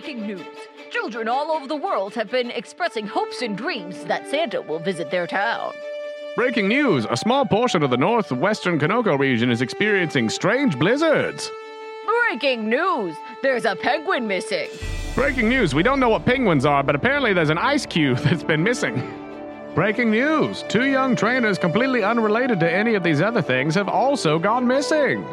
[0.00, 0.46] Breaking news!
[0.90, 5.10] Children all over the world have been expressing hopes and dreams that Santa will visit
[5.10, 5.74] their town.
[6.36, 11.50] Breaking news a small portion of the northwestern Kanoko region is experiencing strange blizzards.
[12.06, 13.14] Breaking news!
[13.42, 14.70] There's a penguin missing.
[15.14, 18.42] Breaking news we don't know what penguins are, but apparently there's an ice cube that's
[18.42, 18.94] been missing.
[19.74, 24.38] Breaking news two young trainers completely unrelated to any of these other things have also
[24.38, 25.26] gone missing.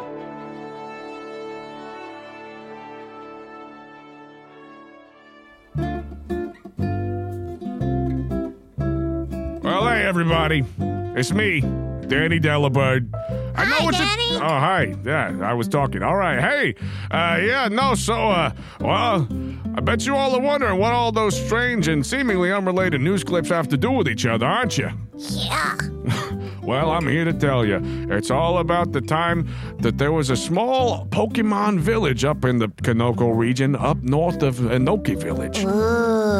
[10.50, 11.20] Everybody.
[11.20, 11.60] It's me,
[12.08, 13.12] Danny Delibird.
[13.54, 14.36] I Hi, what you- Danny.
[14.36, 14.94] Oh, hi.
[15.04, 16.02] Yeah, I was talking.
[16.02, 16.40] All right.
[16.40, 16.74] Hey.
[17.10, 19.28] Uh, yeah, no, so, uh, well,
[19.74, 23.50] I bet you all are wondering what all those strange and seemingly unrelated news clips
[23.50, 24.90] have to do with each other, aren't you?
[25.18, 25.76] Yeah.
[26.68, 27.80] Well, I'm here to tell you.
[28.10, 29.48] It's all about the time
[29.80, 34.56] that there was a small Pokemon village up in the Kanoko region, up north of
[34.56, 35.64] Enoki Village.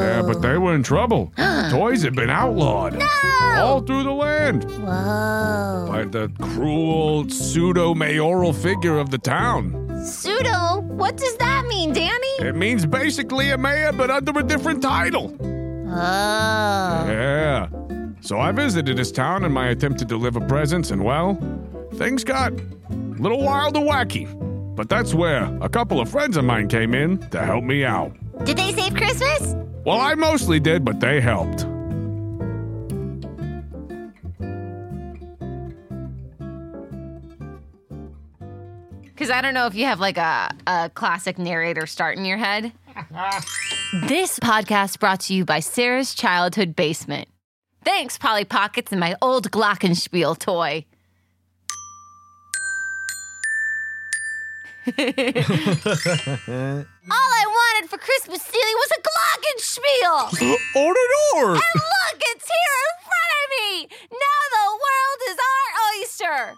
[0.08, 1.32] Yeah, but they were in trouble.
[1.70, 3.02] Toys had been outlawed
[3.58, 5.86] all through the land Whoa.
[5.88, 9.84] by the cruel pseudo mayoral figure of the town.
[10.04, 10.80] Pseudo?
[10.80, 12.28] What does that mean, Danny?
[12.38, 15.36] It means basically a mayor, but under a different title.
[15.40, 17.04] Oh.
[17.08, 17.68] Yeah.
[18.20, 21.38] So I visited his town in my attempt to deliver presents, and well,
[21.94, 24.26] things got a little wild and wacky.
[24.76, 28.14] But that's where a couple of friends of mine came in to help me out.
[28.44, 29.56] Did they save Christmas?
[29.88, 31.64] Well, I mostly did, but they helped.
[39.00, 42.36] Because I don't know if you have like a, a classic narrator start in your
[42.36, 42.70] head.
[44.08, 47.26] this podcast brought to you by Sarah's Childhood Basement.
[47.82, 50.84] Thanks, Polly Pockets and my old Glockenspiel toy.
[54.98, 55.04] All
[57.10, 57.47] I
[57.78, 60.56] wanted for Christmas, Steely, was a Glockenspiel!
[60.76, 61.00] Order
[61.50, 63.88] And look, it's here in front of me!
[64.10, 66.56] Now the world is our oyster!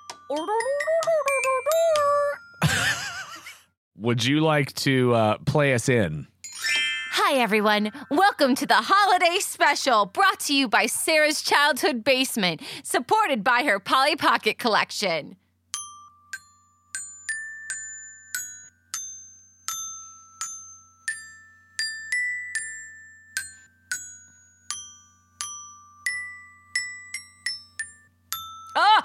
[3.96, 6.26] Would you like to uh, play us in?
[7.12, 7.92] Hi, everyone.
[8.10, 13.78] Welcome to the holiday special brought to you by Sarah's Childhood Basement, supported by her
[13.78, 15.36] Polly Pocket collection.
[28.82, 29.02] Oh,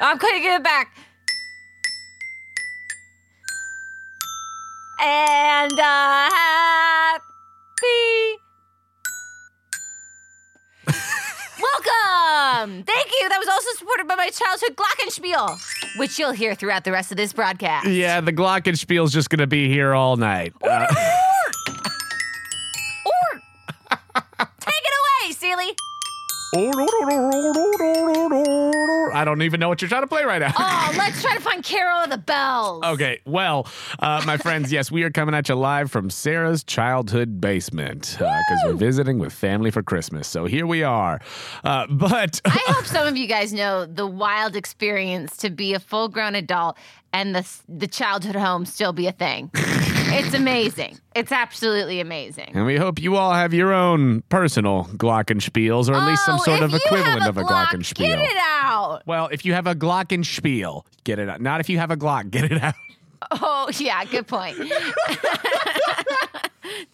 [0.00, 0.92] I'm going to give it back.
[5.00, 7.20] And uh, happy.
[11.62, 12.82] Welcome!
[12.82, 13.28] Thank you.
[13.28, 15.60] That was also supported by my childhood Glockenspiel,
[16.00, 17.86] which you'll hear throughout the rest of this broadcast.
[17.86, 20.54] Yeah, the Glockenspiel's just going to be here all night.
[20.62, 20.86] Uh,
[23.06, 23.40] Or
[24.60, 24.94] take it
[25.24, 25.76] away, Seely.
[29.18, 30.52] I don't even know what you're trying to play right now.
[30.56, 32.84] Oh, let's try to find Carol of the Bells.
[32.84, 33.66] Okay, well,
[33.98, 38.60] uh, my friends, yes, we are coming at you live from Sarah's childhood basement because
[38.64, 40.28] we're visiting with family for Christmas.
[40.28, 41.20] So here we are.
[41.64, 45.80] Uh, but I hope some of you guys know the wild experience to be a
[45.80, 46.78] full-grown adult
[47.12, 49.50] and the the childhood home still be a thing.
[50.10, 50.98] it's amazing.
[51.14, 52.50] It's absolutely amazing.
[52.54, 56.42] and we hope you all have your own personal Glockenspiels, or at least some Oh,
[56.44, 57.96] sort if of you equivalent have of a Glock, Glockenspiel.
[57.98, 59.02] Get it out.
[59.06, 61.40] Well, if you have a Glockenspiel, get it out.
[61.40, 62.74] Not if you have a Glock, get it out.
[63.32, 64.56] Oh, yeah, good point.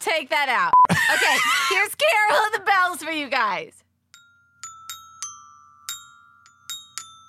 [0.00, 0.72] Take that out.
[0.90, 1.36] Okay,
[1.70, 3.82] here's Carol of the Bells for you guys.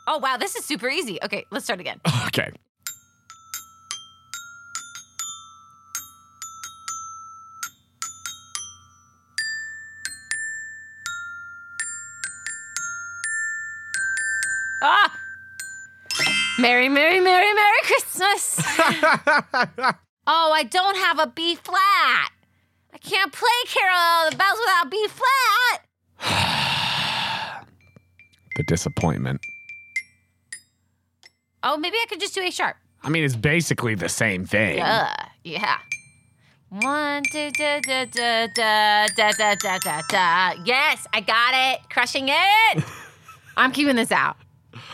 [0.08, 1.18] Oh, wow, this is super easy.
[1.24, 2.00] Okay, let's start again.
[2.28, 2.52] Okay.
[14.88, 15.12] Ah!
[16.60, 18.60] Merry, Merry, Merry, Merry Christmas.
[20.28, 22.30] oh, I don't have a B flat.
[22.94, 25.82] I can't play Carol of the Bells without B flat.
[28.56, 29.42] The disappointment.
[31.62, 32.78] Oh, maybe I could just do A sharp.
[33.04, 34.82] I mean, it's basically the same thing.
[34.82, 35.14] Uh,
[35.44, 35.80] yeah.
[36.70, 40.54] One, two, da, da, da, da, da, da, da, da, da.
[40.64, 41.90] Yes, I got it.
[41.90, 42.84] Crushing it.
[43.58, 44.38] I'm keeping this out.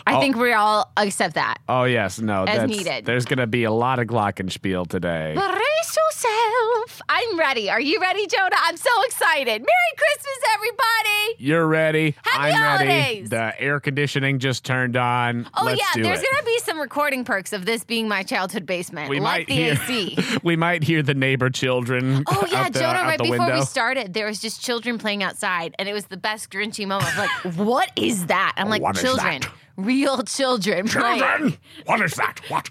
[0.07, 0.19] I Oh.
[0.19, 1.59] think we all accept that.
[1.69, 3.05] Oh yes, no, As that's, needed.
[3.05, 5.33] There's gonna be a lot of Glockenspiel today.
[5.35, 7.01] Brace yourself.
[7.09, 7.69] I'm ready.
[7.69, 8.55] Are you ready, Jonah?
[8.63, 9.61] I'm so excited.
[9.61, 11.35] Merry Christmas, everybody.
[11.37, 12.15] You're ready.
[12.23, 13.21] Happy I'm ready.
[13.23, 15.47] The air conditioning just turned on.
[15.55, 16.25] Oh, Let's yeah, there's it.
[16.29, 19.47] going to be some recording perks of this being my childhood basement, we like might
[19.47, 19.73] the hear.
[19.73, 20.17] AC.
[20.43, 22.23] we might hear the neighbor children.
[22.27, 22.99] Oh yeah, the, Jonah!
[23.01, 23.59] Right the before window.
[23.59, 27.11] we started, there was just children playing outside, and it was the best Grinchy moment.
[27.11, 28.53] Of like, what is that?
[28.57, 29.51] I'm oh, like, What is children, that?
[29.77, 30.87] Real children.
[30.89, 31.19] playing.
[31.19, 32.39] Children, what is that?
[32.49, 32.69] What?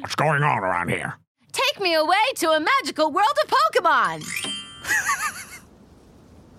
[0.00, 1.14] What's going on around here?
[1.52, 4.24] Take me away to a magical world of Pokemon.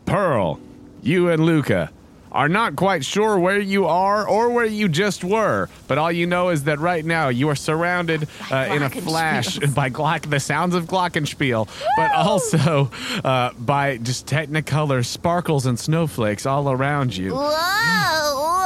[0.05, 0.59] Pearl,
[1.01, 1.91] you and Luca
[2.31, 6.25] are not quite sure where you are or where you just were, but all you
[6.25, 10.39] know is that right now you are surrounded uh, in a flash by Glock, the
[10.39, 12.89] sounds of Glockenspiel, but also
[13.23, 17.33] uh, by just Technicolor sparkles and snowflakes all around you.
[17.33, 18.59] Whoa, whoa,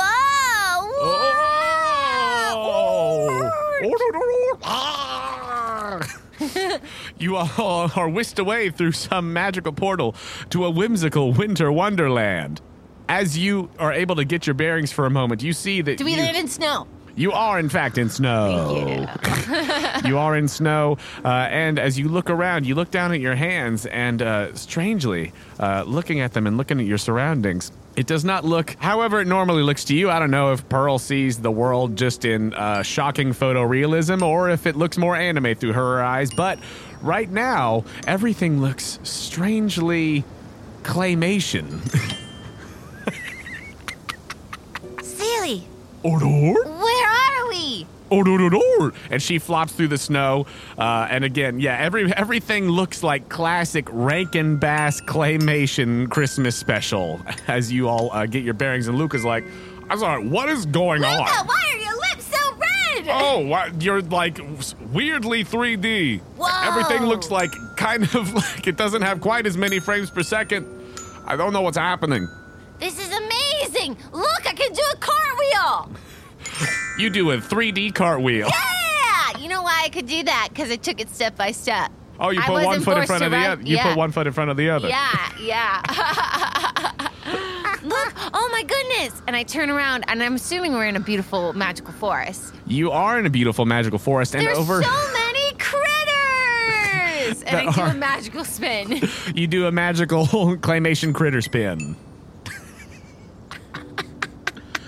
[2.59, 3.63] Oh.
[7.18, 10.15] you all are whisked away through some magical portal
[10.50, 12.62] to a whimsical winter wonderland.
[13.09, 16.06] As you are able to get your bearings for a moment, you see that Do
[16.06, 16.88] we you, land in snow?
[17.17, 19.07] You are, in fact, in snow.
[20.05, 23.35] you are in snow, uh, and as you look around, you look down at your
[23.35, 28.23] hands, and uh, strangely, uh, looking at them and looking at your surroundings, it does
[28.23, 30.11] not look however it normally looks to you.
[30.11, 34.67] I don't know if Pearl sees the world just in uh, shocking photorealism or if
[34.67, 36.59] it looks more anime through her eyes, but
[37.01, 40.23] right now, everything looks strangely
[40.83, 41.81] claymation.
[46.03, 46.25] Odor?
[46.69, 47.85] where are we?
[48.09, 48.94] Odor-odor.
[49.11, 50.45] And she flops through the snow.
[50.77, 57.71] Uh, and again, yeah, every everything looks like classic Rankin Bass claymation Christmas special as
[57.71, 58.88] you all uh, get your bearings.
[58.88, 59.44] And Luca's like,
[59.89, 61.47] I'm sorry, what is going Luca, on?
[61.47, 63.07] why are your lips so red?
[63.09, 63.81] Oh, what?
[63.81, 64.39] You're like
[64.94, 66.21] weirdly 3D.
[66.38, 66.47] Whoa.
[66.63, 70.65] Everything looks like kind of like it doesn't have quite as many frames per second.
[71.25, 72.27] I don't know what's happening.
[72.79, 73.46] This is amazing.
[74.13, 75.91] Look, I can do a cartwheel.
[76.97, 78.47] You do a 3D cartwheel.
[78.47, 80.47] Yeah, you know why I could do that?
[80.49, 81.91] Because I took it step by step.
[82.19, 83.61] Oh, you I put one foot in front of the other.
[83.61, 83.89] You yeah.
[83.89, 84.87] put one foot in front of the other.
[84.87, 85.81] Yeah, yeah.
[87.83, 89.21] Look, oh my goodness.
[89.27, 92.55] And I turn around, and I'm assuming we're in a beautiful magical forest.
[92.65, 97.71] You are in a beautiful magical forest, and There's over so many critters, and I
[97.71, 99.01] do are- a magical spin.
[99.35, 101.95] you do a magical claymation critter spin.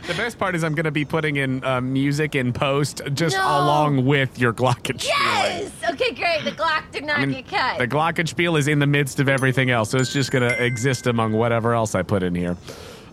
[0.09, 3.37] The best part is I'm going to be putting in uh, music in post just
[3.37, 3.43] No.
[3.43, 5.05] along with your glockenspiel.
[5.05, 5.71] yes.
[5.91, 6.43] Okay, great.
[6.43, 7.77] The Glock did not I mean, get cut.
[7.77, 11.05] the glockenspiel is in the midst of everything else, so it's just going to exist
[11.05, 12.57] among whatever else I put in here.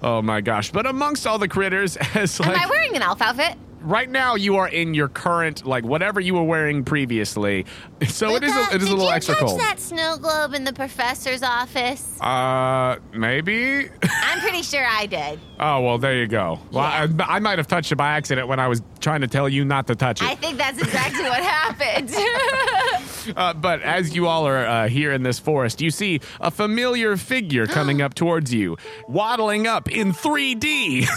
[0.02, 0.70] Oh my gosh!
[0.72, 3.56] But amongst all the critters, as Am like I wearing an elf outfit?
[3.80, 7.66] Right now you are in your current like whatever you were wearing previously,
[8.08, 10.16] so it is a, Luca, it is a did little you extra touch that snow
[10.18, 12.20] globe in the professor's office?
[12.20, 13.88] Uh, maybe.
[14.02, 15.40] I'm pretty sure I did.
[15.60, 16.58] Oh well, there you go.
[16.72, 19.48] Well, I, I might have touched it by accident when I was trying to tell
[19.48, 20.28] you not to touch it.
[20.28, 22.10] I think that's exactly what happened.
[23.36, 27.16] Uh, but as you all are uh, here in this forest, you see a familiar
[27.16, 28.76] figure coming up towards you,
[29.08, 31.08] waddling up in 3D.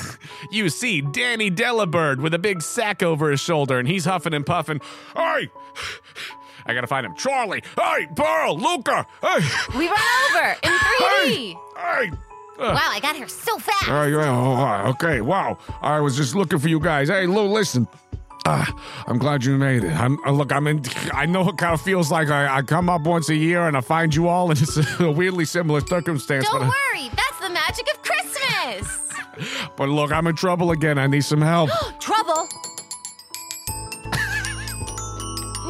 [0.51, 4.45] you see Danny Delibird with a big sack over his shoulder, and he's huffing and
[4.45, 4.81] puffing.
[5.15, 5.49] Hey,
[6.65, 7.15] I gotta find him.
[7.15, 7.63] Charlie.
[7.79, 9.05] Hey, Pearl, Luca.
[9.21, 9.39] Hey,
[9.77, 9.97] We run
[10.29, 11.55] over in 3D.
[11.77, 12.11] hey.
[12.59, 13.87] wow, I got here so fast.
[13.89, 14.29] Uh, yeah,
[14.85, 15.57] oh, okay, wow.
[15.81, 17.07] I was just looking for you guys.
[17.09, 17.87] Hey, Lou, listen.
[18.45, 18.65] Uh,
[19.07, 19.91] I'm glad you made it.
[19.91, 20.51] I'm uh, look.
[20.51, 20.81] I'm in.
[21.13, 23.75] I know it kind of feels like I, I come up once a year and
[23.77, 26.45] I find you all, and it's a weirdly similar circumstance.
[26.49, 29.08] Don't but, I- worry, that's the magic of Christmas.
[29.77, 30.97] but look, I'm in trouble again.
[30.97, 31.69] I need some help.
[31.99, 32.47] trouble?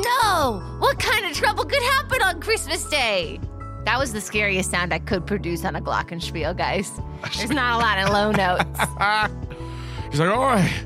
[0.03, 0.61] no!
[0.79, 3.39] What kind of trouble could happen on Christmas Day?
[3.85, 6.91] That was the scariest sound I could produce on a glockenspiel, guys.
[7.37, 8.63] There's not a lot of low notes.
[10.11, 10.85] He's like, all right,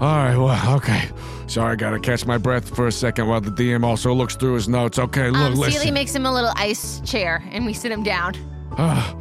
[0.00, 1.08] all right, well, okay.
[1.46, 4.54] Sorry, I gotta catch my breath for a second while the DM also looks through
[4.54, 4.98] his notes.
[4.98, 5.80] Okay, look, Um, listen.
[5.80, 8.34] Seely makes him a little ice chair, and we sit him down.
[8.78, 9.16] Ah.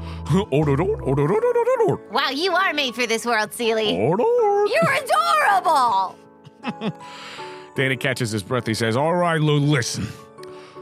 [2.12, 3.96] Wow, you are made for this world, Seely.
[3.96, 6.16] You're adorable!
[7.76, 8.68] Danny catches his breath.
[8.68, 10.08] He says, All right, Lou, listen.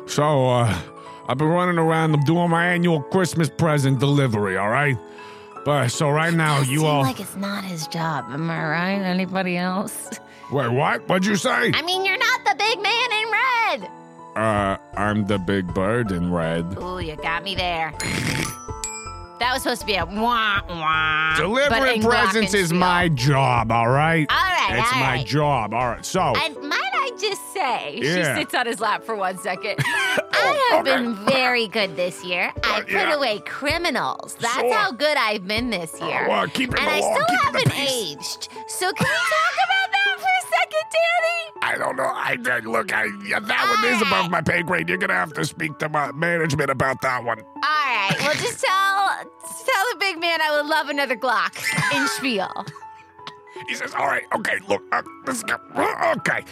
[0.06, 0.78] So, uh,
[1.30, 4.98] I've been running around I'm doing my annual Christmas present delivery, all right?
[5.66, 7.02] But so right now, you Seem all.
[7.02, 8.26] like it's not his job.
[8.30, 9.00] Am I right?
[9.02, 10.10] Anybody else?
[10.52, 11.08] Wait, what?
[11.10, 11.72] What'd you say?
[11.74, 13.92] I mean, you're not the big man in red.
[14.38, 16.78] Uh, I'm the big bird in red.
[16.80, 17.94] Ooh, you got me there.
[19.40, 21.36] That was supposed to be a wah wah.
[21.38, 24.26] Delivering presents is my job, all right?
[24.32, 25.26] All right, It's all my right.
[25.26, 26.06] job, all right.
[26.06, 28.36] So, And might I just say, Yeah.
[28.36, 29.76] She sits on his lap for one second.
[30.40, 32.54] Oh, I have been very good this year.
[32.64, 33.16] I uh, put yeah.
[33.16, 34.36] away criminals.
[34.40, 34.74] That's Sure.
[34.74, 36.26] how good I've been this year.
[36.26, 38.38] Oh, well, keep it and I along, still keep the haven't peace.
[38.38, 38.50] aged.
[38.68, 39.77] So can we talk about
[40.92, 41.38] Danny?
[41.62, 42.12] I don't know.
[42.14, 42.94] I look.
[42.94, 44.90] I yeah, that one is above my pay grade.
[44.90, 47.40] You're gonna have to speak to my management about that one.
[47.40, 48.16] All right.
[48.20, 51.58] Well, just tell tell the big man I would love another Glock
[51.96, 52.66] in spiel.
[53.68, 55.58] He says, "All right, okay, look, uh, let's go.
[56.18, 56.44] Okay."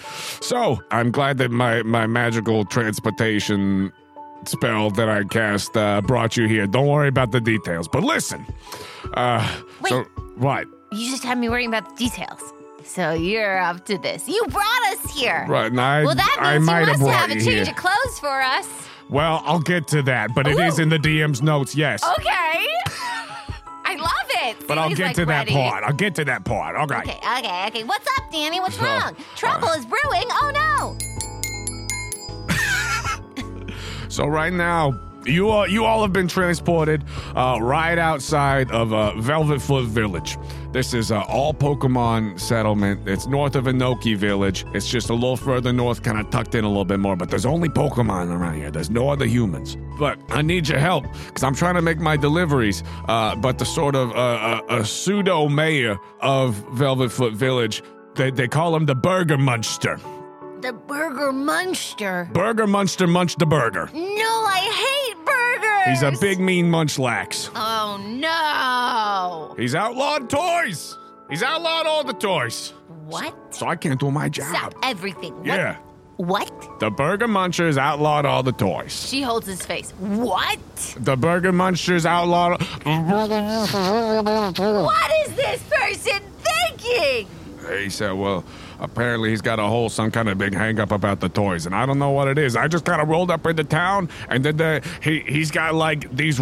[0.41, 3.91] So I'm glad that my my magical transportation
[4.45, 6.67] spell that I cast uh, brought you here.
[6.67, 7.87] Don't worry about the details.
[7.87, 8.45] But listen,
[9.13, 10.03] uh, so
[10.37, 10.67] what?
[10.91, 12.41] You just had me worrying about the details.
[12.85, 14.27] So you're up to this.
[14.27, 15.45] You brought us here.
[15.49, 17.39] Right, and I, Well, that I means might you have must brought have a you
[17.41, 17.71] change here.
[17.71, 18.67] of clothes for us.
[19.09, 20.83] Well, I'll get to that, but it is Ooh.
[20.83, 21.75] in the DM's notes.
[21.75, 22.03] Yes.
[22.03, 22.65] Okay.
[23.87, 24.67] I love it.
[24.67, 25.53] But I'll get like, to that ready.
[25.53, 25.83] part.
[25.83, 26.75] I'll get to that part.
[26.75, 26.97] Okay.
[26.99, 27.83] Okay, okay, okay.
[27.83, 28.59] What's up, Danny?
[28.59, 29.15] What's So, wrong?
[29.35, 30.25] Trouble is brewing.
[30.31, 30.97] Oh no.
[34.09, 37.03] So right now, you all, you all have been transported
[37.35, 40.37] uh, right outside of uh, Velvet Foot Village.
[40.71, 43.07] This is uh, all Pokemon settlement.
[43.07, 44.65] It's north of Inoki Village.
[44.73, 47.15] It's just a little further north, kind of tucked in a little bit more.
[47.15, 48.71] But there's only Pokemon around here.
[48.71, 49.77] There's no other humans.
[49.97, 52.83] But I need your help because I'm trying to make my deliveries.
[53.07, 57.81] Uh, but the sort of uh, a, a pseudo mayor of Velvet Foot Village,
[58.15, 59.99] they, they call him the Burger Munster.
[60.65, 62.27] The Burger Munster.
[62.33, 63.87] Burger Munster munch the burger.
[63.93, 65.85] No, I hate burgers.
[65.85, 67.51] He's a big mean munchlax.
[67.53, 69.53] Oh no.
[69.61, 70.97] He's outlawed toys.
[71.29, 72.73] He's outlawed all the toys.
[73.05, 73.35] What?
[73.53, 74.55] So I can't do my job.
[74.55, 75.37] Stop everything.
[75.37, 75.45] What?
[75.45, 75.77] Yeah.
[76.17, 76.79] What?
[76.79, 79.07] The Burger Munchers outlawed all the toys.
[79.07, 79.91] She holds his face.
[79.99, 80.57] What?
[80.97, 82.59] The Burger Munchers outlawed.
[82.83, 83.29] What
[85.27, 87.27] is this person thinking?
[87.83, 88.43] He said, well,
[88.79, 91.75] apparently he's got a whole, some kind of big hang up about the toys, and
[91.75, 92.55] I don't know what it is.
[92.55, 96.15] I just kind of rolled up into town, and then the, he, he's got like
[96.15, 96.39] these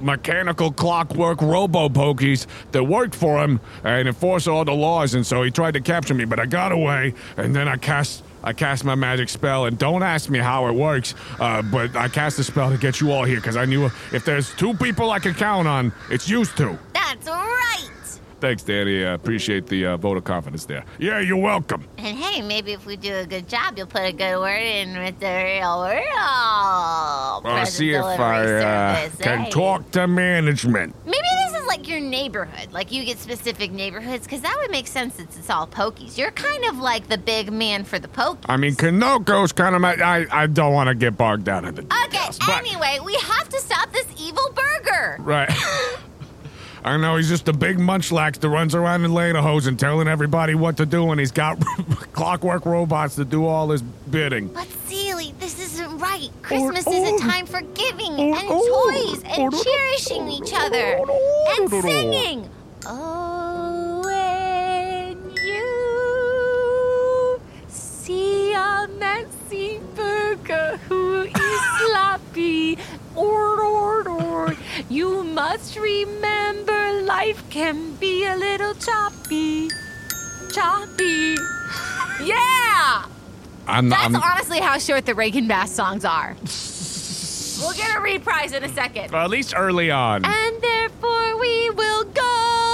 [0.00, 5.42] mechanical clockwork robo pokies that worked for him and enforce all the laws, and so
[5.42, 8.24] he tried to capture me, but I got away, and then I cast.
[8.44, 12.08] I cast my magic spell, and don't ask me how it works, uh, but I
[12.08, 15.12] cast a spell to get you all here because I knew if there's two people
[15.12, 16.76] I can count on, it's used to.
[18.42, 19.04] Thanks, Danny.
[19.04, 20.84] I appreciate the uh, vote of confidence there.
[20.98, 21.86] Yeah, you're welcome.
[21.96, 24.98] And hey, maybe if we do a good job, you'll put a good word in
[24.98, 26.02] with the real world.
[27.46, 29.50] I'll see if I uh, can hey.
[29.50, 30.96] talk to management.
[31.06, 32.72] Maybe this is like your neighborhood.
[32.72, 36.18] Like you get specific neighborhoods, because that would make sense since it's all pokies.
[36.18, 38.46] You're kind of like the big man for the pokies.
[38.46, 39.94] I mean, Kanoko's kind of my.
[39.94, 42.40] I, I don't want to get bogged down in the Okay, details.
[42.48, 45.18] anyway, we have to stop this evil burger.
[45.20, 45.48] Right.
[46.84, 50.56] I know he's just a big munchlax that runs around in lederhosen and telling everybody
[50.56, 51.60] what to do, and he's got
[52.12, 54.48] clockwork robots to do all his bidding.
[54.48, 56.28] But Seely, this isn't right.
[56.42, 61.00] Christmas oh, is a time for giving oh, and toys and cherishing each other
[61.58, 62.50] and singing.
[62.84, 71.32] Oh, when you see a messy burger who is
[71.78, 73.01] sloppy, or, or, or,
[74.88, 79.68] you must remember life can be a little choppy.
[80.52, 81.36] Choppy.
[82.22, 83.06] Yeah!
[83.66, 86.36] I'm, That's I'm, honestly how short the Rankin Bass songs are.
[87.60, 89.10] we'll get a reprise in a second.
[89.12, 90.24] well, at least early on.
[90.24, 92.71] And therefore we will go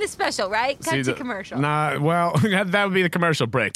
[0.00, 0.76] the special, right?
[0.82, 1.58] Cut See to the- commercial.
[1.58, 3.72] Nah, well, that would be the commercial break.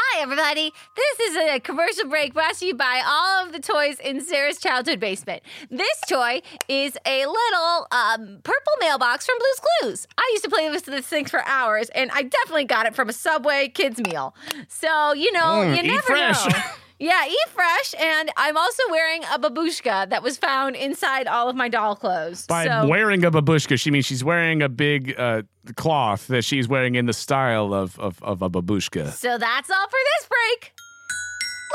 [0.00, 0.72] Hi, everybody.
[0.96, 4.58] This is a commercial break brought to you by all of the toys in Sarah's
[4.58, 5.42] childhood basement.
[5.70, 10.06] This toy is a little um, purple mailbox from Blue's Clues.
[10.16, 13.08] I used to play with this thing for hours, and I definitely got it from
[13.08, 14.34] a Subway kids meal.
[14.68, 16.46] So, you know, Mm, you eat never fresh.
[16.48, 16.58] know.
[17.00, 21.54] Yeah, eat fresh, and I'm also wearing a babushka that was found inside all of
[21.54, 22.44] my doll clothes.
[22.46, 25.42] By so, wearing a babushka, she means she's wearing a big uh,
[25.76, 29.12] cloth that she's wearing in the style of, of, of a babushka.
[29.12, 30.72] so that's all for this break.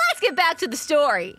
[0.10, 1.38] Let's get back to the story.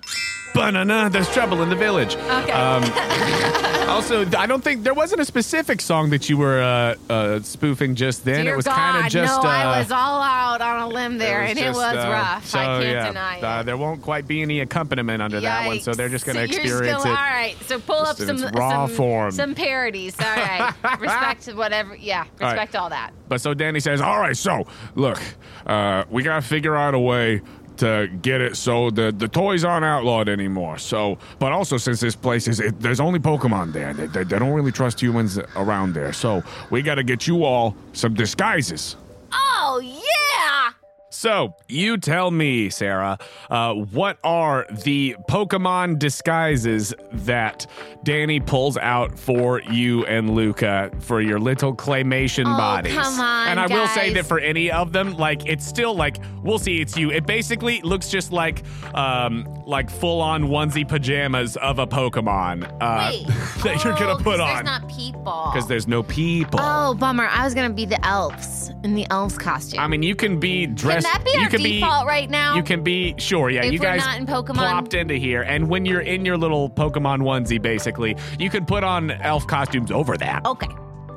[0.54, 2.14] Banana, there's trouble in the village.
[2.14, 2.52] Okay.
[2.52, 2.84] Um,
[3.88, 7.96] also, I don't think there wasn't a specific song that you were uh, uh, spoofing
[7.96, 8.44] just then.
[8.44, 9.42] Dear it was kind of just.
[9.42, 12.46] no, uh, I was all out on a limb there, and it was uh, rough.
[12.46, 13.44] So, I can't yeah, deny it.
[13.44, 16.46] Uh, there won't quite be any accompaniment under that one, so they're just going to
[16.46, 16.54] Yikes.
[16.54, 17.16] So you're experience still- it.
[17.16, 19.30] All right, so pull up some raw some, form.
[19.32, 20.14] some parodies.
[20.20, 21.96] All right, respect whatever.
[21.96, 22.52] Yeah, right.
[22.52, 23.10] respect all that.
[23.28, 25.20] But so Danny says, "All right, so look,
[25.66, 27.42] uh, we gotta figure out a way
[27.78, 30.78] to get it so the the toys aren't outlawed anymore.
[30.78, 34.38] So, but also since this place is it, there's only Pokemon there, they, they, they
[34.38, 36.12] don't really trust humans around there.
[36.12, 38.96] So we got to get you all some disguises.
[39.32, 40.83] Oh, yeah!
[41.24, 43.16] So, you tell me, Sarah,
[43.48, 47.66] uh, what are the Pokemon disguises that
[48.02, 52.92] Danny pulls out for you and Luca for your little claymation Oh, bodies?
[52.92, 56.18] come on, And I will say that for any of them, like it's still like
[56.42, 57.10] we'll see it's you.
[57.10, 58.62] It basically looks just like
[58.94, 63.26] um like full on onesie pajamas of a Pokemon uh, Wait.
[63.64, 65.50] that you're Oh, gonna 'cause put There's on not people.
[65.54, 66.60] because there's no people.
[66.62, 67.26] Oh, bummer.
[67.30, 69.80] I was going to be the elves in the elves costume.
[69.80, 71.06] I mean, you can be dressed.
[71.18, 72.56] That be you our can default right now?
[72.56, 73.50] You can be sure.
[73.50, 74.54] Yeah, If you guys not in Pokemon?
[74.54, 78.84] plopped into here, and when you're in your little Pokemon onesie, basically, you can put
[78.84, 80.44] on elf costumes over that.
[80.46, 80.68] okay.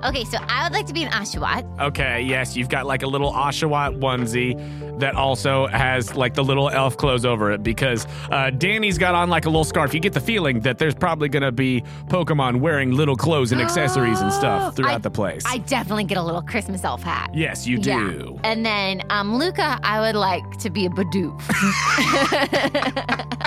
[0.03, 1.79] Okay, so I would like to be an Oshawott.
[1.79, 4.55] Okay, yes, you've got like a little Oshawott onesie
[4.99, 9.29] that also has like the little elf clothes over it because uh, Danny's got on
[9.29, 9.93] like a little scarf.
[9.93, 14.19] You get the feeling that there's probably gonna be Pokemon wearing little clothes and accessories
[14.21, 15.43] and stuff throughout I- the place.
[15.45, 17.29] I definitely get a little Christmas elf hat.
[17.33, 17.89] yes, you do.
[17.89, 18.39] Yeah.
[18.51, 21.41] And then um, Luca, I would like to be a Bidoof.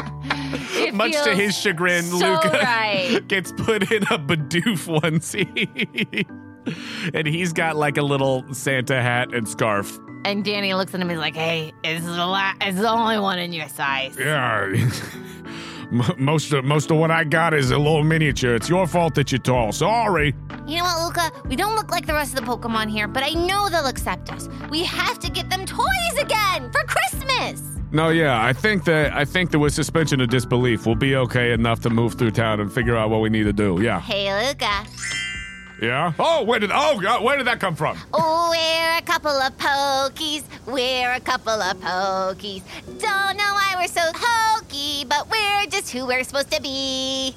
[0.75, 3.27] It Much to his chagrin, so Luca right.
[3.29, 6.27] gets put in a Bidoof onesie.
[7.15, 9.99] and he's got like a little Santa hat and scarf.
[10.25, 13.19] And Danny looks at him and is like, hey, it's the, la- it's the only
[13.19, 14.17] one in your size.
[14.19, 14.91] Yeah.
[16.19, 18.55] Most of most of what I got is a little miniature.
[18.55, 19.73] It's your fault that you're tall.
[19.73, 20.37] Sorry.
[20.65, 21.49] You know what, Luca?
[21.49, 24.33] We don't look like the rest of the Pokemon here, but I know they'll accept
[24.33, 24.49] us.
[24.71, 27.80] We have to get them toys again for Christmas.
[27.93, 31.53] No, yeah, I think that I think that with suspension of disbelief, we'll be okay
[31.53, 33.81] enough to move through town and figure out what we need to do.
[33.83, 34.01] Yeah.
[34.01, 34.87] Hey, Luca.
[35.83, 36.13] Yeah.
[36.19, 37.99] Oh, where did oh God, where did that come from?
[38.13, 40.45] Oh, we're a couple of pokies.
[40.67, 42.63] We're a couple of pokies.
[42.87, 47.35] Don't know why we're so hokey, but we're just who we're supposed to be.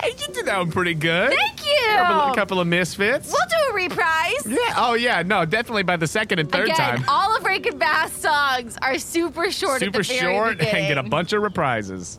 [0.00, 1.30] Hey, you did that one pretty good.
[1.30, 1.86] Thank you.
[1.96, 3.28] Couple, couple of misfits.
[3.32, 4.46] We'll do a reprise.
[4.46, 4.74] Yeah.
[4.76, 5.22] Oh yeah.
[5.22, 7.04] No, definitely by the second and third Again, time.
[7.08, 9.80] all of Rankin Bass songs are super short.
[9.80, 12.18] Super at the very short and get a bunch of reprises.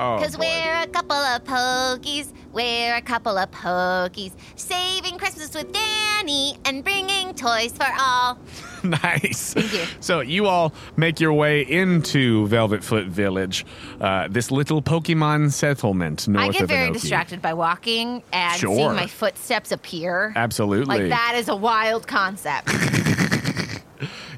[0.00, 0.18] Oh.
[0.22, 0.44] Cause boy.
[0.44, 6.84] we're a couple of pokies, we're a couple of pokies, saving Christmas with Danny and
[6.84, 8.38] bringing toys for all.
[8.84, 9.54] nice.
[9.54, 9.84] Thank you.
[9.98, 13.66] So you all make your way into Velvet Foot Village,
[14.00, 16.92] uh, this little Pokemon settlement north I get of very Inoki.
[16.92, 18.76] distracted by walking and Sure.
[18.76, 20.32] seeing my footsteps appear.
[20.36, 20.96] Absolutely.
[21.00, 22.70] Like that is a wild concept.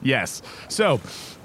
[0.02, 0.40] Yes.
[0.68, 0.98] So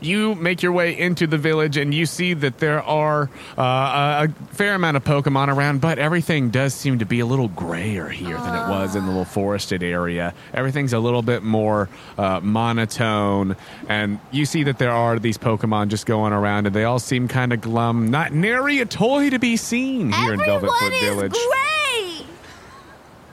[0.06, 4.30] you make your way into the village and you see that there are uh, a,
[4.54, 8.38] fair amount of Pokemon around, but everything does seem to be a little grayer here
[8.38, 10.34] than it was in the little forested area.
[10.54, 13.56] Everything's a little bit more uh, monotone,
[13.90, 17.28] and you see that there are these Pokemon just going around, and they all seem
[17.28, 18.10] kind of glum.
[18.10, 21.34] Not nary a toy to be seen here in Velvet Everyone Foot is Village.
[21.34, 22.26] gray.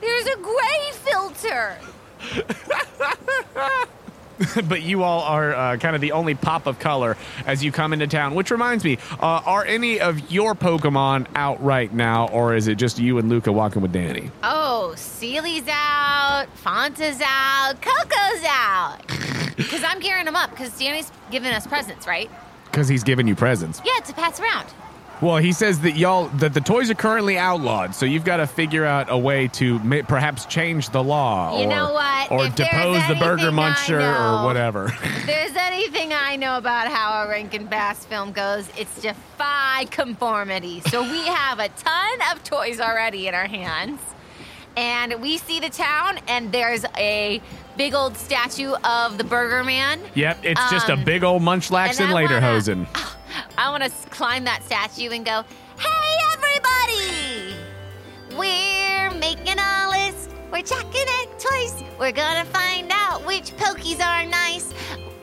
[0.00, 1.78] There's a gray filter.
[4.68, 7.92] but you all are uh, kind of the only pop of color as you come
[7.92, 8.34] into town.
[8.34, 12.76] Which reminds me, uh, are any of your Pokemon out right now, or is it
[12.76, 14.30] just you and Luca walking with Danny?
[14.42, 18.98] Oh, Seely's out, Fonta's out, Coco's out.
[19.54, 22.30] Because I'm gearing them up because Danny's giving us presents, right?
[22.64, 23.82] Because he's giving you presents.
[23.84, 24.66] Yeah, to pass around.
[25.22, 28.46] Well, he says that y'all that the toys are currently outlawed, so you've got to
[28.48, 32.30] figure out a way to ma- perhaps change the law, You or know what?
[32.32, 34.86] or If there's depose the Burger anything I Muncher know- or whatever.
[34.86, 40.80] If there's anything I know about how a Rankin Bass film goes, it's defy conformity.
[40.90, 44.00] So we have a ton of toys already in our hands.
[44.76, 47.40] And we see the town, and there's a
[47.76, 50.00] big old statue of the Burger Man.
[50.14, 52.86] yep, it's just a Um, big old Munchlax and and I wanna- Lederhosen.
[53.58, 55.44] I want to climb that statue and go,
[55.78, 57.56] Hey, everybody!
[58.36, 60.30] We're making a list.
[60.50, 61.82] We're checking it twice.
[61.98, 64.74] We're gonna find out which Pokies are nice.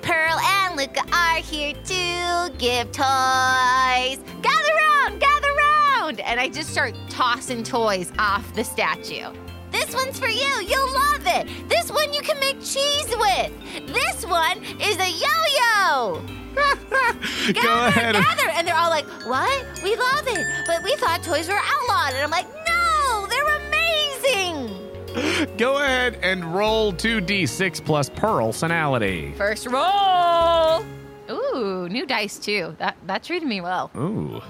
[0.02, 4.20] Pearl and Luca are here to give toys.
[4.42, 6.20] Gather round, gather round!
[6.22, 9.32] And I just start tossing toys off the statue.
[9.72, 10.66] This one's for you.
[10.68, 11.70] You'll love it.
[11.70, 13.88] This one you can make cheese with.
[13.94, 16.22] This one is a yo-yo.
[16.22, 18.16] Go Gather, ahead.
[18.16, 18.50] gather.
[18.50, 19.66] And they're all like, what?
[19.84, 20.46] We love it.
[20.68, 22.14] But we thought toys were outlawed.
[22.14, 25.58] And I'm like, no, they're amazing.
[25.58, 29.34] Go ahead and roll 2d6 plus pearl personality.
[29.38, 30.84] First roll.
[31.30, 32.76] Ooh, new dice too.
[32.80, 33.90] That that treated me well.
[33.96, 34.42] Ooh.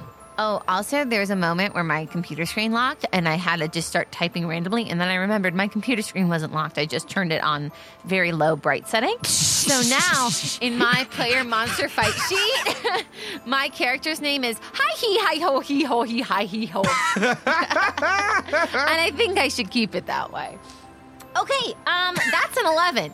[0.42, 3.68] Oh, also, there was a moment where my computer screen locked and I had to
[3.68, 4.90] just start typing randomly.
[4.90, 6.78] And then I remembered my computer screen wasn't locked.
[6.78, 7.74] I just turned it on
[8.06, 9.18] very low bright setting.
[9.26, 10.30] so now
[10.62, 13.06] in my player monster fight sheet,
[13.46, 16.84] my character's name is Hi Hee Hi Ho Hee Ho Hee Hi Hee Ho.
[17.18, 20.58] and I think I should keep it that way.
[21.36, 23.12] Okay, um, that's an 11.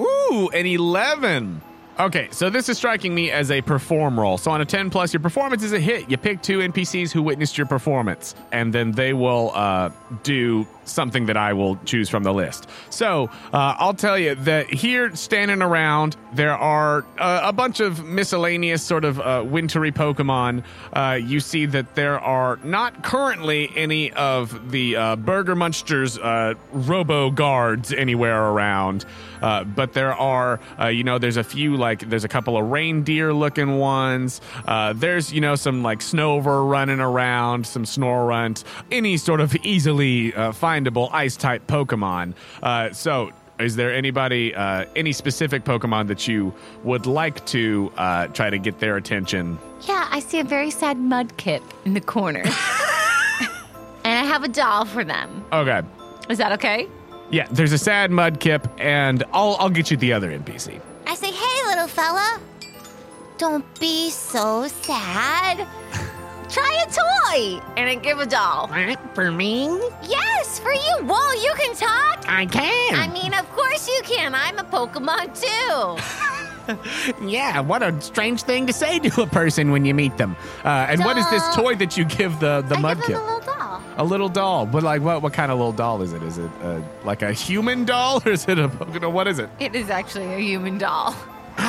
[0.00, 1.62] Ooh, an 11.
[2.00, 4.38] Okay, so this is striking me as a perform roll.
[4.38, 6.08] So on a 10 plus, your performance is a hit.
[6.08, 9.90] You pick two NPCs who witnessed your performance, and then they will uh,
[10.22, 12.68] do something that I will choose from the list.
[12.90, 18.04] So uh, I'll tell you that here, standing around, there are uh, a bunch of
[18.04, 20.64] miscellaneous sort of uh, wintry Pokemon.
[20.92, 26.54] Uh, you see that there are not currently any of the uh, Burger Munsters uh,
[26.72, 29.04] Robo Guards anywhere around,
[29.40, 33.78] but there are, you know, there's a few like there's a couple of reindeer looking
[33.78, 34.40] ones.
[34.94, 40.52] There's you know some like Snover running around, some Snorunt, any sort of easily uh,
[40.78, 42.34] findable ice type Pokemon.
[42.62, 43.32] Uh, so.
[43.58, 48.58] Is there anybody, uh, any specific Pokemon that you would like to uh, try to
[48.58, 49.58] get their attention?
[49.80, 52.38] Yeah, I see a very sad Mudkip in the corner.
[52.44, 52.48] and
[54.04, 55.44] I have a doll for them.
[55.52, 55.82] Okay.
[56.28, 56.86] Is that okay?
[57.32, 60.80] Yeah, there's a sad Mudkip, and I'll I'll get you the other NPC.
[61.08, 62.40] I say, hey, little fella,
[63.38, 65.66] don't be so sad.
[66.48, 67.60] Try a toy.
[67.76, 68.68] And I give a doll.
[69.14, 69.66] For me?
[70.02, 70.96] Yes, for you.
[71.02, 72.24] Whoa, you can talk?
[72.28, 72.94] I can.
[72.94, 74.34] I mean, of course you can.
[74.34, 76.02] I'm a Pokemon too.
[77.26, 80.36] yeah, what a strange thing to say to a person when you meet them.
[80.64, 83.24] Uh, and what is this toy that you give the the I give him a
[83.24, 83.82] little doll.
[83.96, 85.22] A little doll, but like what?
[85.22, 86.22] What kind of little doll is it?
[86.22, 89.12] Is it uh, like a human doll, or is it a Pokemon?
[89.12, 89.50] What is it?
[89.58, 91.14] It is actually a human doll.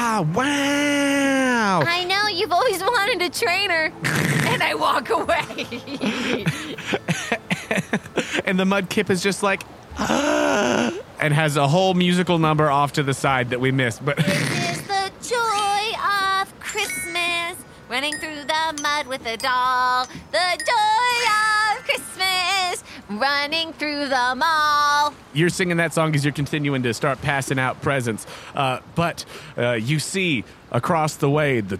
[0.02, 1.82] Ah, wow.
[1.86, 3.92] I know you've always wanted a trainer.
[4.50, 5.68] And I walk away.
[8.46, 9.62] And the Mudkip is just like,
[10.00, 14.04] and has a whole musical number off to the side that we missed.
[14.04, 14.28] But This
[14.72, 15.92] is the joy
[16.42, 17.58] of Christmas.
[17.90, 20.06] Running through the mud with a doll.
[20.32, 21.49] The joy of.
[23.10, 25.15] Running through the mall.
[25.34, 28.28] you're singing that song as you're continuing to start passing out presents.
[28.54, 29.26] Uh, but
[29.58, 31.78] uh, you see across the way the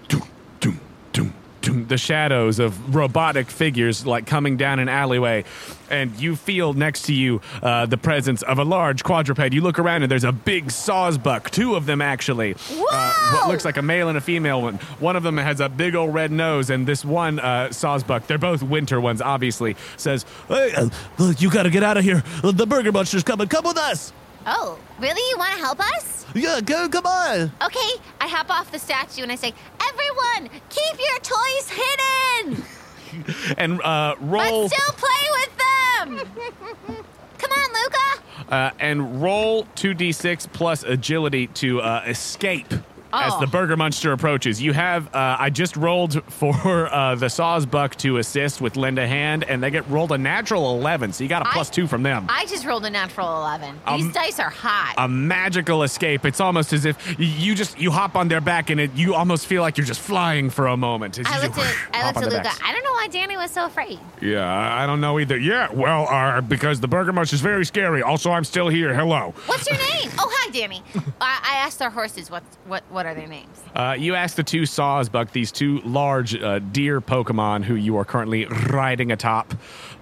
[1.88, 5.43] the shadows of robotic figures like coming down an alleyway.
[5.89, 9.54] And you feel next to you uh, the presence of a large quadruped.
[9.54, 12.56] You look around and there's a big sawsbuck, two of them actually.
[12.91, 14.76] Uh, what looks like a male and a female one.
[15.00, 18.38] One of them has a big old red nose, and this one uh, sawsbuck, they're
[18.38, 20.89] both winter ones, obviously, says, Hey, uh,
[21.38, 22.24] you gotta get out of here.
[22.43, 23.48] The Burger Munster's coming.
[23.48, 24.13] Come with us.
[24.45, 25.21] Oh, really?
[25.32, 26.25] You want to help us?
[26.34, 27.52] Yeah, go, come on.
[27.63, 27.89] Okay,
[28.21, 29.54] I hop off the statue and I say,
[29.88, 32.63] Everyone, keep your toys hidden,
[33.58, 36.45] and uh, but roll still play with them.
[37.39, 38.54] Come on, Luca.
[38.54, 42.73] uh, and roll two d six plus agility to uh, escape.
[43.12, 43.39] As Oh.
[43.39, 45.08] the Burger Munster approaches, you have.
[45.15, 46.54] Uh, I just rolled for
[46.93, 50.78] uh, the Sawsbuck to assist with lend a hand, and they get rolled a natural
[50.78, 52.28] eleven, so you got a I- plus two from them.
[52.30, 53.76] I just rolled a natural 11.
[53.88, 54.93] These Um, dice are hot.
[54.98, 56.26] a magical escape.
[56.26, 59.48] It's almost as if you just you hop on their back, and it you almost
[59.48, 61.17] feel like you're just flying for a moment.
[61.19, 62.52] as you I just looked at, I looked at Luca.
[62.63, 64.00] I don't know why Danny was so afraid.
[64.22, 65.38] Yeah, I I don't know either.
[65.38, 68.02] Yeah, well, uh, because the Burger Munch is very scary.
[68.02, 68.93] Also, I'm still here.
[68.93, 69.34] Hello.
[69.48, 70.10] What's your name?
[70.19, 70.82] oh, hi, Danny.
[71.22, 73.48] I, I asked our horses what, what, what are their names.
[73.76, 78.06] Uh, you ask the two Sawsbuck, these two large uh, deer Pokemon who you are
[78.06, 79.54] currently riding atop.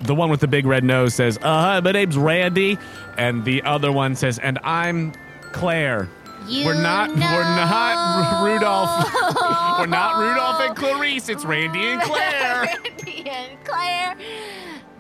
[0.02, 2.78] The one with the big red nose says, "Uh, hi, my name's Randy,"
[3.18, 5.14] and the other one says, "And I'm
[5.52, 6.10] Claire."
[6.48, 7.10] You we're not.
[7.10, 8.54] We're not know.
[8.54, 9.14] Rudolph.
[9.80, 11.28] we're not Rudolph and Clarice.
[11.28, 12.62] It's Randy and Claire.
[12.64, 14.16] Randy and Claire.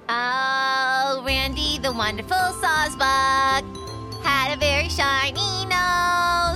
[0.10, 3.64] Oh, Randy, the wonderful Sawsbuck,
[4.24, 6.47] had a very shiny nose.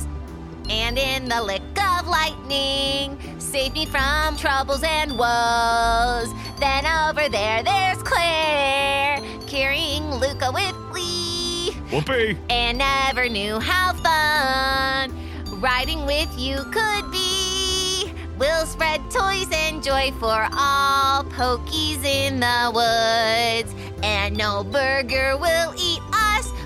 [0.92, 6.28] And in the lick of lightning, save me from troubles and woes.
[6.60, 12.38] Then over there, there's Claire, carrying Luca with glee Whoopee.
[12.50, 15.16] and never knew how fun
[15.62, 18.12] riding with you could be.
[18.38, 23.74] We'll spread toys and joy for all pokies in the woods,
[24.04, 26.02] and no burger will eat.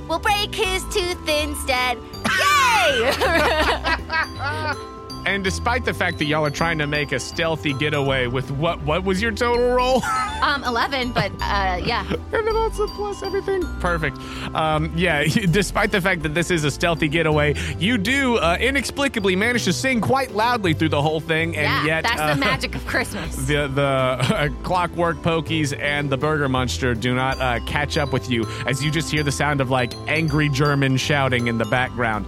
[0.08, 1.98] We'll break his tooth instead.
[2.40, 3.12] Yay!
[5.26, 8.82] And despite the fact that y'all are trying to make a stealthy getaway with what
[8.84, 10.02] what was your total roll?
[10.42, 12.06] Um, 11, but uh, yeah.
[12.34, 13.64] and then also plus everything.
[13.80, 14.18] Perfect.
[14.54, 19.36] Um, yeah, despite the fact that this is a stealthy getaway, you do uh, inexplicably
[19.36, 22.40] manage to sing quite loudly through the whole thing, and yeah, yet that's uh, the
[22.40, 23.36] magic of Christmas.
[23.48, 28.30] the the uh, clockwork pokies and the burger Monster do not uh, catch up with
[28.30, 32.26] you as you just hear the sound of like angry German shouting in the background.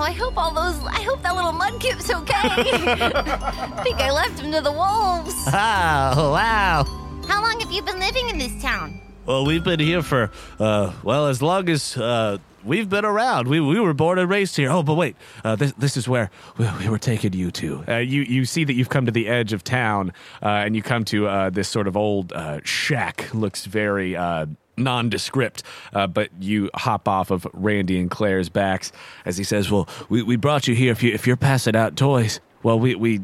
[0.00, 0.82] Oh, I hope all those.
[0.86, 2.32] I hope that little mudkip's okay.
[2.34, 5.34] I think I left him to the wolves.
[5.48, 6.84] Oh, wow.
[7.28, 8.98] How long have you been living in this town?
[9.26, 13.48] Well, we've been here for, uh, well, as long as uh, we've been around.
[13.48, 14.70] We, we were born and raised here.
[14.70, 17.84] Oh, but wait, uh, this, this is where we, we were taking you to.
[17.86, 20.82] Uh, you you see that you've come to the edge of town, uh, and you
[20.82, 23.32] come to uh, this sort of old uh, shack.
[23.34, 24.46] Looks very uh,
[24.82, 25.62] nondescript,
[25.92, 28.92] uh, but you hop off of Randy and Claire's backs
[29.24, 31.96] as he says, Well, we, we brought you here if, you, if you're passing out
[31.96, 32.40] toys.
[32.62, 33.20] Well, we, we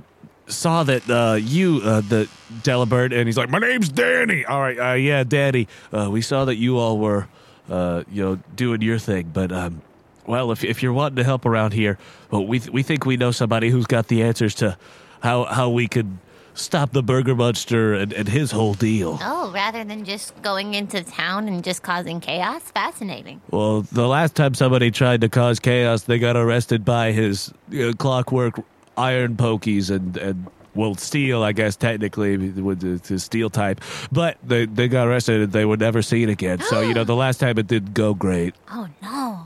[0.47, 2.29] saw that uh, you, uh, the
[2.62, 4.45] Delibird, and he's like, My name's Danny.
[4.45, 5.69] All right, uh, yeah, Daddy.
[5.92, 7.29] Uh, we saw that you all were,
[7.69, 9.31] uh, you know, doing your thing.
[9.33, 9.83] But um,
[10.27, 11.99] well, if if you're wanting to help around here,
[12.31, 14.77] well, we th- we think we know somebody who's got the answers to
[15.21, 16.19] how how we could
[16.57, 19.19] stop the Burger Monster and, and his whole deal.
[19.23, 22.62] Oh, rather than just going into town and just causing chaos?
[22.62, 23.40] Fascinating.
[23.51, 27.92] Well, the last time somebody tried to cause chaos, they got arrested by his uh,
[27.99, 28.61] clockwork
[28.97, 30.47] iron pokies and and.
[30.75, 33.81] Well, steel, I guess technically with the, the steel type,
[34.12, 36.61] but they they got arrested and they were never seen again.
[36.61, 38.55] So you know, the last time it didn't go great.
[38.71, 39.46] Oh, no.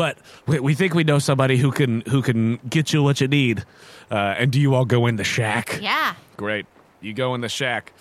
[0.00, 3.28] But we, we think we know somebody who can who can get you what you
[3.28, 3.66] need.
[4.10, 6.14] uh, "And do you all go in the shack?" Yeah.
[6.38, 6.64] Great.
[7.02, 7.92] You go in the shack.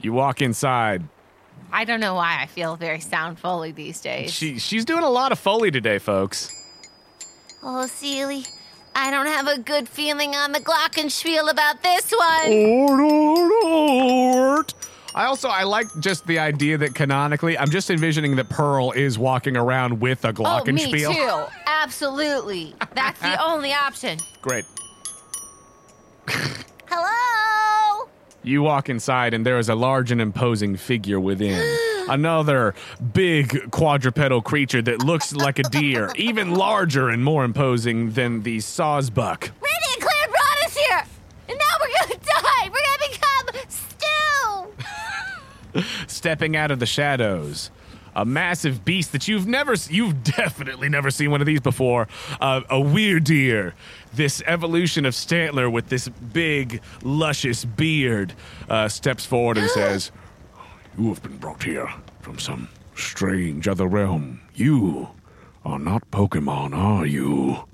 [0.00, 1.02] You walk inside.
[1.72, 4.32] I don't know why I feel very sound foley these days.
[4.32, 6.52] She she's doing a lot of foley today, folks.
[7.64, 8.44] Oh, Seely,
[8.94, 12.50] I don't have a good feeling on the glockenspiel about this one.
[15.14, 19.18] I also I like just the idea that canonically, I'm just envisioning that Pearl is
[19.18, 20.44] walking around with a oh, Glockenspiel.
[20.44, 21.08] oh, glockenspiel.
[21.08, 21.44] me too.
[21.66, 22.74] Absolutely.
[22.94, 24.18] That's the only option.
[24.40, 24.64] Great.
[26.88, 28.08] Hello?
[28.42, 31.60] You walk inside, and there is a large and imposing figure within.
[32.08, 32.74] Another
[33.12, 38.60] big quadrupedal creature that looks like a deer, even larger and more imposing than the
[38.60, 39.42] sawsbuck.
[39.42, 41.04] Randy and Claire brought us here,
[41.48, 42.68] and now we're gonna die.
[42.68, 44.86] We're gonna become stew.
[46.06, 47.70] stepping out of the shadows.
[48.14, 52.08] A massive beast that you've never, you've definitely never seen one of these before.
[52.40, 53.74] Uh, a weird deer.
[54.12, 58.34] This evolution of Stantler with this big, luscious beard
[58.68, 60.10] uh, steps forward and says,
[60.98, 61.88] You have been brought here
[62.20, 64.40] from some strange other realm.
[64.54, 65.08] You
[65.64, 67.64] are not Pokemon, are you?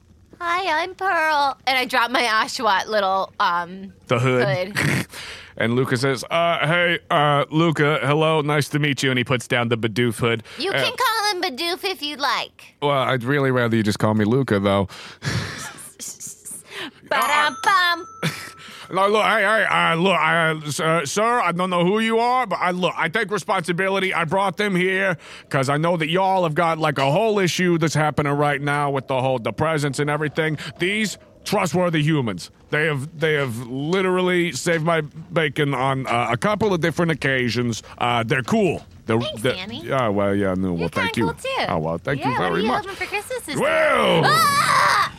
[0.40, 1.56] Hi, I'm Pearl.
[1.66, 4.76] And I dropped my Oshawott little um the hood.
[4.76, 5.06] hood.
[5.56, 9.10] and Luca says, uh, Hey, uh, Luca, hello, nice to meet you.
[9.10, 10.42] And he puts down the Bidoof hood.
[10.58, 12.74] You Uh, can call him Bidoof if you'd like.
[12.82, 14.88] well, I'd really rather you just call me Luca, though.
[17.08, 18.06] Ba-dum-bum.
[18.92, 22.46] No, look, hey, hey, uh, look, I, uh, sir, I don't know who you are,
[22.46, 24.12] but I look, I take responsibility.
[24.14, 27.78] I brought them here because I know that y'all have got like a whole issue
[27.78, 30.58] that's happening right now with the whole the presence and everything.
[30.78, 36.72] These trustworthy humans, they have they have literally saved my bacon on uh, a couple
[36.74, 37.82] of different occasions.
[37.98, 38.84] Uh, they're cool.
[39.06, 39.82] They're, Thanks, they're- Danny.
[39.84, 41.32] Yeah, well, yeah, no, well, You're thank kinda you.
[41.32, 41.72] cool, too.
[41.72, 42.86] Oh well, thank yeah, you very much.
[42.86, 43.56] for Christmas?
[43.56, 45.12] Well, Ah!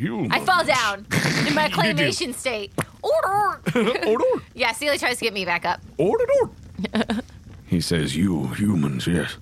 [0.00, 0.26] You.
[0.30, 1.04] I fall down
[1.46, 2.72] in my claymation state.
[3.02, 3.60] Order.
[4.06, 5.80] Order, Yeah, Celia tries to get me back up.
[5.98, 7.20] order, order.
[7.66, 9.36] he says, "You humans, yes.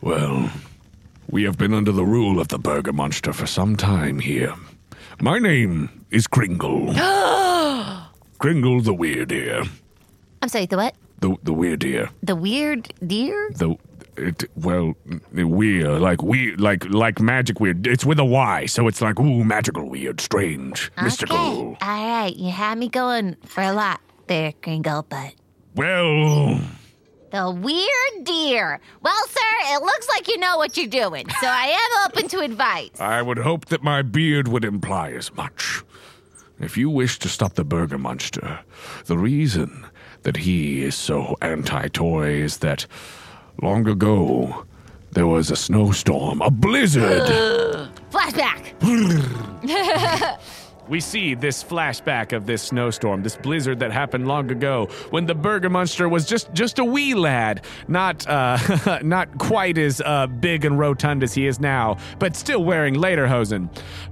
[0.00, 0.50] Well,
[1.28, 4.54] we have been under the rule of the Burger Monster for some time here.
[5.20, 6.94] My name is Kringle.
[8.38, 9.68] Kringle the Wyrdeer.
[10.42, 10.94] I'm sorry, the what?
[11.18, 12.10] The the Wyrdeer.
[12.22, 13.50] The weird deer?
[13.56, 13.74] The
[14.18, 14.94] it well
[15.32, 17.86] weird like we, like like magic weird.
[17.86, 21.36] It's with a Y, so it's like ooh magical weird, strange, mystical.
[21.38, 25.34] All right, you had me going for a lot there, Kringle, but
[25.74, 26.60] Well,
[27.30, 28.80] the weird deer.
[29.02, 32.40] Well, sir, it looks like you know what you're doing, so I am open to
[32.40, 33.00] advice.
[33.00, 35.82] I would hope that my beard would imply as much.
[36.60, 38.60] If you wish to stop the Burger Monster,
[39.04, 39.86] the reason
[40.22, 42.86] that he is so anti toy is that
[43.62, 44.64] long ago
[45.12, 47.22] there was a snowstorm, a blizzard.
[48.10, 48.74] Flashback.
[50.88, 55.34] we see this flashback of this snowstorm, this blizzard that happened long ago when the
[55.34, 60.64] Burger Monster was just just a wee lad, not uh, not quite as uh, big
[60.64, 63.68] and rotund as he is now, but still wearing lederhosen.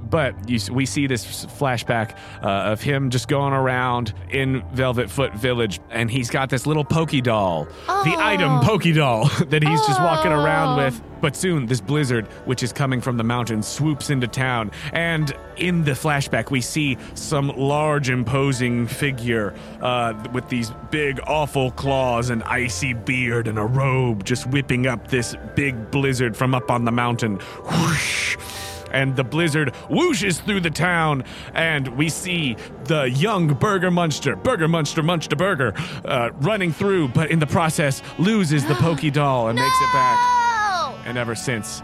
[0.08, 5.34] But you, we see this flashback uh, of him just going around in Velvet Foot
[5.34, 10.00] Village, and he's got this little Pokey doll, the item Pokey doll that he's just
[10.00, 11.00] walking around with.
[11.20, 14.70] But soon, this blizzard, which is coming from the mountains, swoops into town.
[14.92, 21.70] And in the flashback, we see some large, imposing figure uh, with these big, awful
[21.72, 26.70] claws and icy beard and a robe just whipping up this big blizzard from up
[26.70, 27.36] on the mountain.
[27.64, 28.36] Whoosh!
[28.90, 34.68] And the blizzard whooshes through the town, and we see the young Burger Munster, Burger
[34.68, 39.48] Munster Munched a Burger, uh, running through, but in the process loses the Pokey doll
[39.48, 40.18] and makes it back.
[41.06, 41.82] And ever since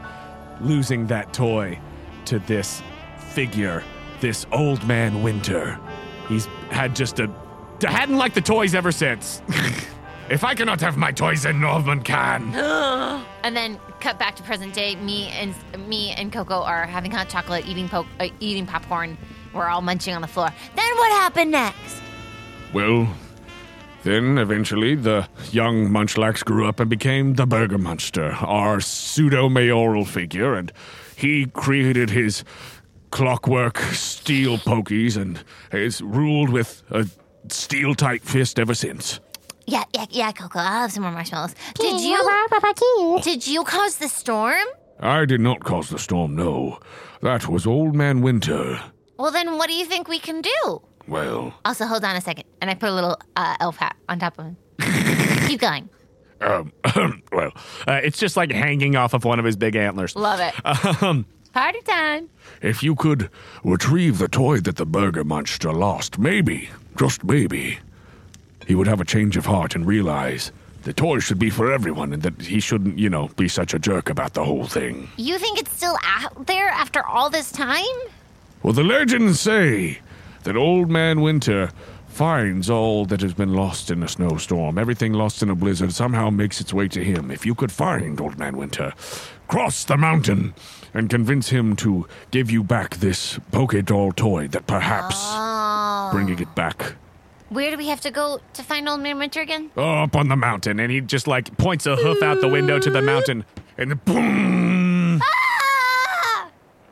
[0.60, 1.78] losing that toy
[2.26, 2.82] to this
[3.18, 3.82] figure,
[4.20, 5.78] this old man Winter,
[6.28, 7.30] he's had just a.
[7.80, 9.42] hadn't liked the toys ever since.
[10.32, 12.54] if I cannot have my toys, then Norman can.
[13.44, 14.94] And then cut back to present day.
[14.94, 15.52] Me and
[15.88, 19.18] me and Coco are having hot chocolate, eating po- uh, eating popcorn.
[19.52, 20.48] We're all munching on the floor.
[20.76, 22.00] Then what happened next?
[22.72, 23.12] Well,
[24.04, 30.04] then eventually the young Munchlax grew up and became the Burger Monster, our pseudo mayoral
[30.04, 30.72] figure, and
[31.16, 32.44] he created his
[33.10, 35.42] clockwork steel pokies and
[35.72, 37.08] has ruled with a
[37.48, 39.18] steel tight fist ever since.
[39.66, 40.58] Yeah, yeah, yeah, Coco.
[40.58, 41.54] I'll have some more marshmallows.
[41.74, 43.20] Did you?
[43.22, 44.64] Did you cause the storm?
[45.00, 46.78] I did not cause the storm, no.
[47.22, 48.80] That was Old Man Winter.
[49.18, 50.82] Well, then what do you think we can do?
[51.08, 52.44] Well, Also, hold on a second.
[52.60, 54.56] And I put a little uh, elf hat on top of him.
[55.48, 55.88] Keep going.
[56.40, 56.72] um,
[57.32, 57.52] well,
[57.86, 60.14] Uh, it's just like hanging off of one of his big antlers.
[60.16, 60.54] Love it.
[61.02, 62.30] Um, Party time.
[62.62, 63.28] if you could
[63.62, 67.78] retrieve the toy that the Burger Monster lost, maybe, just maybe,
[68.66, 72.12] he would have a change of heart and realize the toy should be for everyone
[72.12, 75.08] and that he shouldn't, you know, be such a jerk about the whole thing.
[75.16, 77.84] You think it's still out there after all this time?
[78.62, 80.00] Well, the legends say
[80.44, 81.70] that Old Man Winter
[82.08, 84.76] finds all that has been lost in a snowstorm.
[84.76, 87.30] Everything lost in a blizzard somehow makes its way to him.
[87.30, 88.92] If you could find Old Man Winter,
[89.48, 90.54] cross the mountain,
[90.92, 96.10] and convince him to give you back this Poké Doll toy, that perhaps oh.
[96.12, 96.96] bringing it back
[97.52, 99.70] Where do we have to go to find Old Man Winter again?
[99.76, 100.80] up on the mountain.
[100.80, 103.44] and he just like points a hoof out the window to the mountain.
[103.76, 105.20] And boom!
[105.22, 106.48] Ah!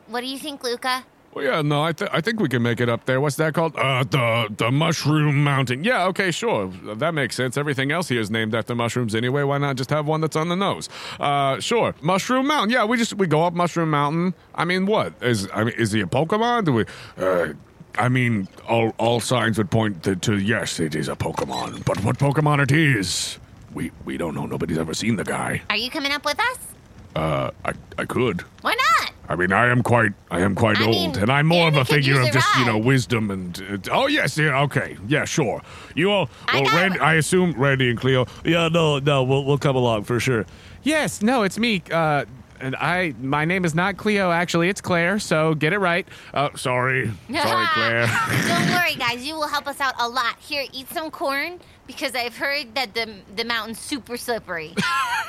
[0.07, 1.03] What do you think, Luca?
[1.33, 3.21] Well, yeah, no, I, th- I think we can make it up there.
[3.21, 3.75] What's that called?
[3.75, 5.83] Uh, the the Mushroom Mountain.
[5.83, 6.67] Yeah, okay, sure.
[6.95, 7.55] That makes sense.
[7.57, 9.43] Everything else here is named after mushrooms anyway.
[9.43, 10.89] Why not just have one that's on the nose?
[11.19, 11.95] Uh, sure.
[12.01, 12.71] Mushroom Mountain.
[12.71, 14.33] Yeah, we just we go up Mushroom Mountain.
[14.53, 15.47] I mean, what is?
[15.53, 16.65] I mean, is he a Pokemon?
[16.65, 16.85] Do we?
[17.17, 17.53] Uh,
[17.97, 21.85] I mean, all all signs would point to, to yes, it is a Pokemon.
[21.85, 23.37] But what Pokemon it is,
[23.73, 24.45] we we don't know.
[24.45, 25.61] Nobody's ever seen the guy.
[25.69, 26.57] Are you coming up with us?
[27.15, 28.41] Uh, I I could.
[28.61, 29.11] Why not?
[29.29, 31.77] I mean, I am quite, I am quite I old, mean, and I'm more of
[31.77, 33.81] a figure of a just, you know, wisdom and.
[33.87, 35.61] Uh, oh yes, yeah, okay, yeah, sure.
[35.95, 36.99] You all, well, got Randy.
[36.99, 38.25] I assume Randy and Cleo.
[38.43, 40.45] Yeah, no, no, we'll, we'll come along for sure.
[40.83, 41.81] Yes, no, it's me.
[41.89, 44.31] Uh, and I, my name is not Cleo.
[44.31, 45.19] Actually, it's Claire.
[45.19, 46.07] So get it right.
[46.33, 48.07] Uh, sorry, sorry, Claire.
[48.47, 49.25] Don't worry, guys.
[49.25, 50.37] You will help us out a lot.
[50.39, 54.75] Here, eat some corn because I've heard that the the mountain's super slippery.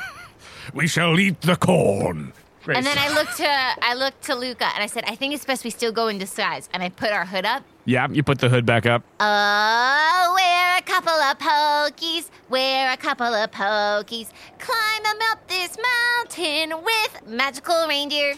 [0.73, 2.33] we shall eat the corn.
[2.67, 5.45] and then I looked to I looked to Luca and I said, I think it's
[5.45, 6.69] best we still go in disguise.
[6.73, 7.63] And I put our hood up.
[7.85, 9.03] Yeah, you put the hood back up.
[9.19, 12.29] Oh, we're a couple of pokies.
[12.49, 14.29] We're a couple of pokies.
[14.59, 18.35] Climb up this mountain with magical reindeer.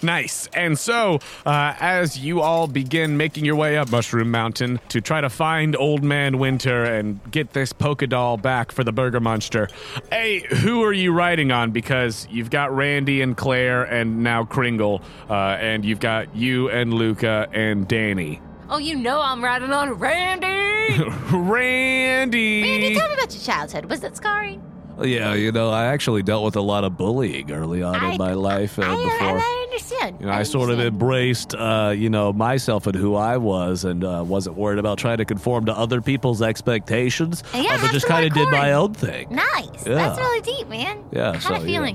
[0.00, 0.48] Nice.
[0.54, 5.20] And so, uh, as you all begin making your way up Mushroom Mountain to try
[5.20, 9.68] to find Old Man Winter and get this Poké Doll back for the Burger Monster,
[10.10, 11.72] hey, who are you riding on?
[11.72, 16.94] Because you've got Randy and Claire and now Kringle, uh, and you've got you and
[16.94, 18.40] Luca and Danny.
[18.70, 20.46] Oh, you know I'm riding on Randy.
[21.32, 22.62] Randy!
[22.62, 23.86] Randy, tell me about your childhood.
[23.86, 24.62] Was it scarring?
[25.02, 28.18] Yeah, you know, I actually dealt with a lot of bullying early on I- in
[28.18, 29.38] my life uh, I, before.
[29.38, 30.20] I, I understand.
[30.20, 34.02] You know, I, sort of embraced, uh, you know, myself and who I was, and
[34.04, 37.44] uh, wasn't worried about trying to conform to other people's expectations.
[37.54, 39.28] Yeah, uh, have but just some more kind of did my own thing.
[39.30, 39.86] Nice.
[39.86, 39.94] Yeah.
[39.94, 41.04] That's really deep, man.
[41.12, 41.92] Yeah, I had so, a yeah.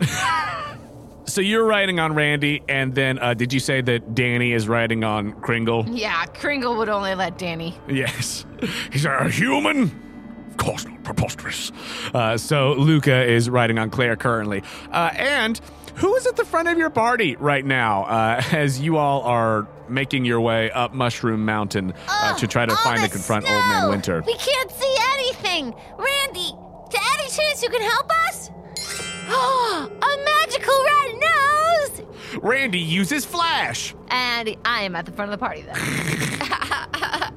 [1.30, 5.04] So you're riding on Randy, and then uh, did you say that Danny is riding
[5.04, 5.86] on Kringle?
[5.88, 7.78] Yeah, Kringle would only let Danny.
[7.88, 8.44] Yes.
[8.92, 9.84] He's a human?
[10.50, 11.04] Of course not.
[11.04, 11.70] Preposterous.
[12.12, 14.64] Uh, so Luca is riding on Claire currently.
[14.90, 15.60] Uh, and
[15.96, 19.68] Who is at the front of your party right now uh, as you all are
[19.88, 23.88] making your way up Mushroom Mountain uh, to try to find and confront Old Man!
[23.88, 24.22] Winter?
[24.26, 25.74] We can't see anything.
[25.96, 26.50] Randy,
[26.90, 28.50] to any chance you can help us?
[30.02, 32.02] a magical red nose!
[32.42, 33.94] Randy uses Flash.
[34.08, 35.76] And I am at the front of the party then.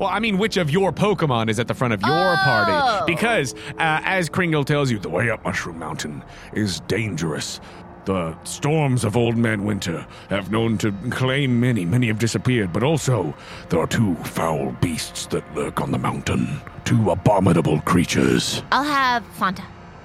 [0.00, 2.36] Well, I mean, which of your Pokemon is at the front of your Oh.
[2.42, 3.12] party?
[3.12, 7.60] Because, uh, as Kringle tells you, the way up Mushroom Mountain is dangerous.
[8.04, 11.84] The storms of Old Man Winter have known to claim many.
[11.84, 13.34] Many have disappeared, but also
[13.68, 16.60] there are two foul beasts that lurk on the mountain.
[16.84, 18.62] Two abominable creatures.
[18.72, 19.62] I'll have Fanta.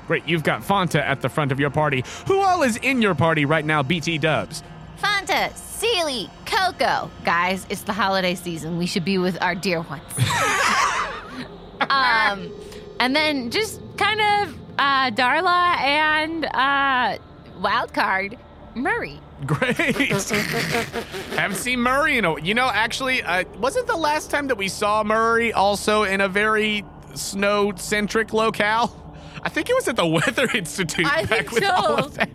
[0.10, 2.04] Great, you've got Fanta at the front of your party.
[2.26, 4.64] Who all is in your party right now, BT Dubs?
[5.00, 7.12] Fanta, Seely, Coco.
[7.24, 8.80] Guys, it's the holiday season.
[8.80, 10.02] We should be with our dear ones.
[11.92, 12.52] um,
[13.00, 17.20] and then just kind of uh, Darla and uh,
[17.62, 18.40] Wildcard
[18.74, 19.20] Murray.
[19.46, 19.78] Great.
[21.38, 22.42] Haven't seen Murray in a.
[22.42, 26.28] You know, actually, uh, wasn't the last time that we saw Murray also in a
[26.28, 26.84] very
[27.14, 29.06] snow-centric locale?
[29.44, 31.72] I think it was at the Weather Institute I back think with so.
[31.72, 32.30] all of that.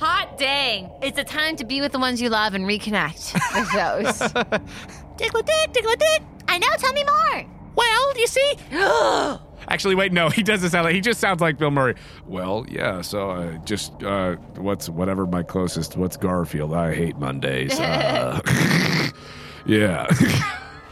[0.00, 0.90] Hot dang.
[1.02, 4.18] It's a time to be with the ones you love and reconnect with those.
[5.16, 6.22] Tickle dick, tickle dick.
[6.48, 7.46] I know, tell me more.
[7.76, 8.54] Well, you see.
[9.68, 10.94] Actually, wait, no, he doesn't sound like.
[10.94, 11.94] He just sounds like Bill Murray.
[12.26, 13.02] Well, yeah.
[13.02, 15.96] So, uh, just uh, what's whatever my closest.
[15.96, 16.74] What's Garfield?
[16.74, 17.78] I hate Mondays.
[17.78, 18.40] Uh,
[19.66, 20.06] yeah.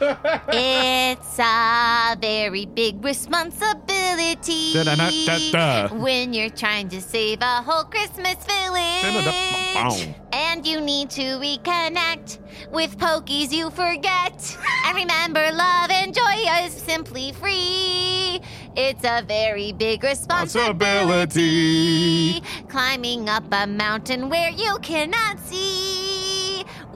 [0.51, 5.89] It's a very big responsibility Da-da-da-da-da.
[5.95, 9.03] when you're trying to save a whole Christmas village.
[9.03, 10.15] Da-da-da-bow.
[10.33, 12.39] And you need to reconnect
[12.71, 14.57] with Pokies you forget.
[14.87, 18.41] And remember, love and joy is simply free.
[18.77, 22.41] It's a very big responsibility.
[22.69, 26.28] Climbing up a mountain where you cannot see.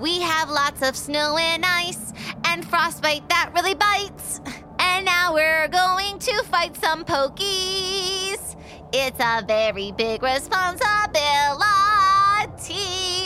[0.03, 2.13] We have lots of snow and ice
[2.47, 4.41] and frostbite that really bites.
[4.81, 8.57] And now we're going to fight some Pokies.
[8.93, 10.83] It's a very big responsibility.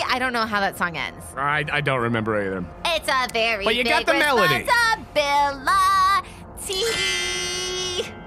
[0.09, 1.25] I don't know how that song ends.
[1.35, 2.63] I, I don't remember either.
[2.85, 4.59] It's a very But you big got the melody.
[4.59, 5.73] responsibility.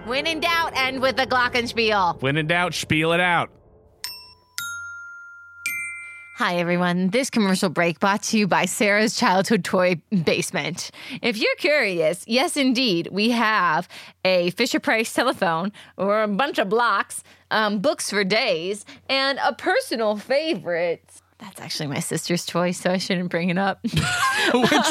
[0.06, 2.20] When in doubt, end with the Glockenspiel.
[2.24, 3.52] When in doubt, spiel it out.
[6.40, 7.10] Hi, everyone.
[7.10, 10.90] This commercial break brought to you by Sarah's Childhood Toy Basement.
[11.22, 13.90] If you're curious, yes, indeed, we have
[14.24, 19.52] a Fisher Price telephone or a bunch of blocks, um, books for days, and a
[19.52, 21.04] personal favorite.
[21.40, 23.82] That's actually my sister's toy, so I shouldn't bring it up.
[23.84, 23.94] Which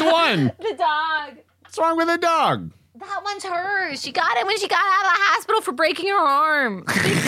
[0.02, 0.52] one?
[0.58, 1.38] the dog.
[1.62, 2.72] What's wrong with a dog?
[2.96, 4.02] That one's hers.
[4.02, 6.84] She got it when she got out of the hospital for breaking her arm.
[6.86, 7.14] Big deal.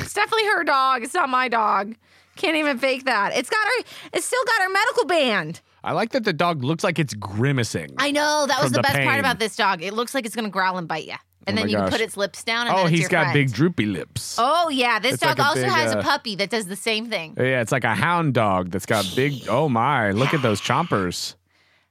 [0.00, 1.02] it's definitely her dog.
[1.02, 1.96] It's not my dog.
[2.38, 3.36] Can't even fake that.
[3.36, 5.60] It's got our It's still got our medical band.
[5.82, 7.94] I like that the dog looks like it's grimacing.
[7.98, 9.06] I know that was the, the best pain.
[9.06, 9.82] part about this dog.
[9.82, 11.16] It looks like it's gonna growl and bite you,
[11.46, 12.68] and Oh then you can put its lips down.
[12.68, 13.34] And oh, then he's got friend.
[13.34, 14.36] big droopy lips.
[14.38, 16.76] Oh yeah, this It's dog like also big, has uh, a puppy that does the
[16.76, 17.34] same thing.
[17.36, 19.48] Yeah, it's like a hound dog that's got big.
[19.48, 20.12] Oh my!
[20.12, 21.34] Look at those chompers.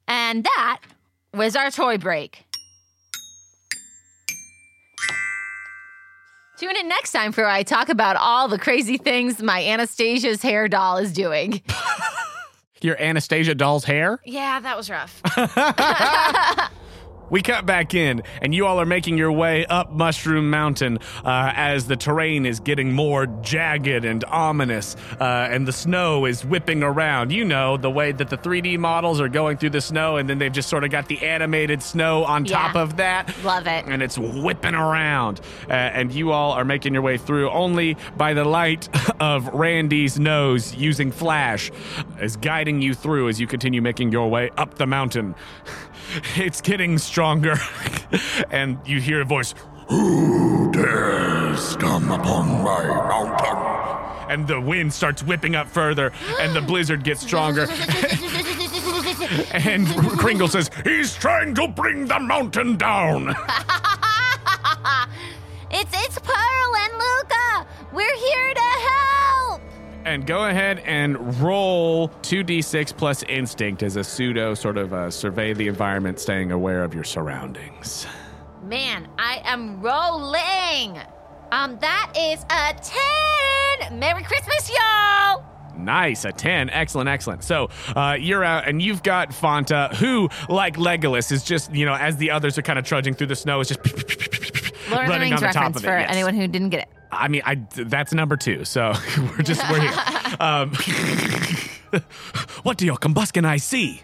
[0.08, 0.80] And that
[1.34, 2.47] was our toy break.
[6.58, 10.68] Tune in next time for I talk about all the crazy things my Anastasia's hair
[10.68, 11.62] doll is doing.
[12.82, 14.20] Your Anastasia doll's hair.
[14.26, 15.22] Yeah, that was rough.
[17.30, 21.52] We cut back in, and you all are making your way up Mushroom Mountain uh,
[21.56, 26.84] as the terrain is getting more jagged and ominous, uh, and the snow is whipping
[26.84, 27.32] around.
[27.32, 30.38] You know, the way that the 3D models are going through the snow, and then
[30.38, 33.34] they've just sort of got the animated snow on top of that.
[33.44, 33.86] Love it.
[33.88, 35.42] And it's whipping around.
[35.70, 40.20] Uh, and you all are making your way through only by the light of Randy's
[40.20, 41.72] nose using flash
[42.22, 45.36] is guiding you through as you continue making your way up the mountain.
[46.36, 47.56] It's getting stronger.
[48.52, 49.54] and you hear a voice.
[49.90, 53.58] Who dares come upon my mountain?
[54.30, 57.62] And the wind starts whipping up further, and the blizzard gets stronger.
[59.54, 59.88] and
[60.20, 63.36] Kringle says, He's trying to bring the mountain down.
[65.70, 67.68] It's it's Pearl and Luca.
[67.94, 69.57] We're here to help.
[70.08, 75.52] And go ahead and roll 2d6 plus instinct as a pseudo sort of uh, survey
[75.52, 78.08] the environment, staying aware of your surroundings.
[78.64, 80.98] Man, I am rolling.
[81.52, 84.00] Um, that is a ten.
[84.00, 85.44] Merry Christmas, y'all.
[85.78, 86.70] Nice, a 10.
[86.70, 87.44] Excellent, excellent.
[87.44, 91.94] So uh, you're out, and you've got Fanta, who, like Legolas, is just, you know,
[91.96, 93.80] as the others are kind of trudging through the snow, is just
[94.90, 95.88] Lord running on the top reference of it.
[95.88, 96.10] for yes.
[96.12, 96.97] anyone who didn't get it.
[97.12, 98.66] I mean, I that's number two.
[98.66, 99.94] So we're just we're here.
[100.42, 100.72] Um,
[102.64, 104.02] what do your combustion eyes see?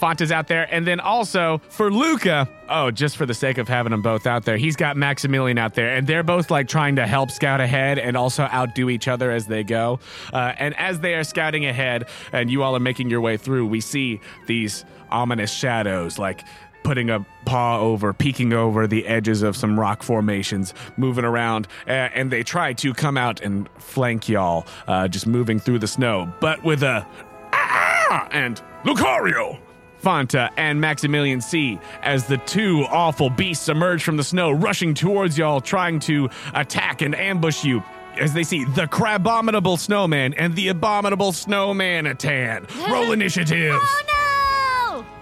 [0.00, 2.48] Fonta's out there, and then also for Luca.
[2.68, 5.74] Oh, just for the sake of having them both out there, he's got Maximilian out
[5.74, 9.30] there, and they're both like trying to help scout ahead and also outdo each other
[9.30, 10.00] as they go.
[10.32, 13.66] Uh, and as they are scouting ahead, and you all are making your way through,
[13.66, 16.44] we see these ominous shadows, like
[16.82, 21.90] putting a paw over, peeking over the edges of some rock formations, moving around, uh,
[21.90, 26.32] and they try to come out and flank y'all, uh, just moving through the snow,
[26.40, 27.06] but with a
[27.52, 29.58] ah and Lucario.
[30.02, 35.36] Fanta and Maximilian see as the two awful beasts emerge from the snow, rushing towards
[35.36, 37.82] y'all, trying to attack and ambush you.
[38.18, 42.68] As they see the crabominable snowman and the abominable snowmanitan.
[42.90, 44.19] Roll initiative Oh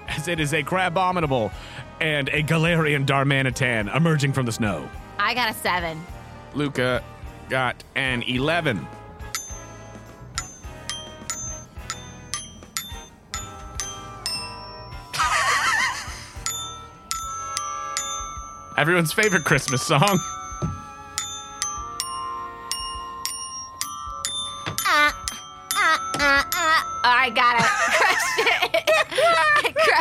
[0.09, 1.53] as it is a crabominable
[2.01, 4.89] and a Galarian Darmanitan emerging from the snow.
[5.19, 6.05] I got a seven.
[6.55, 7.03] Luca
[7.49, 8.87] got an 11.
[18.77, 20.21] Everyone's favorite Christmas song.
[24.87, 25.13] Ah,
[25.75, 27.01] ah, ah, ah.
[27.05, 28.05] I got it.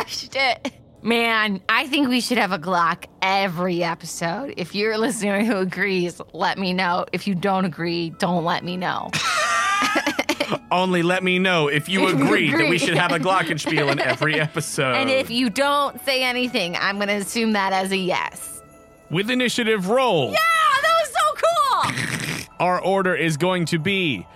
[0.08, 0.40] Crushed it.
[0.40, 0.72] I crushed it.
[1.00, 4.54] Man, I think we should have a Glock every episode.
[4.56, 7.06] If you're a listener who agrees, let me know.
[7.12, 9.10] If you don't agree, don't let me know.
[10.72, 13.92] Only let me know if you If you agree, that we should have a Glockenspiel
[13.92, 14.94] in every episode.
[14.96, 18.60] And if you don't say anything, I'm going to assume that as a yes.
[19.08, 20.32] With initiative roll.
[20.32, 20.38] Yeah,
[20.82, 22.56] that was so cool.
[22.58, 24.26] Our order is going to be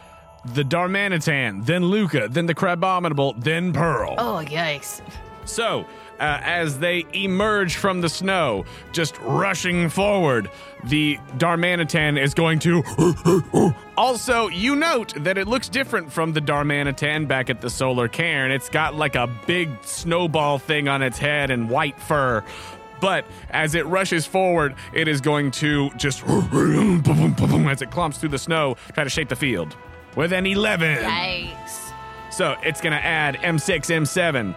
[0.44, 4.14] the Darmanitan, then Luca, then the Crabominable, then Pearl.
[4.18, 5.00] oh, yikes.
[5.52, 5.86] So,
[6.18, 10.50] uh, as they emerge from the snow, just rushing forward,
[10.84, 12.82] the Darmanitan is going to.
[13.98, 18.50] also, you note that it looks different from the Darmanitan back at the Solar Cairn.
[18.50, 22.42] It's got like a big snowball thing on its head and white fur.
[23.02, 28.38] But as it rushes forward, it is going to just as it clumps through the
[28.38, 29.76] snow, try to shape the field.
[30.16, 30.98] With an 11.
[30.98, 31.92] Yikes.
[32.30, 34.54] So it's going to add M6, M7,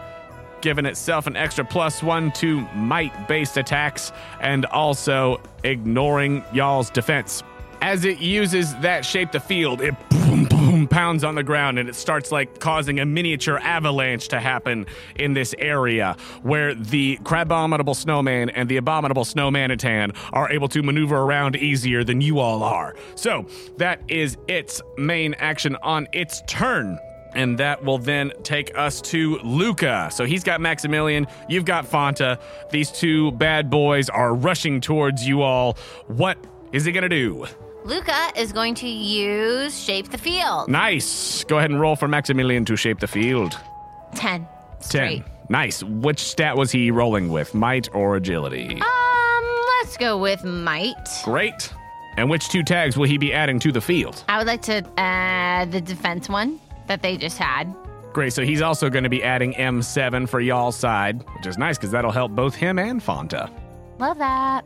[0.62, 7.44] giving itself an extra plus one to might based attacks and also ignoring y'all's defense.
[7.82, 11.88] As it uses that shape the field, it boom, boom, pounds on the ground and
[11.88, 14.86] it starts like causing a miniature avalanche to happen
[15.18, 21.18] in this area where the crabominable snowman and the abominable snowmanitan are able to maneuver
[21.18, 22.96] around easier than you all are.
[23.16, 23.46] So
[23.78, 26.98] that is its main action on its turn.
[27.36, 30.10] And that will then take us to Luca.
[30.12, 32.40] So he's got Maximilian, you've got Fanta.
[32.72, 35.78] These two bad boys are rushing towards you all.
[36.08, 36.38] What
[36.72, 37.46] is he gonna do?
[37.86, 40.68] Luca is going to use Shape the Field.
[40.70, 41.44] Nice.
[41.44, 43.60] Go ahead and roll for Maximilian to shape the field.
[44.16, 44.48] 10.
[44.90, 45.24] 10.
[45.50, 45.84] Nice.
[45.84, 47.54] Which stat was he rolling with?
[47.54, 48.82] Might or agility?
[48.82, 50.96] Um, let's go with Might.
[51.24, 51.72] Great.
[52.18, 54.24] And which two tags will he be adding to the field?
[54.30, 57.74] I would like to add the defense one that they just had.
[58.14, 58.32] Great.
[58.32, 61.92] So he's also going to be adding M7 for y'all's side, which is nice because
[61.92, 63.52] that'll help both him and Fanta.
[64.00, 64.64] Love that.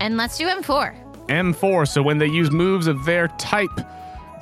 [0.00, 0.94] And let's do M4.
[1.28, 3.70] M4, so when they use moves of their type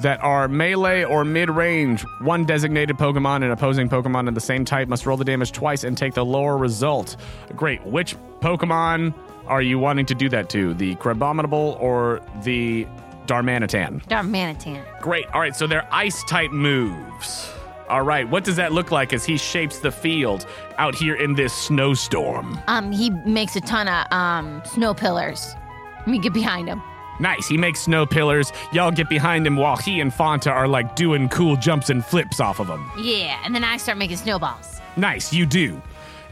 [0.01, 4.65] that are melee or mid range, one designated Pokemon and opposing Pokemon of the same
[4.65, 7.17] type must roll the damage twice and take the lower result.
[7.55, 7.85] Great.
[7.85, 9.15] Which Pokemon
[9.47, 10.75] are you wanting to do that to?
[10.75, 12.87] The Crabominable or the
[13.29, 14.05] Darmanitan?
[14.09, 14.83] Darmanitan.
[15.01, 15.27] Great.
[15.33, 17.51] All right, so they're ice type moves.
[17.89, 21.35] All right, what does that look like as he shapes the field out here in
[21.35, 22.59] this snowstorm?
[22.67, 25.55] Um, he makes a ton of um snow pillars.
[26.01, 26.83] Let me get behind him.
[27.21, 27.49] Nice.
[27.49, 28.53] He makes snow pillars.
[28.73, 32.41] Y'all get behind him while he and Fanta are like doing cool jumps and flips
[32.41, 32.91] off of them.
[32.99, 34.81] Yeah, and then I start making snowballs.
[34.97, 35.81] Nice, you do.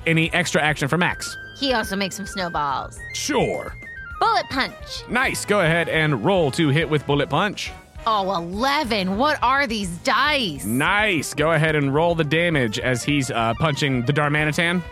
[0.07, 1.37] Any extra action for Max?
[1.59, 2.99] He also makes some snowballs.
[3.15, 3.75] Sure.
[4.21, 5.09] Bullet punch.
[5.09, 5.45] Nice.
[5.45, 7.73] Go ahead and roll to hit with Bullet Punch.
[8.07, 9.17] Oh, 11.
[9.17, 10.65] What are these dice?
[10.65, 11.35] Nice.
[11.35, 14.83] Go ahead and roll the damage as he's uh, punching the Darmanitan.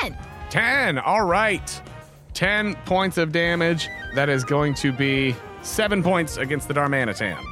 [0.00, 0.16] 10.
[0.50, 0.98] 10.
[0.98, 1.82] All right.
[2.34, 3.88] 10 points of damage.
[4.14, 7.42] That is going to be 7 points against the Darmanitan.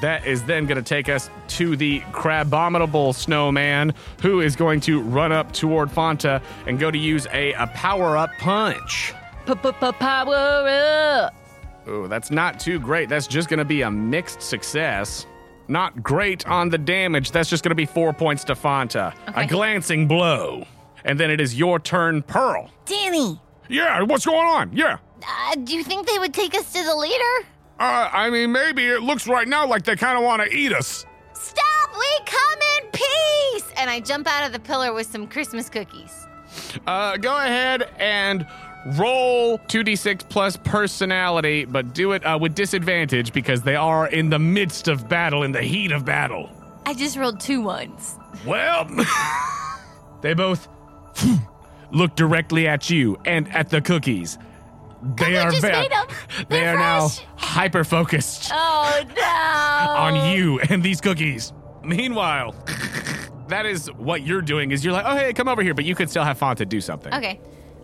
[0.00, 5.00] That is then going to take us to the Crabominable Snowman, who is going to
[5.00, 9.14] run up toward Fanta and go to use a, a power up punch.
[9.46, 11.34] Power up.
[11.88, 13.08] Ooh, that's not too great.
[13.08, 15.26] That's just going to be a mixed success.
[15.68, 17.30] Not great on the damage.
[17.32, 19.14] That's just going to be four points to Fanta.
[19.34, 20.64] A glancing blow.
[21.04, 22.70] And then it is your turn, Pearl.
[22.84, 24.70] Danny, Yeah, what's going on?
[24.72, 24.98] Yeah.
[25.26, 27.46] uh, do you think they would take us to the leader?
[27.80, 30.72] Uh, I mean, maybe it looks right now like they kind of want to eat
[30.72, 31.04] us.
[31.32, 31.90] Stop!
[31.98, 33.72] We come in peace!
[33.76, 36.26] And I jump out of the pillar with some Christmas cookies.
[36.86, 38.46] Uh, go ahead and
[38.86, 44.38] roll 2d6 plus personality, but do it uh, with disadvantage because they are in the
[44.38, 46.50] midst of battle, in the heat of battle.
[46.86, 48.16] I just rolled two ones.
[48.46, 48.88] Well,
[50.20, 50.68] they both
[51.92, 54.38] look directly at you and at the cookies.
[55.16, 56.06] They are just ve- made 'em.
[56.48, 57.26] They are now fresh.
[57.36, 59.92] hyper focused Oh no!
[59.94, 61.52] on you and these cookies.
[61.82, 62.54] Meanwhile,
[63.48, 64.70] that is what you're doing.
[64.70, 66.80] Is you're like, oh hey, come over here, but you could still have Fonta do
[66.80, 67.12] something.
[67.12, 67.40] Okay.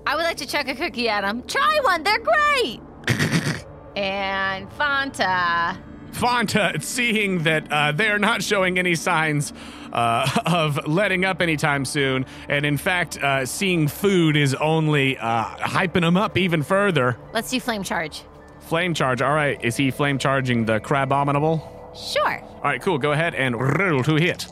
[0.09, 1.43] I would like to chuck a cookie at them.
[1.43, 2.81] Try one, they're great!
[3.95, 5.77] and Fanta.
[6.13, 9.53] Fanta, seeing that uh, they are not showing any signs
[9.93, 15.45] uh, of letting up anytime soon, and in fact, uh, seeing food is only uh,
[15.45, 17.19] hyping them up even further.
[17.35, 18.23] Let's do flame charge.
[18.61, 19.21] Flame charge.
[19.21, 21.61] All right, is he flame charging the crab crabominable?
[21.95, 22.41] Sure.
[22.41, 22.97] All right, cool.
[22.97, 24.47] Go ahead and roll to hit.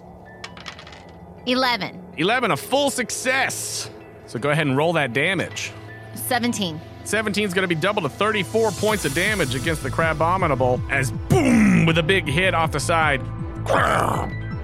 [1.47, 2.03] 11.
[2.19, 3.89] 11, a full success.
[4.27, 5.73] So go ahead and roll that damage.
[6.15, 6.81] 17.
[7.05, 11.13] 17 is going to be double to 34 points of damage against the Crabominable as
[11.13, 13.23] boom with a big hit off the side.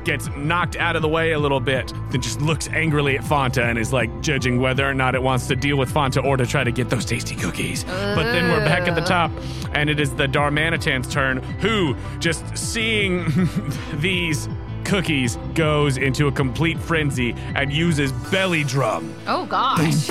[0.04, 3.62] Gets knocked out of the way a little bit, then just looks angrily at Fanta
[3.62, 6.44] and is like judging whether or not it wants to deal with Fanta or to
[6.44, 7.84] try to get those tasty cookies.
[7.84, 9.30] But then we're back at the top,
[9.74, 13.26] and it is the Darmanitan's turn, who, just seeing
[13.94, 14.48] these
[14.84, 19.14] cookies, goes into a complete frenzy and uses Belly Drum.
[19.26, 20.08] Oh gosh.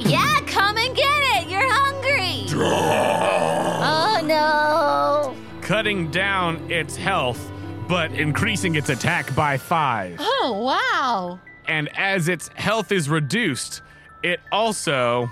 [0.00, 1.48] yeah, come and get it.
[1.48, 2.46] You're hungry.
[2.54, 5.36] oh no.
[5.60, 7.50] cutting down its health,
[7.88, 10.16] but increasing its attack by five.
[10.20, 11.38] Oh wow.
[11.66, 13.82] And as its health is reduced,
[14.22, 15.30] it also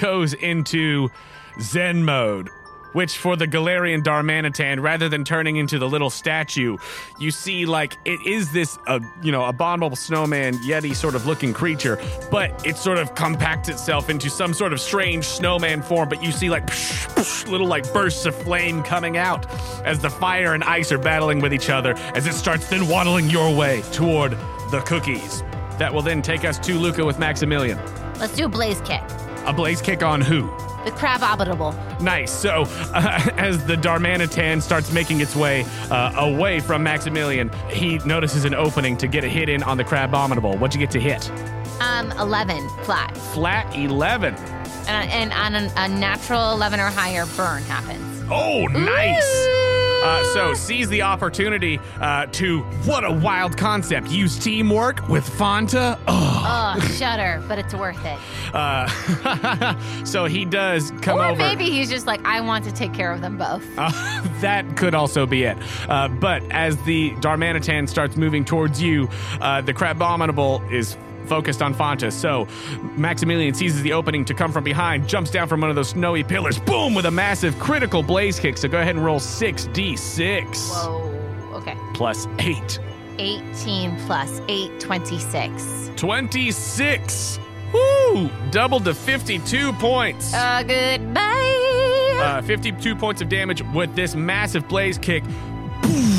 [0.00, 1.08] goes into
[1.60, 2.48] Zen mode.
[2.98, 6.78] Which, for the Galarian Darmanitan, rather than turning into the little statue,
[7.16, 11.54] you see like it is this, uh, you know, abominable snowman yeti sort of looking
[11.54, 11.96] creature,
[12.28, 16.08] but it sort of compacts itself into some sort of strange snowman form.
[16.08, 16.68] But you see like
[17.46, 19.48] little like bursts of flame coming out
[19.86, 23.30] as the fire and ice are battling with each other as it starts then waddling
[23.30, 24.32] your way toward
[24.72, 25.44] the cookies.
[25.78, 27.78] That will then take us to Luca with Maximilian.
[28.18, 29.02] Let's do a blaze kick.
[29.46, 30.50] A blaze kick on who?
[30.88, 31.74] The crab obitable.
[32.00, 32.32] Nice.
[32.32, 32.64] So,
[32.94, 38.54] uh, as the Darmanitan starts making its way uh, away from Maximilian, he notices an
[38.54, 40.58] opening to get a hit in on the Crabominable.
[40.58, 41.30] What'd you get to hit?
[41.82, 43.14] Um, 11 flat.
[43.34, 44.34] Flat 11.
[44.88, 48.24] And, and on a, a natural 11 or higher, burn happens.
[48.30, 49.77] Oh, nice.
[50.02, 55.98] Uh, so, seize the opportunity uh, to, what a wild concept, use teamwork with Fanta.
[56.06, 56.74] Oh.
[56.76, 58.18] Oh, shudder, but it's worth it.
[58.54, 61.36] Uh, so, he does come Or over.
[61.38, 63.64] maybe he's just like, I want to take care of them both.
[63.76, 63.90] Uh,
[64.40, 65.58] that could also be it.
[65.88, 69.08] Uh, but as the Darmanitan starts moving towards you,
[69.40, 70.96] uh, the Crabominable is
[71.28, 72.10] focused on Fonta.
[72.12, 72.48] So
[72.96, 76.24] Maximilian seizes the opening to come from behind, jumps down from one of those snowy
[76.24, 78.56] pillars, boom, with a massive critical blaze kick.
[78.56, 81.56] So go ahead and roll 6d6 Whoa.
[81.58, 81.76] Okay.
[81.94, 82.78] plus 8.
[83.18, 85.90] 18 plus 8, 26.
[85.96, 87.38] 26.
[87.72, 88.30] Woo!
[88.50, 90.32] Doubled to 52 points.
[90.32, 92.18] Uh, goodbye.
[92.20, 95.22] Uh, 52 points of damage with this massive blaze kick.
[95.82, 96.17] Poof,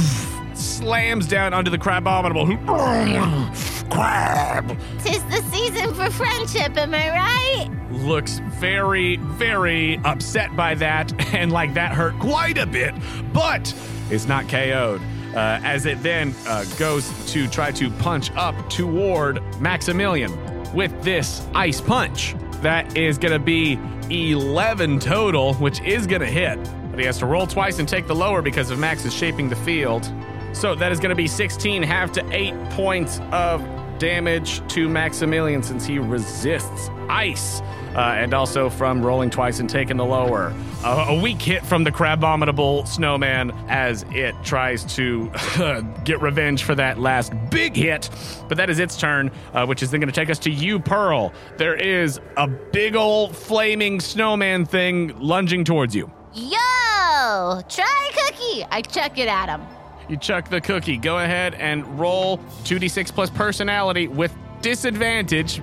[0.80, 2.48] slams down onto the Crabominable.
[3.90, 4.78] Crab!
[5.04, 7.92] Tis the season for friendship, am I right?
[7.92, 12.96] Looks very, very upset by that, and like that hurt quite a bit,
[13.34, 13.74] but
[14.10, 15.02] is not KO'd.
[15.36, 20.32] Uh, as it then uh, goes to try to punch up toward Maximilian
[20.74, 22.36] with this ice punch.
[22.62, 23.78] That is going to be
[24.10, 26.58] 11 total, which is going to hit.
[26.90, 29.50] But he has to roll twice and take the lower because of Max is shaping
[29.50, 30.12] the field.
[30.54, 33.62] So that is going to be 16, half to 8 points of
[34.00, 37.62] damage to Maximilian since he resists ice.
[37.96, 40.54] Uh, and also from rolling twice and taking the lower.
[40.84, 45.32] Uh, a weak hit from the crab Crabominable Snowman as it tries to
[46.04, 48.08] get revenge for that last big hit.
[48.48, 50.80] But that is its turn, uh, which is then going to take us to you,
[50.80, 51.34] Pearl.
[51.58, 56.12] There is a big old flaming snowman thing lunging towards you.
[56.36, 58.66] Yo, try cookie.
[58.70, 59.79] I chuck it at him.
[60.10, 60.98] You chuck the cookie.
[60.98, 65.62] Go ahead and roll 2d6 plus personality with disadvantage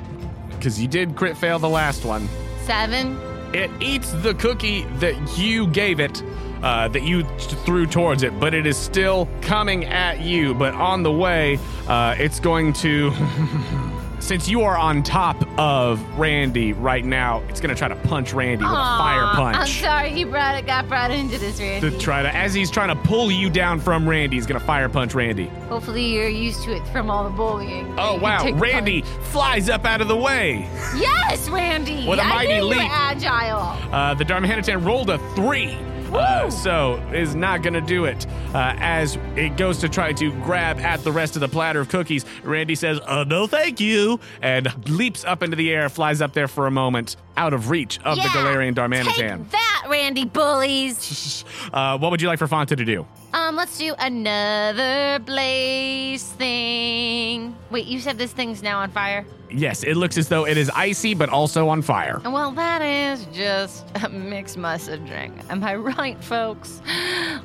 [0.50, 2.28] because you did crit fail the last one.
[2.64, 3.18] Seven.
[3.52, 6.22] It eats the cookie that you gave it,
[6.62, 7.24] uh, that you
[7.64, 10.54] threw towards it, but it is still coming at you.
[10.54, 13.10] But on the way, uh, it's going to
[14.26, 18.32] since you are on top of Randy right now, it's going to try to punch
[18.32, 19.56] Randy with a fire punch.
[19.56, 21.90] I'm sorry he brought it, got brought into this, Randy.
[21.90, 24.66] To try to, as he's trying to pull you down from Randy, he's going to
[24.66, 25.46] fire punch Randy.
[25.68, 27.94] Hopefully you're used to it from all the bullying.
[27.98, 28.50] Oh, You wow.
[28.54, 30.68] Randy flies up out of the way.
[30.96, 32.08] Yes, Randy.
[32.08, 32.90] With a I mighty knew you were leap.
[32.90, 33.94] agile.
[33.94, 35.78] Uh, the Darmanitan rolled a three.
[36.16, 38.26] Uh, so is not going to do it.
[38.54, 41.88] Uh, as it goes to try to grab at the rest of the platter of
[41.88, 46.32] cookies, Randy says, uh, no thank you, and leaps up into the air, flies up
[46.32, 48.22] there for a moment, out of reach of yeah.
[48.22, 49.14] the Galarian Darmanitan.
[49.14, 51.44] Take that, Randy bullies.
[51.72, 53.04] Uh, what would you like for Fonta to do?
[53.32, 57.56] Um, let's do another blaze thing.
[57.70, 59.26] Wait, you said this thing's now on fire?
[59.56, 62.20] Yes, it looks as though it is icy, but also on fire.
[62.24, 65.32] Well, that is just a mixed messaging.
[65.50, 66.82] Am I right, folks?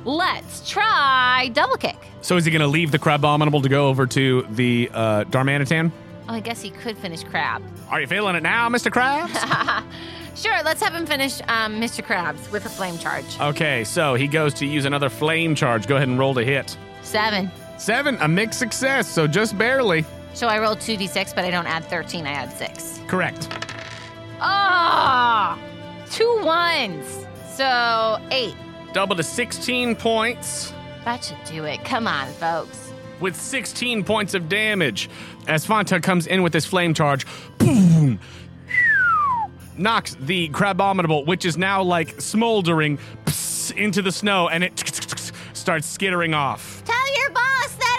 [0.04, 1.96] Let's try double kick.
[2.20, 5.90] So is he going to leave the Crabominable to go over to the uh, Darmanitan?
[6.28, 7.62] Oh, I guess he could finish crab.
[7.88, 8.92] Are you feeling it now, Mr.
[8.92, 9.82] Krabs?
[10.34, 12.02] Sure, let's have him finish um, Mr.
[12.02, 13.38] Krabs with a flame charge.
[13.38, 15.86] okay, so he goes to use another flame charge.
[15.86, 16.76] Go ahead and roll to hit.
[17.02, 17.50] Seven.
[17.78, 20.04] Seven, a mixed success, so just barely.
[20.34, 23.00] So I rolled 2d6, but I don't add 13, I add 6.
[23.06, 23.48] Correct.
[24.40, 25.58] Ah!
[26.10, 27.26] Two ones.
[27.54, 28.54] So eight.
[28.92, 30.72] Double to 16 points
[31.04, 31.82] That should do it.
[31.84, 32.92] Come on, folks.
[33.20, 35.08] with 16 points of damage.
[35.46, 37.24] As Fanta comes in with this flame charge,
[37.58, 38.18] boom,
[39.76, 42.98] knocks the Crabominable, which is now like smoldering,
[43.76, 44.78] into the snow, and it
[45.54, 46.82] starts skittering off.
[46.84, 47.91] Tell your boss that.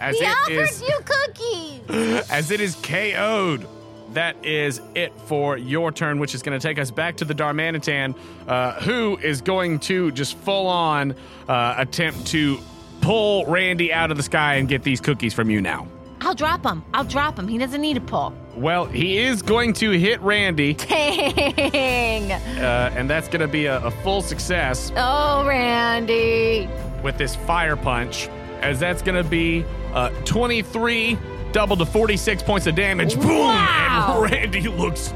[0.00, 2.30] As he it offered is- you cookies.
[2.30, 3.66] as it is KO'd.
[4.12, 7.34] That is it for your turn, which is going to take us back to the
[7.34, 8.14] Darmanitan,
[8.48, 11.14] uh, who is going to just full on
[11.48, 12.58] uh, attempt to
[13.02, 15.86] pull Randy out of the sky and get these cookies from you now.
[16.22, 16.82] I'll drop him.
[16.94, 17.46] I'll drop him.
[17.46, 18.32] He doesn't need a pull.
[18.54, 22.32] Well, he is going to hit Randy, Dang.
[22.32, 26.68] uh, and that's going to be a, a full success Oh, Randy.
[27.02, 28.28] with this fire punch,
[28.60, 31.18] as that's going to be uh, 23
[31.52, 33.14] double to 46 points of damage.
[33.16, 33.28] Boom!
[33.28, 34.22] Wow.
[34.22, 35.12] And Randy looks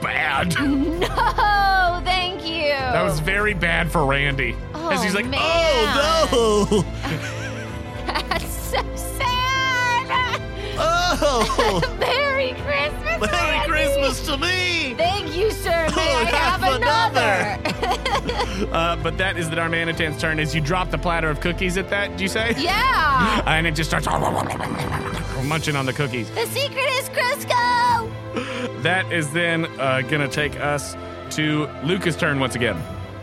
[0.00, 0.54] bad.
[1.12, 2.68] No, thank you.
[2.70, 4.52] That was very bad for Randy.
[4.74, 5.38] As Oh, he's like, man.
[5.40, 6.82] oh no.
[8.06, 9.41] That's so sad.
[11.20, 13.30] Oh, Merry Christmas.
[13.30, 13.68] Merry Randy.
[13.68, 14.94] Christmas to me!
[14.94, 15.88] Thank you, sir.
[15.96, 17.58] May Oh, I have have another?
[18.72, 20.38] Uh, but that is the Darmanitan's turn.
[20.38, 22.54] As you drop the platter of cookies at that, do you say?
[22.58, 23.42] yeah.
[23.46, 24.06] And it just starts
[25.44, 26.30] munching on the cookies.
[26.30, 28.82] The secret is Crisco.
[28.82, 30.94] That is then uh, going to take us
[31.36, 32.80] to Luca's turn once again.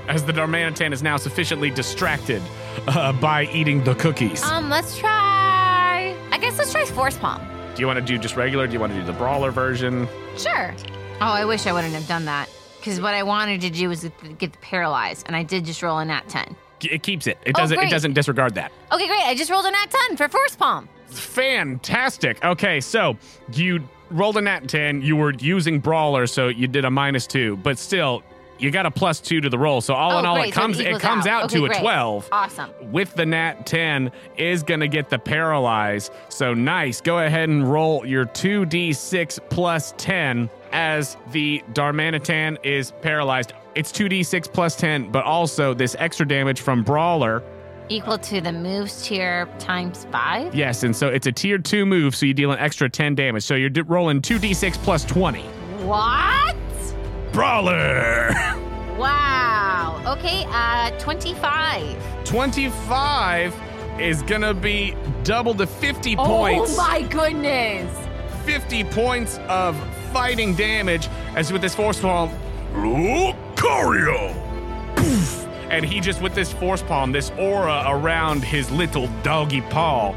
[0.07, 2.41] As the Darmanitan is now sufficiently distracted
[2.87, 4.43] uh, by eating the cookies.
[4.43, 6.15] Um, let's try.
[6.31, 7.41] I guess let's try Force Palm.
[7.79, 8.67] Do you want to do just regular?
[8.67, 10.05] Do you want to do the brawler version?
[10.37, 10.75] Sure.
[11.21, 12.49] Oh, I wish I wouldn't have done that.
[12.77, 14.03] Because what I wanted to do was
[14.37, 16.57] get the paralyzed, and I did just roll a nat 10.
[16.81, 17.37] It keeps it.
[17.45, 17.79] It Oh, doesn't.
[17.79, 18.73] it doesn't disregard that.
[18.91, 19.23] Okay, great.
[19.23, 20.89] I just rolled a nat 10 for Force Palm.
[21.07, 22.43] Fantastic.
[22.43, 23.15] Okay, so
[23.53, 25.01] you rolled a nat 10.
[25.01, 28.23] You were using brawler, so you did a minus two, but still,
[28.59, 29.81] you got a plus two to the roll.
[29.81, 30.49] So all oh, in all, great.
[30.49, 31.81] it so comes it comes out, Okay, to a great.
[31.81, 32.29] 12.
[32.31, 32.71] Awesome.
[32.91, 36.11] With the nat 10 is going to get the paralyze.
[36.29, 37.01] So nice.
[37.01, 43.53] Go ahead and roll your 2d6 plus 10 as the Darmanitan is paralyzed.
[43.75, 47.43] It's 2d6 plus 10, but also this extra damage from Brawler.
[47.87, 50.53] Equal to the moves tier times five.
[50.53, 53.43] Yes, and so it's a tier 2 move, so you deal an extra 10 damage.
[53.43, 55.41] So you're d- rolling 2d6 plus 20.
[55.85, 56.55] What?
[57.39, 58.35] Brawler!
[58.99, 60.03] Wow.
[60.05, 62.25] Okay, uh, 25.
[62.25, 63.55] 25
[63.97, 66.73] is going to be double to 50 points.
[66.73, 67.89] Oh my goodness.
[68.43, 69.77] 50 points of
[70.11, 72.29] fighting damage as with this force palm,
[72.73, 74.35] Lucario!
[74.97, 75.47] Poof!
[75.69, 80.13] And he just, with this force palm, this aura around his little doggy paw,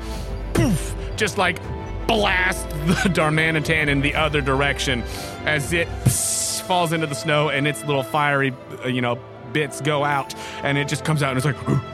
[0.55, 1.61] poof, just like
[2.09, 5.05] blast the Darmanitan in the other direction
[5.47, 8.55] as it pss, falls into the snow and its little fiery,
[8.85, 9.19] uh, you know,
[9.53, 11.57] bits go out and it just comes out and it's like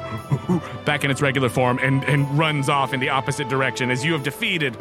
[0.84, 4.12] back in its regular form and, and runs off in the opposite direction as you
[4.12, 4.76] have defeated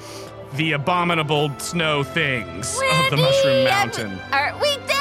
[0.54, 4.20] the abominable snow things of the Mushroom Mountain.
[4.32, 4.97] Or, we it!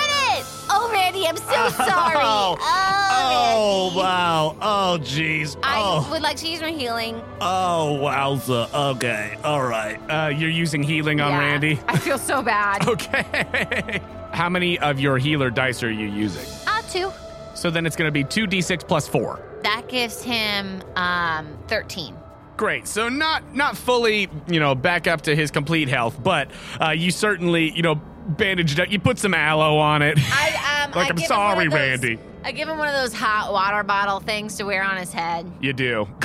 [0.79, 2.17] Oh, Randy, I'm so sorry.
[2.19, 4.57] Oh, oh wow.
[4.61, 5.57] Oh, jeez.
[5.63, 7.21] I Oh, would like to use my healing.
[7.41, 8.73] oh, wowza.
[8.95, 9.99] Okay, all right.
[10.11, 11.39] Uh, you're using healing on Yeah.
[11.39, 11.81] Randy.
[11.89, 12.87] I feel so bad.
[12.97, 14.01] Okay.
[14.33, 16.45] How many of your healer dice are you using?
[16.67, 17.11] uh, two.
[17.55, 19.41] So then it's going to be 2d6 plus 4.
[19.63, 22.15] That gives him um 13.
[22.59, 22.87] Great.
[22.87, 26.51] So not not fully, you know, back up to his complete health, but
[26.81, 28.91] uh, you certainly, you know, bandaged up.
[28.91, 30.19] You put some aloe on it.
[30.19, 32.19] I, um, Like, I I'm give him one sorry, those- Randy.
[32.45, 35.51] I give him one of those hot water bottle things to wear on his head.
[35.61, 36.09] You do.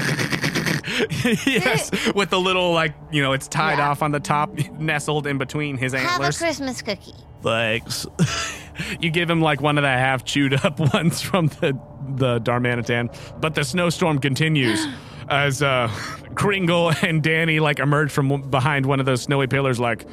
[1.45, 3.89] yes, with the little like, you know, it's tied Yeah.
[3.89, 6.37] off on the top, nestled in between his Have a antlers.
[6.37, 7.13] Christmas cookie.
[7.41, 8.05] Thanks.
[8.99, 11.77] you give him like one of the half chewed up ones from the
[12.15, 13.15] the Darmanitan.
[13.39, 14.85] But the snowstorm continues
[15.29, 15.87] as uh,
[16.35, 19.79] Kringle and Danny like emerge from behind one of those snowy pillars.
[19.79, 20.05] Like,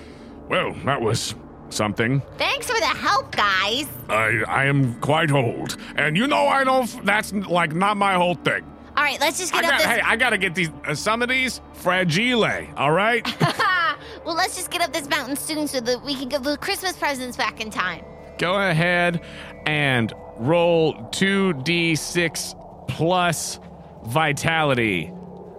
[0.49, 1.35] well, that was
[1.71, 2.23] something.
[2.37, 3.87] Thanks for the help, guys.
[4.09, 5.77] I, I am quite old.
[5.97, 8.65] And you know, I don't, that's like not my whole thing.
[8.97, 9.87] All right, let's just I get up got, this.
[9.87, 12.45] hey, I gotta get these, uh, some of these fragile,
[12.77, 13.25] all right?
[14.25, 16.97] well, let's just get up this mountain soon so that we can give the Christmas
[16.97, 18.05] presents back in time.
[18.39, 19.21] Go ahead
[19.67, 23.61] and roll 2d6 plus
[24.05, 25.13] vitality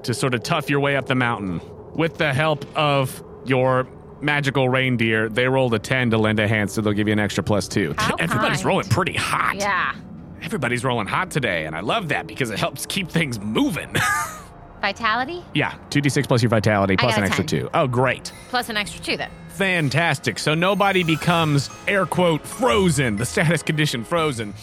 [0.03, 1.61] to sort of tough your way up the mountain.
[1.93, 3.87] With the help of your
[4.21, 7.19] magical reindeer, they rolled a 10 to lend a hand, so they'll give you an
[7.19, 7.93] extra plus two.
[7.97, 8.65] How Everybody's kind.
[8.65, 9.55] rolling pretty hot.
[9.55, 9.95] Yeah.
[10.41, 13.93] Everybody's rolling hot today, and I love that because it helps keep things moving.
[14.81, 17.61] Vitality yeah, 2d6 plus your vitality plus an extra 10.
[17.61, 17.69] two.
[17.73, 18.31] Oh, great.
[18.47, 19.29] plus an extra two then.
[19.49, 20.39] Fantastic.
[20.39, 24.53] So nobody becomes, air quote, frozen, the status condition frozen,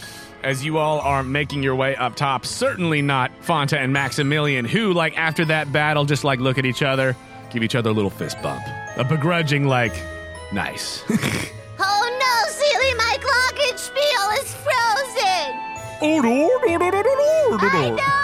[0.42, 2.46] as you all are making your way up top.
[2.46, 6.82] Certainly not Fonta and Maximilian, who, like, after that battle, just like look at each
[6.82, 7.14] other,
[7.50, 8.62] give each other a little fist bump.
[8.96, 9.94] A begrudging, like,
[10.52, 11.04] nice.
[11.78, 15.52] Oh no, Seely, my glockenspiel is frozen.
[16.00, 17.96] Oh, no, no, no, no, no, no, no, I no.
[17.96, 18.16] know.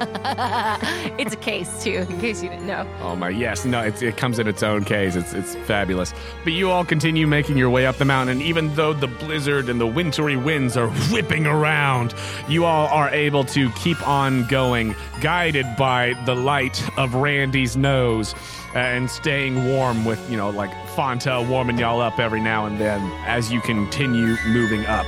[1.18, 2.86] It's a case too, in case you didn't know.
[3.02, 5.16] Oh my, yes, no, it comes in its own case.
[5.16, 6.14] It's it's fabulous.
[6.44, 9.68] But you all continue making your way up the mountain, and even though the blizzard
[9.68, 12.14] and the wintry winds are whipping around,
[12.48, 18.34] you all are able to keep on going, guided by the light of Randy's nose,
[18.74, 22.78] uh, and staying warm with you know like Fonta warming y'all up every now and
[22.78, 25.06] then as you continue moving up.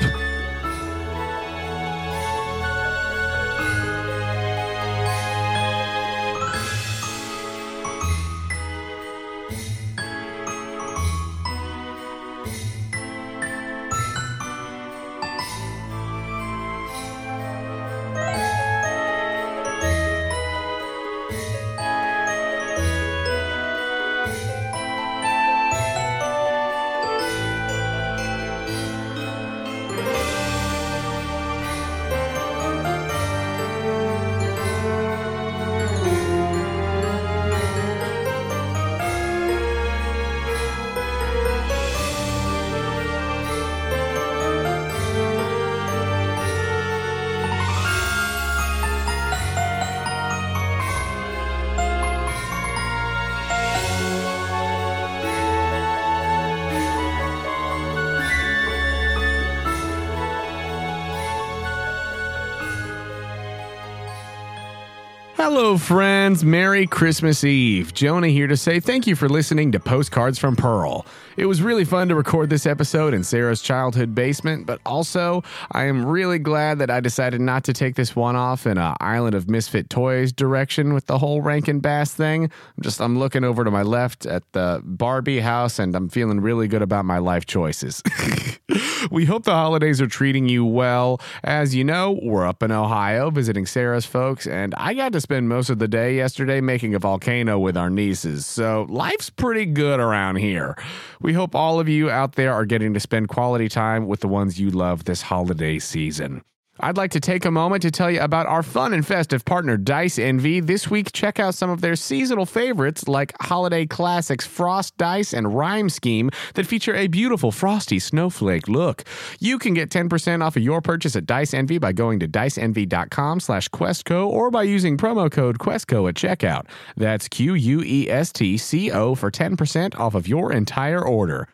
[65.60, 66.44] Hello, friends.
[66.44, 67.94] Merry Christmas Eve.
[67.94, 71.06] Jonah here to say thank you for listening to Postcards from Pearl.
[71.36, 75.84] It was really fun to record this episode in Sarah's childhood basement, but also I
[75.84, 79.34] am really glad that I decided not to take this one off in a Island
[79.34, 82.44] of Misfit Toys direction with the whole Rankin Bass thing.
[82.44, 86.40] I'm just I'm looking over to my left at the Barbie house and I'm feeling
[86.40, 88.02] really good about my life choices.
[89.10, 91.20] we hope the holidays are treating you well.
[91.42, 95.48] As you know, we're up in Ohio visiting Sarah's folks, and I got to spend
[95.48, 98.44] most of the day yesterday making a volcano with our nieces.
[98.44, 100.76] So life's pretty good around here.
[101.20, 104.28] We hope all of you out there are getting to spend quality time with the
[104.28, 106.42] ones you love this holiday season.
[106.82, 109.76] I'd like to take a moment to tell you about our fun and festive partner,
[109.76, 110.60] Dice Envy.
[110.60, 115.54] This week, check out some of their seasonal favorites like holiday classics Frost Dice and
[115.54, 119.04] Rhyme Scheme that feature a beautiful frosty snowflake look.
[119.40, 123.40] You can get 10% off of your purchase at Dice Envy by going to diceenvy.com
[123.40, 126.66] slash Questco or by using promo code Questco at checkout.
[126.96, 131.48] That's Q-U-E-S-T-C-O for 10% off of your entire order.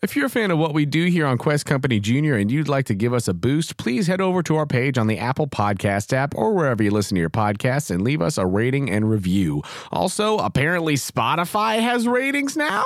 [0.00, 2.68] If you're a fan of what we do here on Quest Company Junior and you'd
[2.68, 5.48] like to give us a boost, please head over to our page on the Apple
[5.48, 9.10] Podcast app or wherever you listen to your podcasts and leave us a rating and
[9.10, 9.60] review.
[9.90, 12.84] Also, apparently Spotify has ratings now.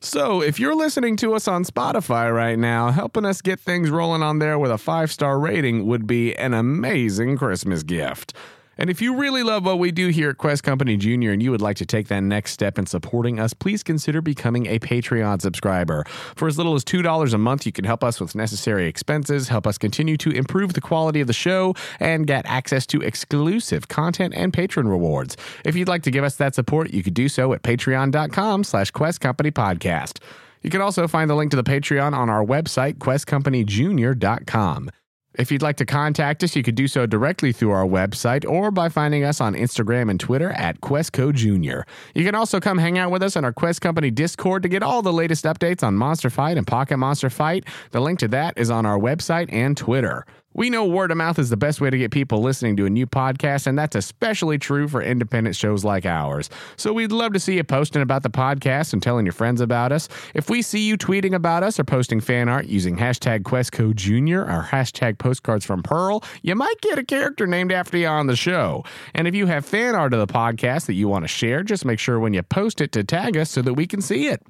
[0.00, 4.22] So, if you're listening to us on Spotify right now, helping us get things rolling
[4.22, 8.34] on there with a five star rating would be an amazing Christmas gift.
[8.82, 11.52] And if you really love what we do here at Quest Company Junior and you
[11.52, 15.40] would like to take that next step in supporting us, please consider becoming a Patreon
[15.40, 16.02] subscriber.
[16.34, 19.68] For as little as $2 a month, you can help us with necessary expenses, help
[19.68, 24.34] us continue to improve the quality of the show, and get access to exclusive content
[24.36, 25.36] and patron rewards.
[25.64, 28.90] If you'd like to give us that support, you could do so at patreon.com slash
[28.90, 30.18] Quest Company Podcast.
[30.62, 34.90] You can also find the link to the Patreon on our website, questcompanyjunior.com.
[35.34, 38.70] If you'd like to contact us, you could do so directly through our website or
[38.70, 41.86] by finding us on Instagram and Twitter at Questco Junior.
[42.14, 44.82] You can also come hang out with us on our Quest Company Discord to get
[44.82, 47.64] all the latest updates on Monster Fight and Pocket Monster Fight.
[47.92, 50.26] The link to that is on our website and Twitter.
[50.54, 52.90] We know word of mouth is the best way to get people listening to a
[52.90, 56.50] new podcast, and that's especially true for independent shows like ours.
[56.76, 59.92] So we'd love to see you posting about the podcast and telling your friends about
[59.92, 60.08] us.
[60.34, 64.68] If we see you tweeting about us or posting fan art using hashtag QuestCoJunior or
[64.70, 68.84] hashtag postcards from Pearl, you might get a character named after you on the show.
[69.14, 71.84] And if you have fan art of the podcast that you want to share, just
[71.84, 74.42] make sure when you post it to tag us so that we can see it.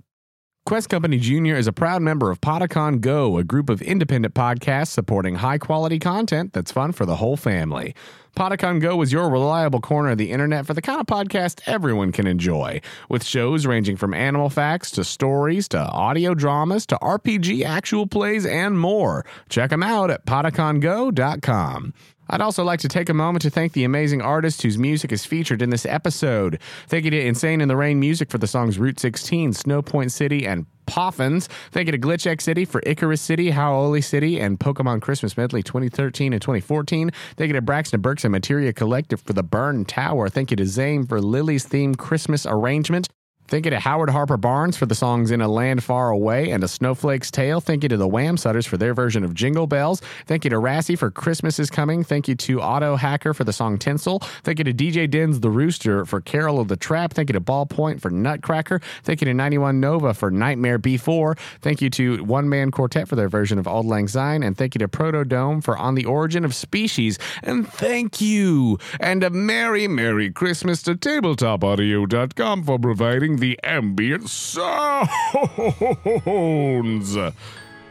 [0.65, 1.57] Quest Company Jr.
[1.57, 5.99] is a proud member of Podicon Go, a group of independent podcasts supporting high quality
[5.99, 7.97] content that's fun for the whole family.
[8.37, 12.13] Podicon Go is your reliable corner of the internet for the kind of podcast everyone
[12.13, 17.65] can enjoy, with shows ranging from animal facts to stories to audio dramas to RPG
[17.65, 19.27] actual plays and more.
[19.49, 21.93] Check them out at podicongo.com.
[22.33, 25.27] I'd also like to take a moment to thank the amazing artist whose music is
[25.27, 26.59] featured in this episode.
[26.89, 30.47] Thank you to Insane in the Rain Music for the songs Route 16, Snowpoint City,
[30.47, 31.49] and Poffins.
[31.73, 36.41] Thank you to GlitchxCity for Icarus City, Hau'oli City, and Pokemon Christmas Medley 2013 and
[36.41, 37.11] 2014.
[37.37, 40.31] Thank you to Braxton Burks and Materia Collective for the Burn Tower.
[40.31, 43.09] Thank you to Zane for Lily's theme Christmas arrangement.
[43.49, 46.65] Thank you to Howard Harper Barnes for the songs In a Land Far Away and
[46.65, 47.61] A Snowflake's Tale.
[47.61, 50.01] Thank you to the Wham Sutters for their version of Jingle Bells.
[50.27, 52.03] Thank you to Rassy for Christmas is Coming.
[52.03, 54.21] Thank you to Auto Hacker for the song Tinsel.
[54.43, 57.13] Thank you to DJ Dens the Rooster for Carol of the Trap.
[57.13, 58.81] Thank you to Ballpoint for Nutcracker.
[59.03, 61.39] Thank you to 91 Nova for Nightmare B4.
[61.61, 64.43] Thank you to One Man Quartet for their version of Auld Lang Syne.
[64.43, 67.19] And thank you to Proto Dome for On the Origin of Species.
[67.43, 68.79] And thank you.
[68.99, 75.09] And a Merry, Merry Christmas to TabletopAudio.com for providing the ambient sounds.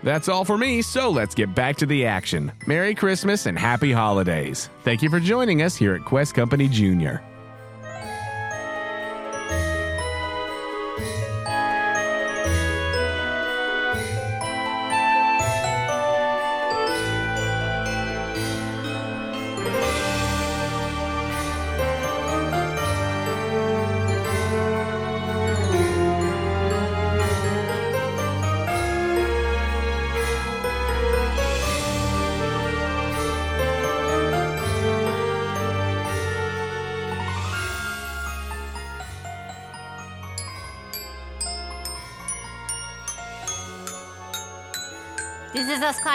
[0.04, 2.52] That's all for me, so let's get back to the action.
[2.66, 4.70] Merry Christmas and Happy Holidays.
[4.84, 7.22] Thank you for joining us here at Quest Company Junior.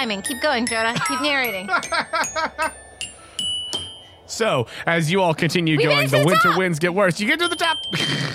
[0.06, 0.22] Climbing.
[0.22, 0.94] Keep going, Jonah.
[1.08, 1.68] Keep narrating.
[4.28, 6.58] So, as you all continue We going, it the to the winter top!
[6.58, 7.20] winds get worse.
[7.20, 7.78] You get to the top.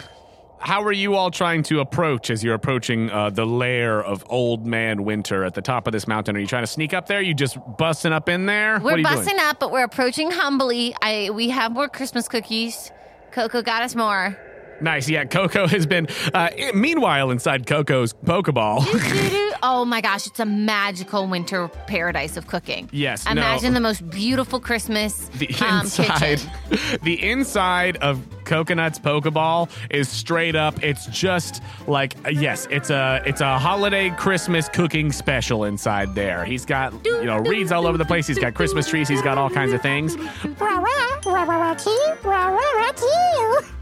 [0.59, 4.65] How are you all trying to approach as you're approaching uh, the lair of Old
[4.65, 6.37] Man Winter at the top of this mountain?
[6.37, 7.19] Are you trying to sneak up there?
[7.19, 8.75] you just busting up in there?
[8.75, 9.39] what We're are you busting doing?
[9.49, 10.95] up, but we're approaching humbly.
[11.01, 12.89] I we have more Christmas cookies.
[13.31, 14.37] Coco got us more.
[14.79, 15.09] Nice.
[15.09, 16.07] Yeah, Coco has been.
[16.33, 18.85] Uh, i- meanwhile, inside Coco's Pokeball.
[18.89, 19.50] Doo-doo.
[19.63, 22.89] Oh my gosh, it's a magical winter paradise of cooking.
[22.91, 23.31] Yes, no.
[23.31, 26.99] Imagine the most beautiful Christmas the um, inside, kitchen.
[27.03, 30.83] the inside of Coconut's Pokeball is straight up.
[30.83, 36.43] It's just like yes, it's a it's a holiday Christmas cooking special inside there.
[36.45, 38.27] He's got you know reeds all over the place.
[38.27, 39.07] He's got Christmas trees.
[39.07, 40.17] He's got all kinds of things.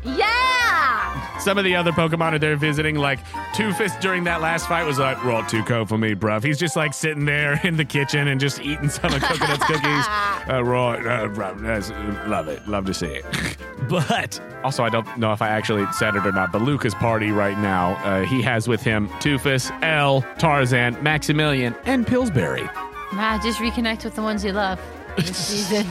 [0.03, 1.37] Yeah!
[1.39, 2.95] Some of the other Pokemon are there visiting.
[2.95, 3.19] Like
[3.53, 6.57] Two Fist during that last fight was like, "Roll two co for me, bruv." He's
[6.57, 10.05] just like sitting there in the kitchen and just eating some of Coconut's cookies.
[10.49, 11.91] Uh, right, uh, bruv, that's-
[12.27, 13.25] love it, love to see it.
[13.89, 16.51] but also, I don't know if I actually said it or not.
[16.51, 22.05] But Luca's party right now, uh, he has with him Tufus, L, Tarzan, Maximilian, and
[22.05, 22.67] Pillsbury.
[23.13, 24.79] Wow, just reconnect with the ones you love
[25.17, 25.85] this season.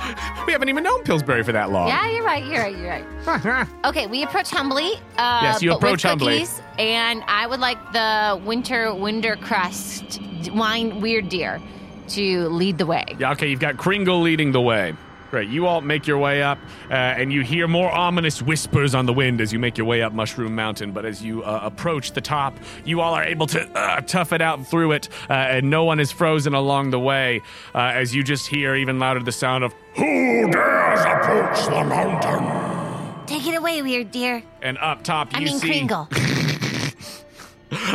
[0.46, 1.88] We haven't even known Pillsbury for that long.
[1.88, 2.44] yeah, you're right.
[2.44, 2.76] You're right.
[2.76, 3.68] You're right.
[3.84, 4.94] Okay, we approach humbly.
[5.16, 6.40] Uh, Yes, you approach humbly.
[6.40, 10.20] cookies, And I would like the winter winter crust
[10.52, 11.60] wine Wyrdeer
[12.08, 13.04] to lead the way.
[13.18, 14.94] Yeah, okay, you've got Kringle leading the way.
[15.30, 15.48] Great.
[15.48, 16.58] You all make your way up,
[16.90, 20.02] uh, and you hear more ominous whispers on the wind as you make your way
[20.02, 20.90] up Mushroom Mountain.
[20.90, 24.42] But as you uh, approach the top, you all are able to uh, tough it
[24.42, 27.42] out through it, uh, and no one is frozen along the way.
[27.72, 33.26] Uh, as you just hear even louder the sound of "Who dares approach the mountain.
[33.26, 34.42] Take it away, Wyrdeer.
[34.60, 36.08] And up top, you I mean, see Kringle.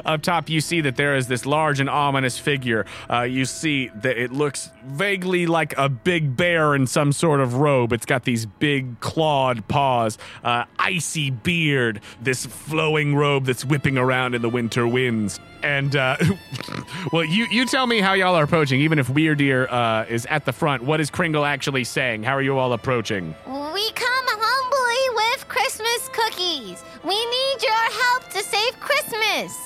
[0.05, 2.85] up top, you see that there is this large and ominous figure.
[3.09, 7.55] Uh, you see that it looks vaguely like a big bear in some sort of
[7.55, 7.93] robe.
[7.93, 14.35] It's got these big clawed paws, uh, icy beard, this flowing robe that's whipping around
[14.35, 15.39] in the winter winds.
[15.63, 16.17] And uh,
[17.11, 18.81] well, you you tell me how y'all are approaching.
[18.81, 22.23] Even if Wyrdeer uh, is at the front, what is Kringle actually saying?
[22.23, 23.35] How are you all approaching?
[23.47, 26.83] We come humbly with Christmas cookies.
[27.03, 29.57] We need your help to save Christmas.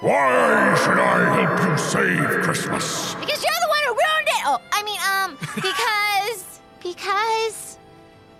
[0.00, 3.14] Why should I help you save Christmas?
[3.14, 4.42] Because you're the one who ruined it.
[4.44, 7.78] Oh, I mean, um, because because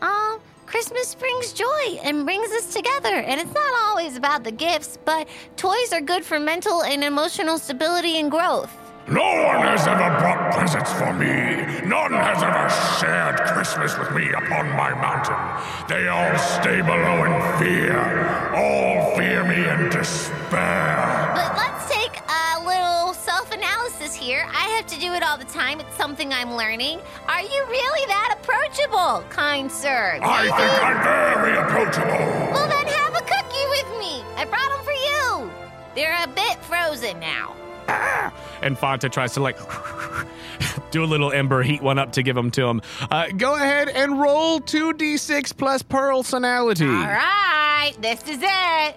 [0.03, 4.99] um, Christmas brings joy and brings us together, and it's not always about the gifts,
[5.05, 8.71] but toys are good for mental and emotional stability and growth.
[9.09, 11.63] No one has ever brought presents for me.
[11.87, 12.67] None has ever
[12.99, 15.39] shared Christmas with me upon my mountain.
[15.87, 17.31] They all stay below in
[17.63, 18.51] fear.
[18.53, 21.31] All fear me and despair.
[21.37, 24.45] But let's take a little self analysis here.
[24.51, 25.79] I have to do it all the time.
[25.79, 26.99] It's something I'm learning.
[27.29, 30.19] Are you really that approachable, kind sir?
[30.21, 32.27] I think I'm very approachable.
[32.51, 34.25] Well, then have a cookie with me.
[34.35, 35.49] I brought them for you.
[35.95, 37.55] They're a bit frozen now.
[37.89, 39.57] And Fanta tries to like
[40.91, 42.83] do a little ember, heat one up to give them to him.
[43.11, 46.87] Uh, go ahead and roll 2d6 plus personality.
[46.87, 48.97] All right, this is it.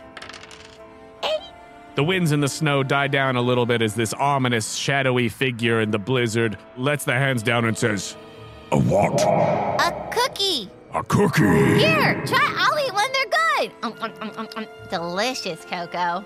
[1.96, 5.82] The winds and the snow die down a little bit as this ominous, shadowy figure
[5.82, 8.16] in the blizzard lets the hands down and says,
[8.72, 9.22] A what?
[9.22, 10.70] A cookie.
[10.94, 11.44] A cookie.
[11.44, 12.56] Here, try.
[12.58, 13.26] I'll eat when they're
[13.58, 13.72] good.
[13.84, 14.66] Um, um, um, um, um.
[14.90, 16.24] Delicious, Coco.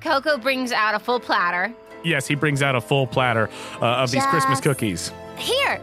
[0.00, 1.72] Coco brings out a full platter.
[2.02, 3.48] Yes, he brings out a full platter
[3.80, 5.12] uh, of these Christmas cookies.
[5.36, 5.80] Here.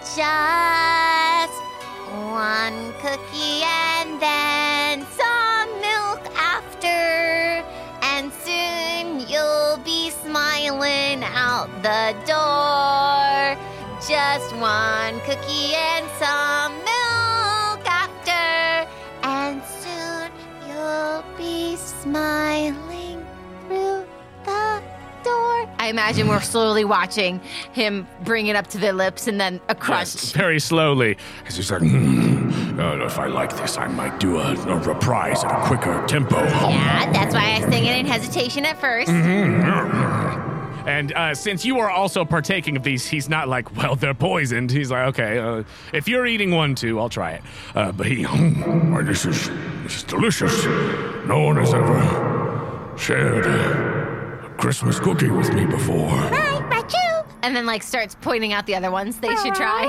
[0.00, 1.54] Just
[2.30, 7.64] one cookie and then some milk after.
[8.02, 13.56] And soon you'll be smiling out the door.
[14.06, 17.03] Just one cookie and some milk
[22.04, 23.26] smiling
[23.66, 24.04] through
[24.44, 24.82] the
[25.24, 25.68] door.
[25.78, 27.40] I imagine we're slowly watching
[27.72, 30.32] him bring it up to their lips and then a crunch.
[30.32, 31.16] Very slowly.
[31.46, 35.62] As he's like, uh, if I like this, I might do a, a reprise at
[35.62, 36.36] a quicker tempo.
[36.44, 40.50] Yeah, that's why I sing it in hesitation at 1st
[40.86, 44.70] And uh, since you are also partaking of these, he's not like, well, they're poisoned.
[44.70, 47.42] He's like, okay, uh, if you're eating one too, I'll try it.
[47.74, 49.48] Uh, but he, Why, this is,
[49.82, 50.64] this is delicious.
[51.26, 56.10] No one has ever shared a, a Christmas cookie with me before.
[57.42, 59.82] And then like starts pointing out the other ones they should try.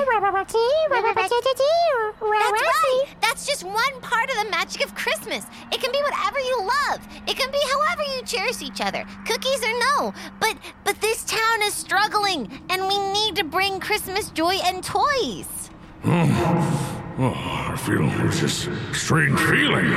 [2.52, 3.06] That's right.
[3.22, 5.46] That's just one part of the magic of Christmas.
[5.72, 7.00] It can be whatever you love.
[7.28, 9.06] It can be however you cherish each other.
[9.26, 10.14] Cookies or no.
[10.42, 15.70] But but this town is struggling and we need to bring Christmas joy and toys.
[16.06, 17.34] Oh,
[17.70, 19.92] I feel there's this strange feeling.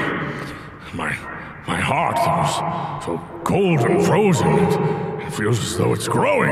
[0.92, 1.16] My
[1.66, 4.46] my heart was so cold and frozen.
[5.22, 6.50] It, feels as though it's growing.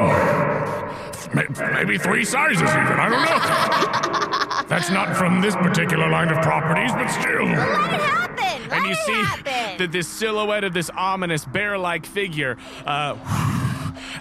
[1.75, 2.73] Maybe three sizes even.
[2.73, 4.63] I don't know.
[4.69, 7.45] That's not from this particular line of properties, but still.
[7.45, 8.69] Let it happen.
[8.71, 9.77] Let and you see happen.
[9.77, 12.57] that this silhouette of this ominous bear-like figure
[12.87, 13.15] uh,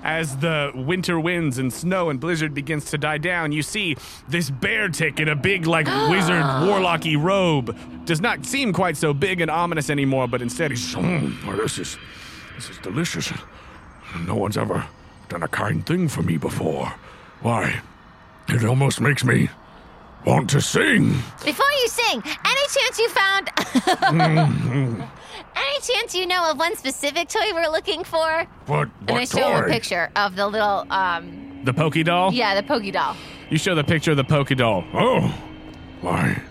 [0.04, 3.96] as the winter winds and snow and blizzard begins to die down you see
[4.28, 9.14] this bear tick in a big like wizard warlocky robe does not seem quite so
[9.14, 11.98] big and ominous anymore but instead he's Mm, this is
[12.56, 13.34] this is delicious.
[14.26, 14.86] No one's ever
[15.28, 16.94] done a kind thing for me before.
[17.42, 17.82] Why?
[18.48, 19.50] It almost makes me
[20.26, 21.10] want to sing.
[21.44, 23.50] Before you sing, any chance you found
[25.56, 28.46] Any chance you know of one specific toy we're looking for?
[28.68, 28.90] What?
[29.08, 32.60] And I What show him a picture of the little um the Poké Doll yeah,
[32.60, 33.16] the Poké Doll.
[33.50, 35.34] you show the picture of the Poké Doll Oh,
[36.02, 36.42] why?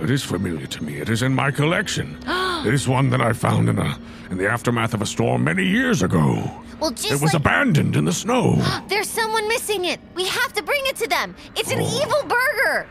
[0.00, 0.98] It is familiar to me.
[1.00, 2.18] It is in my collection.
[2.66, 3.98] it is one that I found in a
[4.30, 6.50] in the aftermath of a storm many years ago.
[6.80, 8.56] Well, just It was like abandoned in the snow.
[8.88, 10.00] there's someone missing it.
[10.14, 11.34] We have to bring it to them.
[11.56, 12.86] It's an evil burger.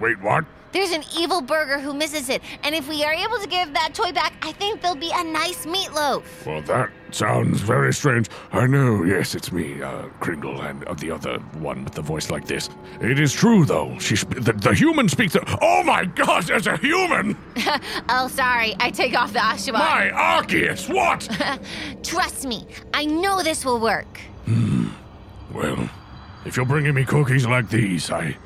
[0.00, 0.44] Wait, what?
[0.72, 3.92] There's an evil burger who misses it, and if we are able to give that
[3.92, 6.22] toy back, I think there'll be a nice meatloaf.
[6.46, 8.28] Well, that sounds very strange.
[8.52, 12.30] I know, yes, it's me, uh, Kringle, and uh, the other one with the voice
[12.30, 12.70] like this.
[13.00, 13.98] It is true, though.
[13.98, 15.32] She sp- the, the human speaks.
[15.32, 17.36] The- oh my gosh, there's a human!
[18.08, 19.74] Oh, sorry, I take off the Ashima.
[19.74, 21.28] My Arceus, what?
[22.02, 24.20] Trust me, I know this will work.
[25.52, 25.88] well,
[26.44, 28.36] if you're bringing me cookies like these, I,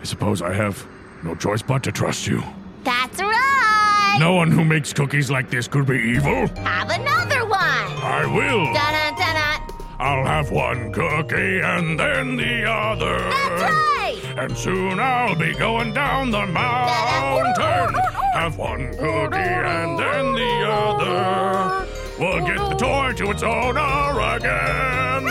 [0.00, 0.86] I suppose I have
[1.24, 2.42] no choice but to trust you.
[2.84, 4.16] That's right.
[4.20, 6.46] No one who makes cookies like this could be evil.
[6.58, 7.60] Have another one.
[7.60, 8.64] I will.
[8.74, 9.60] Dun dun dun.
[9.98, 13.18] I'll have one cookie and then the other.
[13.18, 14.20] That's right.
[14.36, 17.94] And soon I'll be going down the mountain.
[18.34, 21.88] Have one cookie and then the other.
[22.18, 25.24] We'll get the toy to its owner again.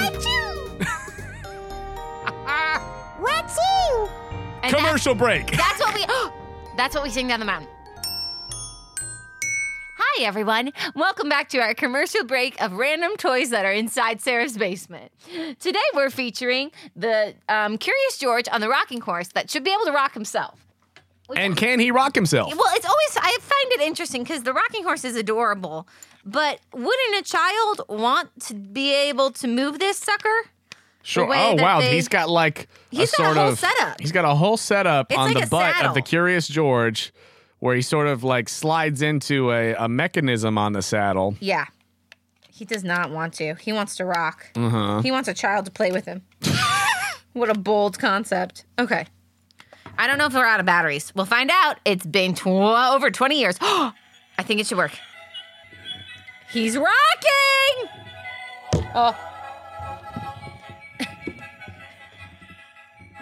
[3.20, 3.58] What's
[4.64, 5.52] And Commercial break.
[5.52, 6.06] That's what we.
[6.78, 7.70] that's what we sing down the mountain.
[9.98, 10.72] Hi, everyone.
[10.96, 15.12] Welcome back to our commercial break of random toys that are inside Sarah's basement.
[15.60, 19.84] Today, we're featuring the um, Curious George on the rocking horse that should be able
[19.84, 20.66] to rock himself.
[21.36, 22.56] And can he rock himself?
[22.56, 25.88] Well, it's always, I find it interesting because the rocking horse is adorable,
[26.24, 30.44] but wouldn't a child want to be able to move this sucker?
[31.06, 31.28] Sure.
[31.30, 34.00] Oh wow, they- he's got like He's a got a sort whole of setup.
[34.02, 37.14] He's got a whole setup It's on like the a butt of the Curious George,
[37.60, 41.36] where he sort of like slides into a, a mechanism on the saddle.
[41.40, 41.66] Yeah.
[42.50, 43.56] He does not want to.
[43.56, 44.46] He wants to rock.
[44.56, 45.02] Uh-huh.
[45.02, 46.22] He wants a child to play with him.
[47.34, 48.64] what a bold concept.
[48.80, 49.06] Okay.
[49.98, 51.12] I don't know if we're out of batteries.
[51.16, 51.80] We'll find out.
[51.84, 53.58] It's been tw- over 20 years.
[53.62, 53.92] I
[54.44, 54.92] think it should work.
[56.52, 57.90] He's rocking!
[58.96, 59.18] Oh.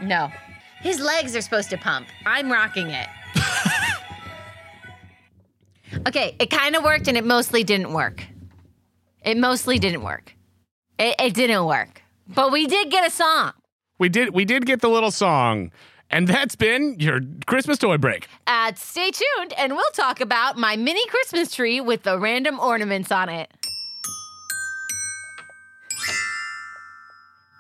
[0.02, 0.32] No.
[0.82, 2.08] His legs are supposed to pump.
[2.26, 3.08] I'm rocking it.
[6.08, 8.26] okay, it kind of worked and it mostly didn't work.
[9.24, 10.36] It mostly didn't work.
[10.98, 12.02] It, it didn't work.
[12.28, 13.54] But we did get a song.
[14.00, 15.72] We did we did get the little song,
[16.10, 18.28] and that's been your Christmas toy break.
[18.48, 23.12] Uh, stay tuned and we'll talk about my mini Christmas tree with the random ornaments
[23.12, 23.52] on it.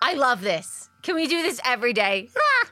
[0.02, 0.81] I love this.
[1.02, 2.30] Can we do this every day?
[2.36, 2.70] Ah.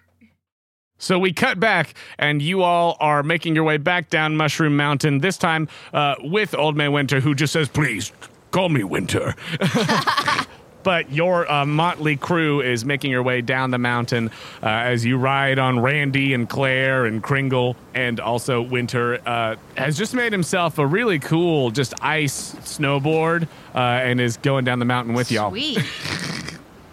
[1.02, 5.20] So we cut back, and you all are making your way back down Mushroom Mountain.
[5.20, 8.12] This time uh, with Old Man Winter, who just says, "Please
[8.52, 9.34] call me Winter."
[10.84, 14.30] but your uh, motley crew is making your way down the mountain
[14.62, 19.98] uh, as you ride on Randy and Claire and Kringle, and also Winter uh, has
[19.98, 24.86] just made himself a really cool, just ice snowboard, uh, and is going down the
[24.86, 25.50] mountain with y'all.
[25.50, 25.80] Sweet.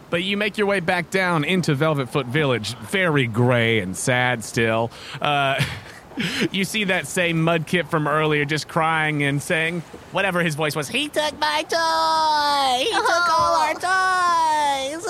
[0.08, 4.44] But you make your way back down into Velvet Foot Village, very gray and sad
[4.44, 4.90] still.
[5.20, 5.60] Uh,
[6.52, 9.80] you see that same Mudkip from earlier just crying and saying,
[10.12, 12.84] whatever his voice was, he took my toy!
[12.84, 15.06] He took all our toys!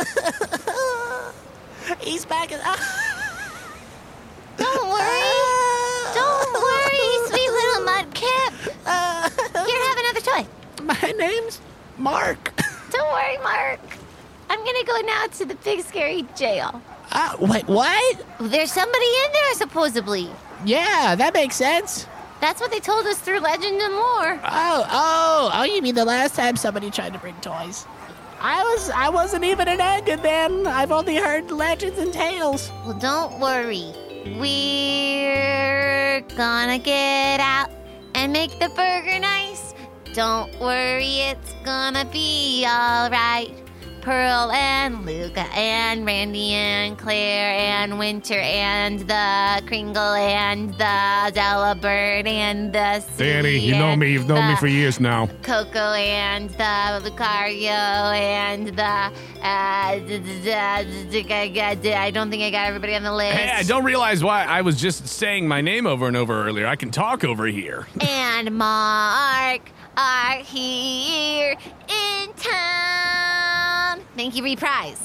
[2.01, 2.59] He's back in.
[4.57, 5.23] Don't worry.
[6.15, 8.53] Don't worry, sweet little mudkip.
[9.67, 10.47] Here, have another toy.
[10.83, 11.61] My name's
[11.99, 12.53] Mark.
[12.91, 13.81] Don't worry, Mark.
[14.49, 16.81] I'm gonna go now to the big scary jail.
[17.13, 18.25] Uh, wait, what?
[18.41, 20.29] There's somebody in there, supposedly.
[20.65, 22.07] Yeah, that makes sense.
[22.41, 24.41] That's what they told us through legend and lore.
[24.45, 25.65] Oh, oh, oh!
[25.65, 27.87] You mean the last time somebody tried to bring toys?
[28.41, 30.67] I was, I wasn't even an egg then.
[30.67, 32.71] I've only heard legends and tales.
[32.85, 33.93] Well, don't worry.
[34.39, 37.71] We're gonna get out
[38.15, 39.73] and make the burger nice.
[40.13, 43.66] Don't worry, it's gonna be alright.
[44.07, 52.29] Pearl and Luca and Randy and Claire and Winter and the Kringle and the Delibird
[52.29, 54.13] and the sea Danny, you know me.
[54.13, 55.27] You've known me for years now.
[55.43, 59.11] Coco and the Lucario and the uh,
[59.43, 60.01] I
[62.15, 63.37] don't think I got everybody on the list.
[63.37, 66.69] Hey, I don't realize why I was just saying my name over and over earlier.
[66.69, 67.89] I can talk over here.
[68.01, 69.63] and Mark
[69.97, 71.57] are here
[71.89, 73.46] in town.
[74.17, 75.01] Thank you, reprise.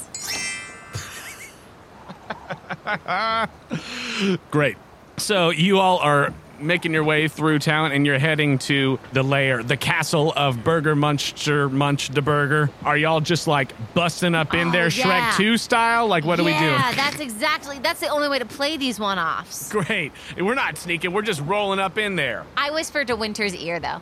[4.50, 4.76] Great.
[5.18, 9.62] So you all are making your way through town and you're heading to the lair,
[9.64, 12.70] the castle of Burger Muncher Munch the Burger.
[12.84, 15.32] Are y'all just like busting up in Oh, there yeah.
[15.32, 16.06] Shrek 2 style?
[16.06, 16.64] Like what do we do?
[16.64, 17.80] Yeah, that's exactly.
[17.80, 19.70] That's the only way to play these one-offs.
[19.70, 20.12] Great.
[20.38, 22.44] We're not sneaking, we're just rolling up in there.
[22.56, 24.00] I whispered to Winter's ear though,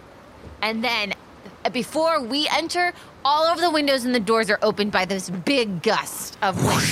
[0.60, 1.14] and then
[1.72, 2.92] before we enter,
[3.24, 6.82] all of the windows and the doors are opened by this big gust of wind,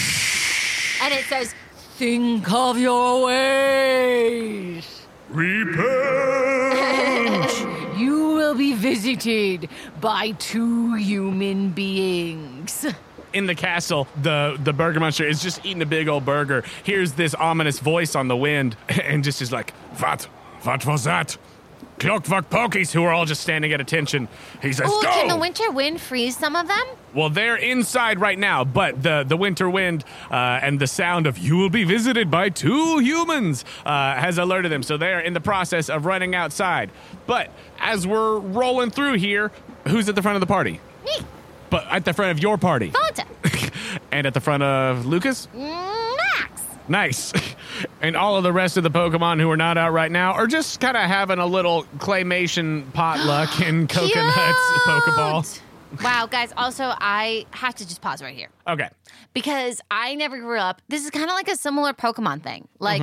[1.03, 1.55] and it says,
[1.97, 4.85] "Think of your ways."
[5.31, 5.79] Repent!
[7.99, 9.69] You will be visited
[10.01, 12.87] by two human beings.
[13.33, 16.63] In the castle, the the Burger Muncher is just eating a big old burger.
[16.85, 20.29] Here's this ominous voice on the wind and just is like, What?
[20.63, 21.37] What was that?
[21.99, 24.29] Clockwork Pokies, who are all just standing at attention.
[24.63, 25.11] He says, Oh, Go!
[25.11, 26.87] can the winter wind freeze some of them?
[27.15, 31.39] Well, they're inside right now, but the, the winter wind uh, and the sound of
[31.39, 34.83] you will be visited by two humans uh, has alerted them.
[34.83, 36.91] So they're in the process of running outside.
[37.27, 39.51] But as we're rolling through here,
[39.87, 40.81] who's at the front of the party?
[41.05, 41.19] Me.
[41.71, 42.91] But at the front of your party.
[42.91, 43.27] Fonta.
[44.13, 45.49] and at the front of Lucas?
[45.55, 45.98] Max.
[46.89, 47.33] Nice.
[48.03, 50.47] and all of the rest of the Pokemon who are not out right now are
[50.47, 55.61] just kind of having a little claymation potluck in Coconuts Pokeball.
[56.03, 56.53] Wow, guys.
[56.57, 58.89] Also, I have to just pause right here Okay.
[59.33, 60.83] because I never grew up.
[60.89, 62.69] This is kind of like a similar Pokemon thing.
[62.79, 63.03] Like,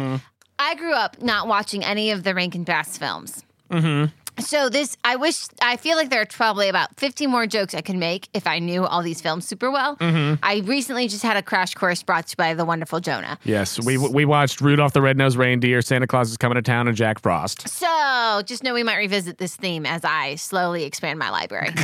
[0.60, 3.44] I grew up not watching any of the Rankin Bass films.
[3.72, 4.14] Mm-hmm.
[4.40, 7.82] So this, I wish, I feel like there are probably about 50 more jokes I
[7.82, 9.98] could make if I knew all these films super well.
[9.99, 13.40] I recently just had a crash course brought to you by the wonderful Jonah.
[13.45, 16.95] Yes, we we watched Rudolph the Red-Nosed Reindeer, Santa Claus is coming to town, and
[16.98, 17.68] Jack Frost.
[17.70, 21.70] So just know we might revisit this theme as I slowly expand my library.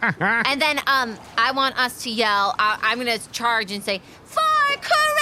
[0.00, 2.54] and then um, I want us to yell.
[2.58, 4.40] I- I'm going to charge and say, "For
[4.80, 5.17] Christmas!"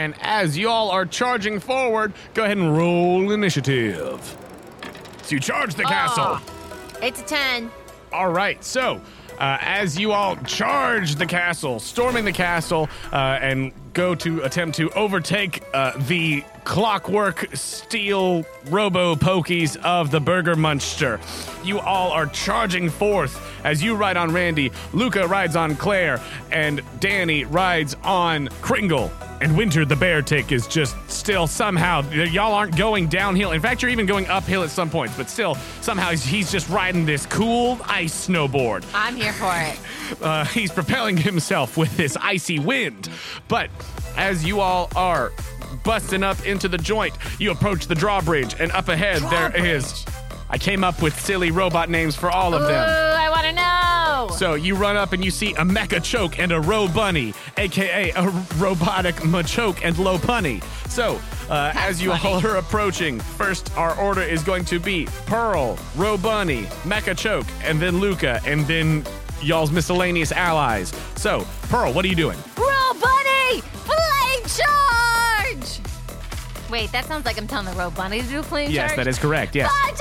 [0.00, 4.34] And as y'all are charging forward, go ahead and roll initiative.
[5.24, 6.38] So you charge the castle.
[7.02, 7.70] It's a ten.
[8.10, 9.02] All right, so
[9.38, 14.78] uh, as you all charge the castle, storming the castle, uh, and go to attempt
[14.78, 21.20] to overtake uh, the clockwork steel robo pokies of the Burger Munster,
[21.64, 26.20] you all are charging forth as you ride on Randy, Luca rides on Claire,
[26.50, 29.10] and Danny rides on Kringle.
[29.40, 33.52] And Winter the Bear Tick is just still somehow, y'all aren't going downhill.
[33.52, 36.68] In fact, you're even going uphill at some points, but still, somehow he's, he's just
[36.68, 38.84] riding this cool ice snowboard.
[38.94, 39.78] I'm here for it.
[40.20, 43.08] Uh, he's propelling himself with this icy wind.
[43.46, 43.70] But
[44.16, 45.30] as you all are
[45.82, 50.04] busting up into the joint, you approach the drawbridge, and up ahead there is.
[50.48, 52.88] I came up with silly robot names for all of them.
[52.88, 53.10] Ooh.
[53.16, 54.36] I want to know.
[54.36, 58.10] So you run up and you see a mecha choke and a row bunny, aka
[58.10, 58.28] a
[58.58, 60.62] robotic machoke and Lopunny.
[60.88, 65.78] So uh, as you all are approaching, first our order is going to be Pearl,
[65.96, 69.04] Row Bunny, Mecha Choke, and then Luca, and then
[69.42, 70.92] y'all's miscellaneous allies.
[71.16, 72.38] So Pearl, what are you doing?
[72.56, 74.99] Roll Bunny, flame charge.
[76.70, 78.96] Wait, that sounds like I'm telling the Road Bunny to do flame Yes, charge.
[78.98, 79.54] that is correct.
[79.56, 79.70] Yes.
[79.70, 79.96] Hit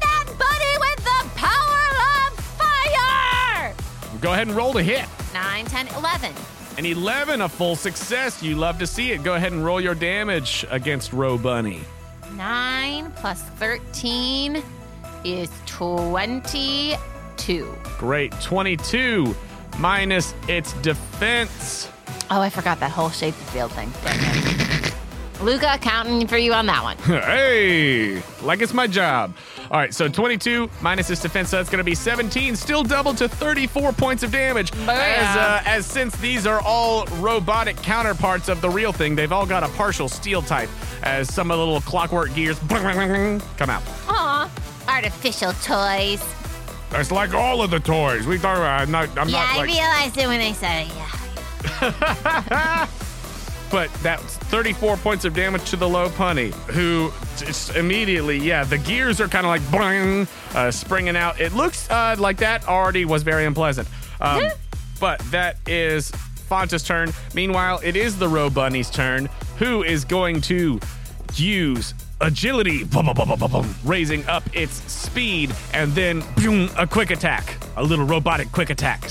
[0.00, 1.88] that bunny with the power
[2.28, 3.74] of fire!
[4.20, 5.06] Go ahead and roll to hit.
[5.32, 6.32] 9, 10, 11.
[6.78, 8.42] An 11, a full success.
[8.42, 9.22] You love to see it.
[9.22, 11.80] Go ahead and roll your damage against Row Bunny.
[12.34, 14.62] 9 plus 13
[15.24, 16.96] is 22.
[17.98, 18.32] Great.
[18.40, 19.34] 22
[19.78, 21.88] minus its defense.
[22.30, 23.90] Oh, I forgot that whole shape the field thing.
[25.42, 26.96] Luca, counting for you on that one.
[27.22, 29.34] hey, like it's my job.
[29.70, 33.14] All right, so 22 minus his defense, so that's going to be 17, still double
[33.14, 34.72] to 34 points of damage.
[34.82, 39.46] As, uh, as since these are all robotic counterparts of the real thing, they've all
[39.46, 40.68] got a partial steel type,
[41.02, 43.82] as some of the little clockwork gears come out.
[44.08, 44.50] Aw,
[44.88, 46.22] artificial toys.
[46.90, 48.26] That's like all of the toys.
[48.26, 49.08] We thought about I'm not.
[49.16, 50.92] I'm yeah, not I realized it when I said it.
[51.80, 52.88] Yeah.
[53.70, 59.20] But that's 34 points of damage to the Lopunny, who just immediately, yeah, the gears
[59.20, 61.40] are kind of like boing, uh, springing out.
[61.40, 63.88] It looks uh, like that already was very unpleasant.
[64.20, 64.50] Um,
[64.98, 67.12] but that is Fonta's turn.
[67.32, 70.80] Meanwhile, it is the Row Bunny's turn, who is going to
[71.34, 77.56] use agility, bum, bum, bum, raising up its speed, and then boom, a quick attack,
[77.76, 79.02] a little robotic quick attack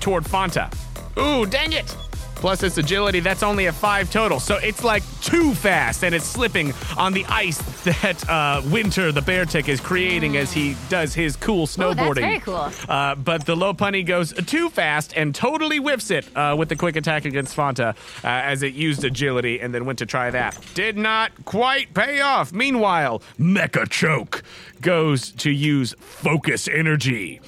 [0.00, 0.72] toward Fonta.
[1.18, 1.94] Ooh, dang it!
[2.36, 4.38] Plus its agility, that's only a five total.
[4.38, 9.22] So it's like too fast and it's slipping on the ice that uh, Winter, the
[9.22, 11.96] bear tick, is creating as he does his cool snowboarding.
[11.96, 12.70] That's very cool.
[12.88, 16.96] Uh, but the Lopunny goes too fast and totally whiffs it uh, with the quick
[16.96, 20.58] attack against Fonta uh, as it used agility and then went to try that.
[20.74, 22.52] Did not quite pay off.
[22.52, 24.42] Meanwhile, Mecha Choke
[24.80, 27.40] goes to use focus energy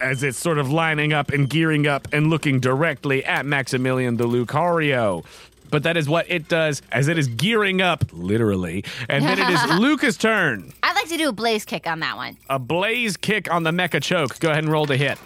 [0.00, 4.26] as it's sort of lining up and gearing up and looking directly at Maximilian the
[4.26, 5.24] Lucario.
[5.70, 8.84] But that is what it does as it is gearing up, literally.
[9.08, 10.70] And then it is Luca's turn.
[10.82, 12.36] I'd like to do a blaze kick on that one.
[12.50, 14.38] A blaze kick on the mecha choke.
[14.38, 15.18] Go ahead and roll to hit.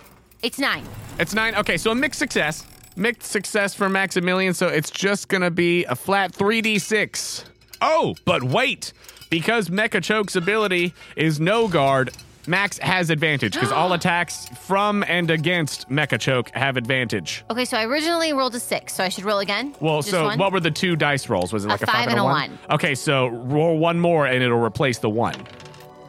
[0.43, 0.85] It's 9.
[1.19, 1.57] It's nine.
[1.57, 2.65] Okay, so a mixed success.
[2.95, 7.45] Mixed success for Maximilian, so it's just gonna be a flat 3d6.
[7.83, 8.93] Oh, but wait!
[9.31, 12.13] Because Mecha Choke's ability is no guard,
[12.47, 17.45] Max has advantage because all attacks from and against Mecha Choke have advantage.
[17.51, 19.75] Okay, so I originally rolled a six, so I should roll again.
[19.81, 20.39] Well, Just so one?
[20.39, 21.53] what were the two dice rolls?
[21.53, 22.57] Was it like a, five and a one.
[22.71, 25.35] Okay, so roll one more and it'll replace the one.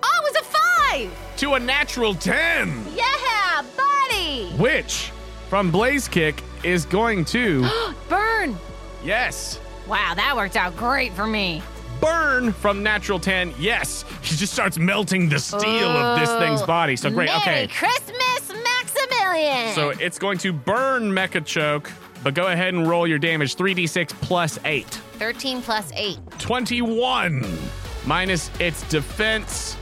[0.03, 1.38] Oh, it was a five.
[1.38, 4.49] To a natural 10, Yeah, buddy.
[4.57, 5.11] which
[5.49, 7.68] from Blaze Kick is going to,
[8.10, 8.56] Burn.
[9.03, 11.64] yes, Wow, that worked out great for me.
[11.99, 13.53] Burn from natural 10.
[13.60, 16.40] Yes, he just starts melting the steel of this oh.
[16.40, 16.95] thing's body.
[16.95, 17.68] So great, Merry okay.
[17.68, 19.74] Christmas, Maximilian.
[19.74, 21.91] So it's going to burn Mecha Choke,
[22.24, 24.86] but go ahead and roll your damage 3d6 plus 8.
[24.86, 26.18] 13 plus 8.
[26.40, 27.45] 21
[28.06, 29.78] minus its defense.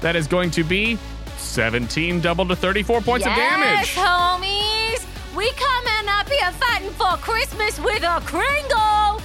[0.00, 0.98] That is going to be
[1.38, 3.94] 17 double to 34 points of damage.
[3.94, 5.34] Yes, homies.
[5.34, 9.23] We coming up here fighting for Christmas with a Kringle.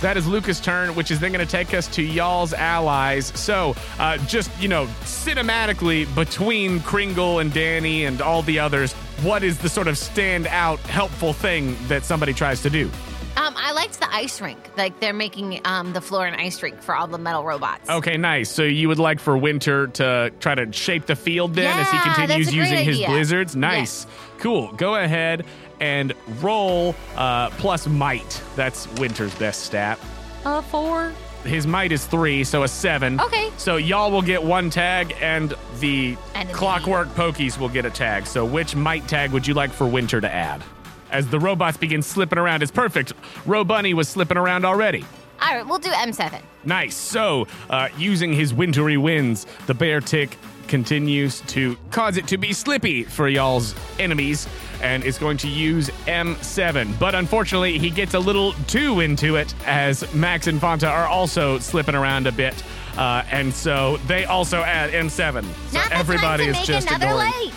[0.00, 3.26] That is Lucas' turn, which is then going to take us to y'all's allies.
[3.38, 8.92] So, uh, just, you know, cinematically between Kringle and Danny and all the others,
[9.22, 12.90] what is the sort of standout helpful thing that somebody tries to do?
[13.34, 14.58] Um, I liked the ice rink.
[14.76, 17.88] Like they're making um the floor an ice rink for all the metal robots.
[17.88, 18.50] Okay, nice.
[18.50, 21.98] So you would like for Winter to try to shape the field then as he
[22.00, 23.56] continues that's a great using his blizzards?
[23.56, 24.06] Nice.
[24.38, 24.72] Cool.
[24.72, 25.46] Go ahead
[25.82, 28.40] and roll uh, plus might.
[28.54, 29.98] That's Winter's best stat.
[30.46, 31.12] A four.
[31.44, 33.20] His might is three, so a seven.
[33.20, 33.50] Okay.
[33.56, 36.54] So y'all will get one tag, and the Enemy.
[36.54, 38.28] clockwork pokies will get a tag.
[38.28, 40.62] So which might tag would you like for Winter to add?
[41.10, 43.12] As the robots begin slipping around, it's perfect.
[43.44, 45.04] Row Bunny was slipping around already.
[45.42, 46.40] All right, we'll do M7.
[46.64, 46.94] Nice.
[46.94, 50.38] So, uh, using his wintry winds, the bear tick
[50.68, 54.46] continues to cause it to be slippy for y'all's enemies
[54.82, 56.98] and is going to use M7.
[56.98, 61.58] But unfortunately, he gets a little too into it as Max and Fanta are also
[61.58, 62.62] slipping around a bit.
[62.96, 65.44] Uh, and so they also add M7.
[65.70, 67.30] So Not the everybody is just ignoring.
[67.30, 67.54] lake.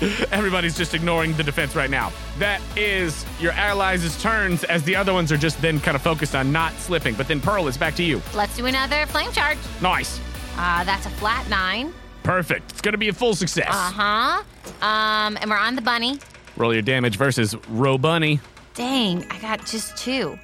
[0.32, 2.10] Everybody's just ignoring the defense right now.
[2.38, 6.34] That is your allies' turns as the other ones are just then kind of focused
[6.34, 7.14] on not slipping.
[7.14, 8.22] But then Pearl, it's back to you.
[8.34, 9.58] Let's do another flame charge.
[9.82, 10.18] Nice.
[10.56, 11.92] Uh, that's a flat nine.
[12.22, 12.70] Perfect.
[12.70, 13.68] It's going to be a full success.
[13.70, 14.42] Uh huh.
[14.86, 16.18] Um, and we're on the bunny.
[16.56, 18.40] Roll your damage versus Row Bunny.
[18.74, 20.38] Dang, I got just two.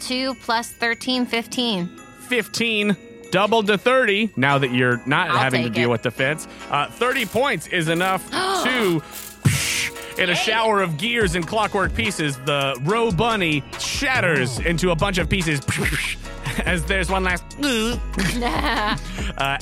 [0.00, 1.86] Two plus 13, 15.
[2.28, 2.96] 15,
[3.32, 5.92] doubled to 30 now that you're not I'll having to take deal it.
[5.92, 6.46] with defense.
[6.70, 8.28] Uh, 30 points is enough
[8.64, 9.02] to.
[10.18, 15.16] In a shower of gears and clockwork pieces, the Row Bunny shatters into a bunch
[15.18, 15.60] of pieces.
[16.66, 17.44] As there's one last.
[17.62, 17.98] uh,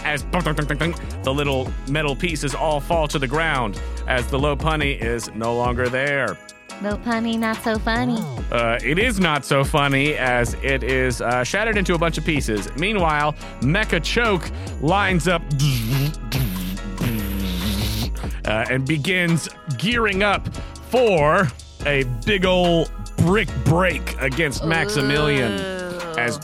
[0.05, 5.55] as the little metal pieces all fall to the ground, as the Lopunny is no
[5.55, 6.37] longer there.
[6.83, 8.19] Little punny, not so funny.
[8.51, 12.25] Uh, it is not so funny as it is uh, shattered into a bunch of
[12.25, 12.69] pieces.
[12.77, 14.51] Meanwhile, Mecha Choke
[14.81, 15.43] lines up
[18.45, 20.49] uh, and begins gearing up
[20.91, 21.49] for
[21.87, 22.89] a big ol'
[23.19, 25.88] brick break against Maximilian.
[26.19, 26.39] As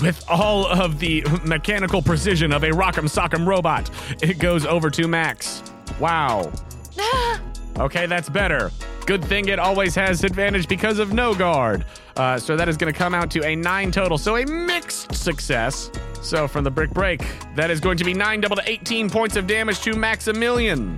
[0.00, 3.90] with all of the mechanical precision of a Rock'em Sock'em robot,
[4.22, 5.62] it goes over to Max.
[5.98, 6.50] Wow.
[7.78, 8.72] Okay, that's better.
[9.06, 11.84] Good thing it always has advantage because of no guard.
[12.16, 14.18] Uh, so that is going to come out to a nine total.
[14.18, 15.88] So a mixed success.
[16.20, 17.22] So from the brick break,
[17.54, 20.96] that is going to be nine double to 18 points of damage to Maximilian.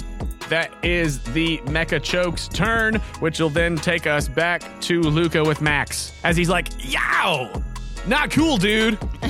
[0.50, 5.60] That is the Mecha Choke's turn, which will then take us back to Luca with
[5.60, 6.12] Max.
[6.24, 7.62] As he's like, yow!
[8.08, 8.98] Not cool, dude.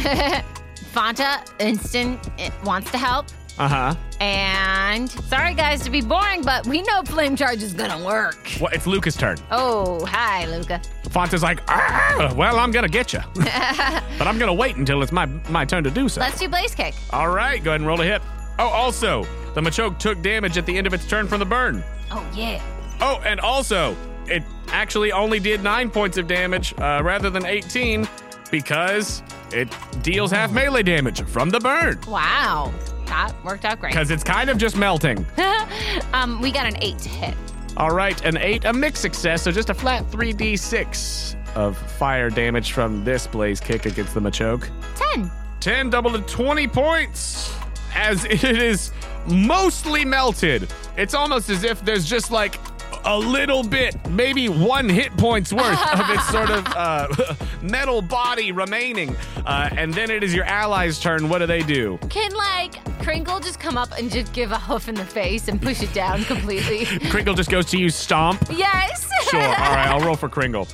[0.94, 2.18] Fanta, instant,
[2.64, 3.26] wants to help.
[3.58, 3.94] Uh huh.
[4.22, 8.50] And sorry, guys, to be boring, but we know flame charge is gonna work.
[8.58, 9.36] Well, it's Luca's turn.
[9.50, 10.80] Oh, hi, Luca.
[11.10, 15.26] Fonta's like, ah, well, I'm gonna get you, but I'm gonna wait until it's my
[15.50, 16.22] my turn to do so.
[16.22, 16.94] Let's do blaze kick.
[17.10, 18.22] All right, go ahead and roll a hit.
[18.58, 21.82] Oh, also, the Machoke took damage at the end of its turn from the burn.
[22.10, 22.62] Oh yeah.
[23.00, 23.96] Oh, and also,
[24.26, 28.08] it actually only did nine points of damage uh, rather than 18
[28.50, 29.22] because
[29.52, 29.68] it
[30.02, 31.98] deals half melee damage from the burn.
[32.06, 32.72] Wow.
[33.06, 33.92] That worked out great.
[33.92, 35.26] Because it's kind of just melting.
[36.12, 37.34] um, we got an eight to hit.
[37.76, 42.72] All right, an eight, a mixed success, so just a flat 3d6 of fire damage
[42.72, 44.68] from this blaze kick against the Machoke.
[44.96, 45.30] Ten.
[45.60, 47.54] 10 double to 20 points
[47.94, 48.92] as it is
[49.26, 50.72] mostly melted.
[50.96, 52.58] It's almost as if there's just like
[53.06, 57.08] a little bit, maybe one hit point's worth of its sort of uh,
[57.62, 59.16] metal body remaining.
[59.46, 61.28] Uh, and then it is your allies' turn.
[61.28, 61.98] What do they do?
[62.10, 65.60] Can like Kringle just come up and just give a hoof in the face and
[65.62, 66.84] push it down completely?
[67.08, 68.42] Kringle just goes to you, Stomp.
[68.50, 69.08] yes.
[69.30, 69.40] Sure.
[69.40, 70.68] All right, I'll roll for Kringle.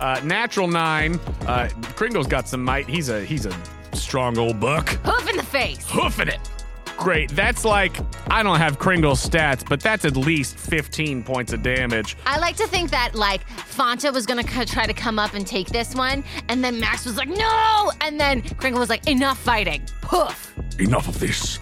[0.00, 1.18] Uh, natural nine.
[1.46, 2.86] Uh, Kringle's got some might.
[2.88, 3.56] He's a he's a
[4.08, 4.88] strong old buck.
[5.04, 5.84] Hoof in the face.
[5.86, 6.40] Hoofing it.
[6.96, 7.30] Great.
[7.32, 7.94] That's like,
[8.30, 12.16] I don't have Kringle's stats, but that's at least 15 points of damage.
[12.24, 15.46] I like to think that like Fanta was gonna c- try to come up and
[15.46, 19.38] take this one, and then Max was like, "No!" and then Kringle was like, "Enough
[19.38, 20.54] fighting!" Poof.
[20.80, 21.58] Enough of this.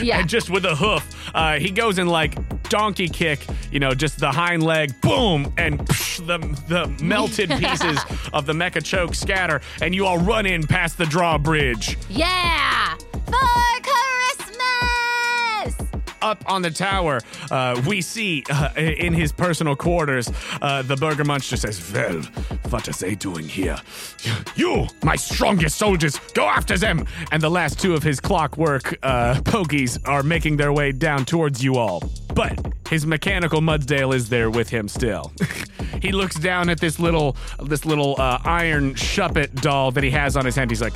[0.00, 0.20] Yeah.
[0.20, 1.04] And just with a hoof,
[1.34, 2.34] uh, he goes in like
[2.70, 7.98] donkey kick, you know, just the hind leg, boom, and psh, the, the melted pieces
[8.32, 11.98] of the mecha choke scatter, and you all run in past the drawbridge.
[12.08, 12.94] yeah.
[13.12, 15.89] For Christmas.
[16.22, 17.20] Up on the tower,
[17.50, 20.30] uh, we see uh, in his personal quarters,
[20.60, 22.22] uh, the Burger Muncher says, Well,
[22.70, 23.78] what are they doing here?
[24.54, 27.06] You, my strongest soldiers, go after them!
[27.30, 31.62] and the last two of his clockwork uh, pokies are making their way down towards
[31.62, 32.02] you all.
[32.34, 35.32] But his mechanical Mudsdale is there with him still.
[36.02, 40.36] he looks down at this little this little uh, iron shuppet doll that he has
[40.36, 40.70] on his hand.
[40.70, 40.94] He's like,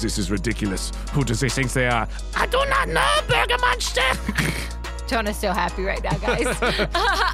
[0.00, 0.92] This is ridiculous.
[1.12, 2.08] Who does they think they are?
[2.34, 4.02] I do not know, Burger Monster.
[5.06, 6.44] Jonah's so happy right now, guys.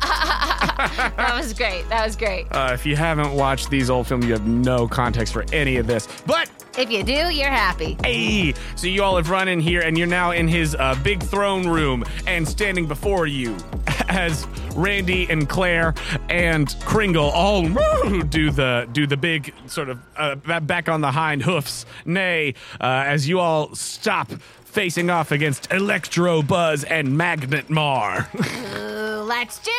[0.06, 1.88] that was great.
[1.88, 2.46] That was great.
[2.50, 5.86] uh, if you haven't watched these old films, you have no context for any of
[5.86, 6.06] this.
[6.26, 7.96] But If you do, you're happy.
[8.02, 8.54] Hey!
[8.76, 11.68] So you all have run in here, and you're now in his uh, big throne
[11.68, 13.56] room, and standing before you,
[14.08, 15.94] as Randy and Claire
[16.30, 17.62] and Kringle all
[18.28, 23.04] do the do the big sort of uh, back on the hind hoofs, nay, uh,
[23.06, 24.30] as you all stop
[24.72, 28.28] facing off against Electro Buzz and Magnet Mar.
[28.36, 29.70] Ooh, let's do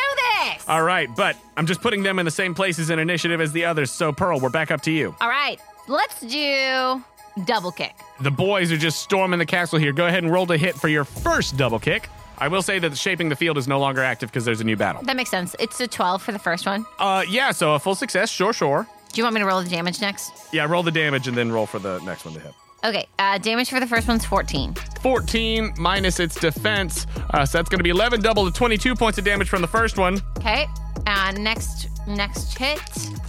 [0.41, 0.68] this.
[0.70, 3.65] all right, but I'm just putting them in the same places in initiative as the
[3.65, 3.91] others.
[3.91, 5.15] So Pearl, we're back up to you.
[5.20, 7.03] All right, let's do
[7.45, 7.95] double kick.
[8.22, 9.91] The boys are just storming the castle here.
[9.91, 12.07] Go ahead and roll to hit for your first double kick.
[12.38, 14.76] I will say that shaping the field is no longer active because there's a new
[14.76, 15.02] battle.
[15.03, 15.56] That makes sense.
[15.60, 16.86] It's a 12 for the first one.
[16.99, 18.88] Uh, yeah, so a full success, sure, sure.
[19.11, 20.32] Do you want me to roll the damage next?
[20.52, 22.53] Yeah, roll the damage and then roll for the next one to hit.
[22.85, 24.73] Okay, uh, damage for the first one's 14.
[25.01, 29.18] 14 minus its defense, uh, so that's going to be 11, double to 22 points
[29.18, 30.22] of damage from the first one.
[30.38, 30.68] Okay,
[31.07, 32.80] uh, next next hit.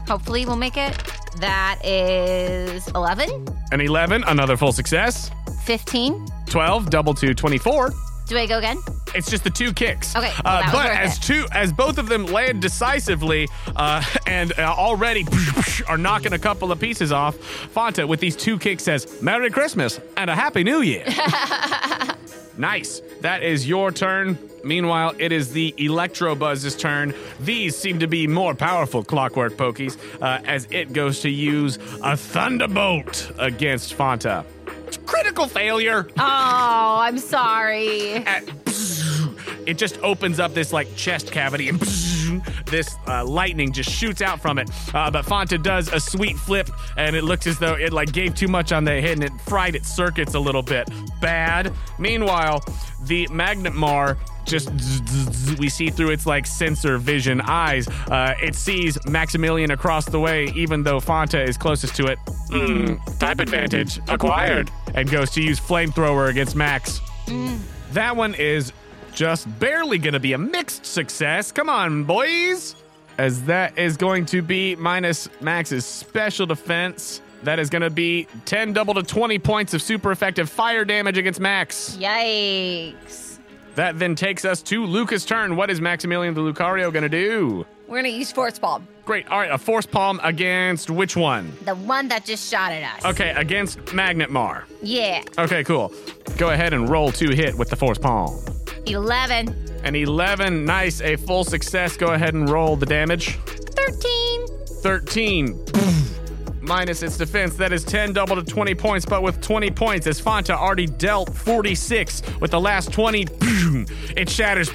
[0.08, 0.96] Hopefully, we'll make it.
[1.38, 5.30] That is 11, An 11, another full success.
[5.64, 6.26] 15.
[6.46, 7.92] 12, double to 24.
[8.26, 8.78] Do I go again?
[9.14, 10.16] It's just the two kicks.
[10.16, 11.22] Okay, uh, that was but as it.
[11.22, 15.26] two, as both of them land decisively uh, and uh, already
[15.88, 17.36] are knocking a couple of pieces off,
[17.74, 21.04] Fanta with these two kicks says, "Merry Christmas and a Happy New Year."
[22.56, 23.02] nice.
[23.20, 24.38] That is your turn.
[24.64, 27.14] Meanwhile, it is the Electro Buzz's turn.
[27.40, 32.16] These seem to be more powerful clockwork pokies uh, as it goes to use a
[32.16, 34.44] Thunderbolt against Fanta.
[35.06, 36.08] Critical failure.
[36.18, 38.14] Oh, I'm sorry.
[38.26, 38.44] At-
[39.66, 41.80] it just opens up this like chest cavity and
[42.66, 44.68] this uh, lightning just shoots out from it.
[44.94, 46.68] Uh, but Fanta does a sweet flip
[46.98, 49.32] and it looks as though it like gave too much on the hit and it
[49.46, 50.88] fried its circuits a little bit.
[51.20, 51.72] Bad.
[51.98, 52.62] Meanwhile,
[53.04, 54.70] the Magnet Mar just
[55.58, 57.88] we see through its like sensor vision eyes.
[57.88, 62.18] Uh, it sees Maximilian across the way, even though Fanta is closest to it.
[62.50, 67.00] Mm, type advantage acquired, and goes to use flamethrower against Max.
[67.92, 68.72] That one is
[69.12, 71.52] just barely going to be a mixed success.
[71.52, 72.76] Come on, boys.
[73.16, 77.20] As that is going to be minus Max's special defense.
[77.44, 81.18] That is going to be 10 double to 20 points of super effective fire damage
[81.18, 81.96] against Max.
[82.00, 83.33] Yikes.
[83.74, 85.56] That then takes us to Luca's turn.
[85.56, 87.66] What is Maximilian the Lucario going to do?
[87.86, 88.88] We're gonna use Force Palm.
[89.04, 89.28] Great.
[89.28, 91.52] All right, a force palm against which one?
[91.66, 93.04] The one that just shot at us.
[93.04, 94.64] Okay, against Magnet Mar.
[94.82, 95.22] Yeah.
[95.38, 95.92] Okay, cool.
[96.38, 98.42] Go ahead and roll two hit with the force palm.
[98.86, 101.98] 11, An 11, nice, a full success.
[101.98, 103.36] Go ahead and roll the damage.
[103.44, 104.46] 13.
[104.80, 105.64] 13.
[106.64, 110.20] Minus its defense, that is 10 double to 20 points, but with 20 points, as
[110.20, 113.86] Fanta already dealt 46, with the last 20, boom,
[114.16, 114.70] it shatters,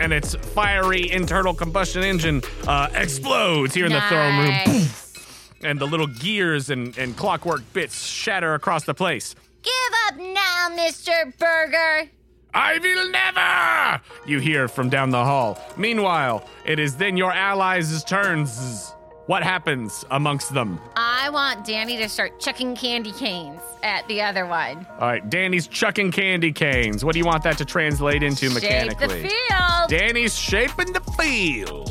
[0.00, 5.50] and its fiery internal combustion engine uh, explodes here in the throne room, Nice.
[5.62, 9.34] and the little gears and, and clockwork bits shatter across the place.
[9.62, 9.72] Give
[10.08, 11.36] up now, Mr.
[11.38, 12.08] Burger.
[12.54, 14.02] I will never!
[14.26, 15.60] You hear from down the hall.
[15.76, 18.92] Meanwhile, it is then your allies' turns.
[19.30, 20.80] What happens amongst them?
[20.96, 24.84] I want Danny to start chucking candy canes at the other one.
[24.98, 27.04] All right, Danny's chucking candy canes.
[27.04, 29.22] What do you want that to translate into Shape mechanically?
[29.22, 29.88] the field.
[29.88, 31.90] Danny's shaping the field.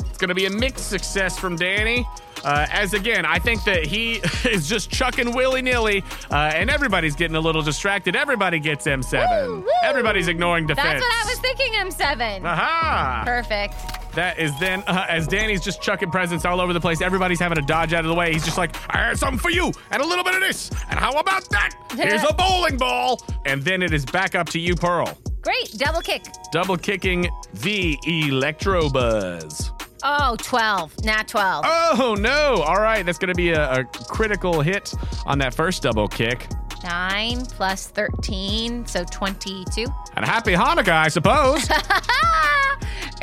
[0.00, 2.06] It's going to be a mixed success from Danny.
[2.44, 7.16] Uh, as again, I think that he is just chucking willy nilly, uh, and everybody's
[7.16, 8.14] getting a little distracted.
[8.14, 9.46] Everybody gets M7.
[9.46, 9.66] Woo, woo.
[9.82, 11.00] Everybody's ignoring defense.
[11.00, 12.44] That's what I was thinking, M7.
[12.44, 13.22] Aha!
[13.24, 14.03] Perfect.
[14.14, 17.00] That is then uh, as Danny's just chucking presents all over the place.
[17.00, 18.32] Everybody's having to dodge out of the way.
[18.32, 20.98] He's just like, I have something for you, and a little bit of this, and
[20.98, 21.74] how about that?
[21.96, 25.18] Here's a bowling ball, and then it is back up to you, Pearl.
[25.42, 26.24] Great, double kick.
[26.52, 29.70] Double kicking the Electrobuzz.
[30.06, 31.04] Oh, 12.
[31.04, 31.64] Not 12.
[31.66, 32.62] Oh no!
[32.62, 34.92] All right, that's gonna be a, a critical hit
[35.24, 36.46] on that first double kick.
[36.84, 39.86] 9 plus 13, so 22.
[40.16, 41.68] And happy Hanukkah, I suppose.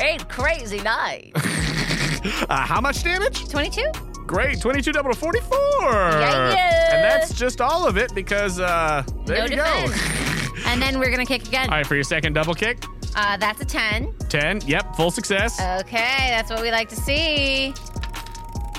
[0.00, 1.30] Ain't crazy nice.
[2.48, 3.48] uh, how much damage?
[3.48, 3.82] 22?
[4.26, 5.58] Great, 22 double to 44.
[5.80, 6.94] Yeah.
[6.94, 10.66] And that's just all of it because uh, there No you defense.
[10.66, 11.68] and then we're going to kick again.
[11.70, 12.82] All right, for your second double kick,
[13.14, 14.12] Uh, that's a 10.
[14.28, 14.62] 10.
[14.66, 15.60] Yep, full success.
[15.80, 17.74] Okay, that's what we like to see.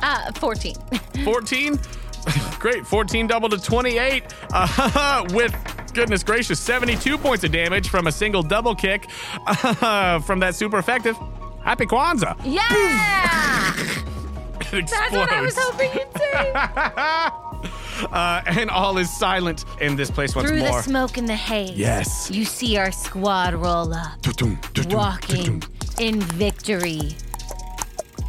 [0.01, 0.75] Uh, 14.
[1.23, 1.79] 14.
[2.59, 4.23] Great, 14 double to 28
[4.53, 5.55] uh, with
[5.93, 9.07] goodness gracious 72 points of damage from a single double kick
[9.47, 11.17] uh, from that super effective.
[11.63, 12.35] Happy Kwanzaa.
[12.43, 13.73] Yeah!
[14.71, 16.51] It That's what I was hoping you'd say.
[18.11, 20.77] Uh, and all is silent in this place once Through more.
[20.77, 21.71] the smoke and the haze.
[21.71, 22.29] Yes.
[22.31, 24.19] You see our squad roll up,
[24.89, 25.63] walking
[25.99, 27.15] in victory.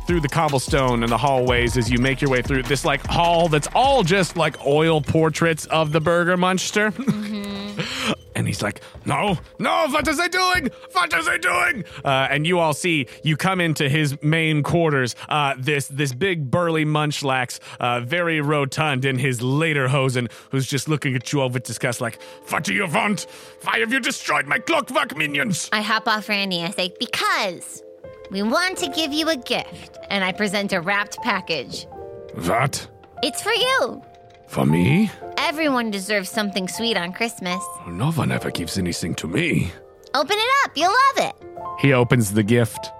[0.06, 3.48] Through the cobblestone and the hallways as you make your way through this like hall
[3.48, 6.92] that's all just like oil portraits of the Burger Munster.
[8.34, 10.70] and he's like, "No, no, what is he doing?
[10.92, 15.14] What is he doing?" Uh, and you all see you come into his main quarters.
[15.28, 20.88] Uh, this this big burly Munchlax, uh, very rotund in his later hosen, who's just
[20.88, 23.26] looking at you all with disgust, like, What do you want?
[23.62, 25.68] Why have you destroyed my clockwork minions?
[25.72, 26.62] I hop off Randy.
[26.62, 27.82] I say, because
[28.30, 29.98] we want to give you a gift.
[30.10, 31.86] And I present a wrapped package.
[32.34, 32.86] What?
[33.22, 34.02] It's for you.
[34.46, 35.10] For me?
[35.38, 37.62] Everyone deserves something sweet on Christmas.
[37.86, 39.72] No one ever gives anything to me.
[40.14, 40.70] Open it up.
[40.76, 41.34] You'll love it.
[41.80, 42.92] He opens the gift,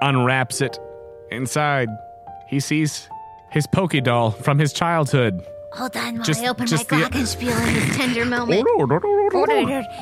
[0.00, 0.78] unwraps it.
[1.30, 1.88] Inside,
[2.48, 3.08] he sees
[3.50, 5.44] his Poké Doll from his childhood.
[5.72, 8.66] Hold on while Just- I open my the- glockenspiel in this tender moment.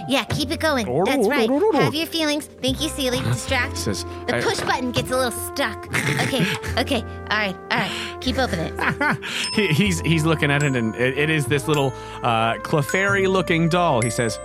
[0.08, 0.86] Yeah, keep it going.
[1.04, 1.50] That's right.
[1.74, 2.46] Have your feelings.
[2.62, 3.20] Thank you, Seely.
[3.20, 3.76] Distract.
[3.76, 5.86] Says, The I- push button gets a little stuck.
[6.22, 6.46] Okay,
[6.78, 7.02] okay.
[7.02, 8.16] All right, all right.
[8.20, 9.18] Keep opening it.
[9.54, 14.02] He, he's he's looking at it, and it, it is this little uh, Clefairy-looking doll.
[14.02, 14.38] He says,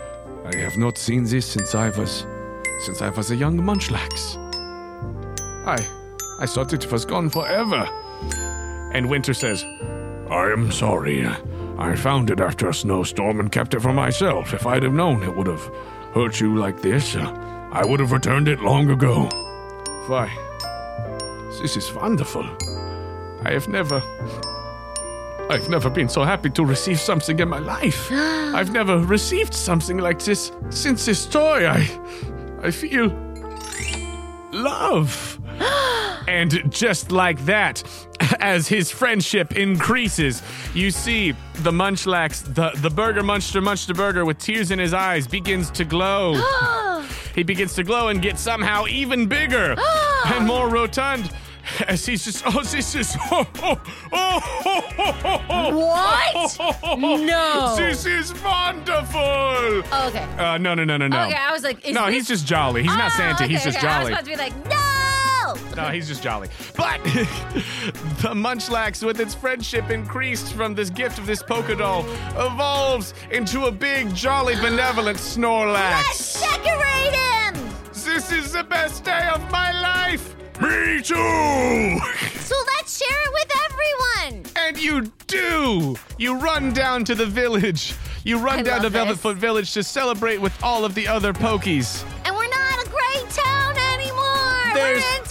[0.46, 2.26] I have not seen this since I was
[2.86, 4.38] since I was a young munchlax.
[5.68, 5.78] I
[6.40, 7.88] I thought it was gone forever.
[8.94, 9.64] and Winter says,
[10.32, 11.28] I am sorry.
[11.78, 14.54] I found it after a snowstorm and kept it for myself.
[14.54, 15.70] If I'd have known it would have
[16.14, 19.28] hurt you like this, uh, I would have returned it long ago.
[20.08, 20.32] "Why?"
[21.62, 22.46] This is wonderful.
[23.44, 24.02] I have never.
[25.50, 28.10] I've never been so happy to receive something in my life.
[28.56, 31.68] I've never received something like this since this toy.
[31.68, 31.90] I,
[32.64, 33.12] I feel
[34.54, 35.40] love.
[36.28, 37.84] and just like that,
[38.40, 40.42] as his friendship increases,
[40.74, 45.28] you see the Munchlax, the, the Burger Munster Munster Burger with tears in his eyes,
[45.28, 46.34] begins to glow.
[47.36, 49.76] he begins to glow and get somehow even bigger
[50.26, 51.32] and more rotund.
[51.88, 53.82] As he's just, oh, this is, oh, oh,
[54.12, 57.00] oh, oh, oh, oh, What?
[57.22, 57.76] No.
[57.78, 59.20] This is wonderful.
[59.22, 60.24] Oh, okay.
[60.44, 61.24] Uh, no, no, no, no, no.
[61.26, 62.82] Okay, I was like, is no, this- he's just jolly.
[62.82, 63.44] He's not Oh, Santa.
[63.44, 63.88] okay, he's just okay.
[63.88, 64.14] I was jolly.
[64.14, 64.91] about to be like, no.
[65.76, 66.50] No, he's just jolly.
[66.76, 72.06] But the Munchlax, with its friendship increased from this gift of this Poké Doll,
[72.38, 75.92] evolves into a big, jolly, benevolent Snorlax.
[76.08, 77.70] Let's decorate him.
[77.94, 80.36] This is the best day of my life.
[80.62, 81.98] Me too!
[82.52, 84.44] So let's share it with everyone.
[84.58, 85.96] And you do!
[86.18, 87.94] You run down to the village.
[88.26, 88.90] You run I down to.
[88.90, 92.04] Velvetfoot Village to celebrate with all of the other Pokies.
[92.26, 94.74] And we're not a great town anymore.
[94.74, 95.31] There's- we're in Technicolor.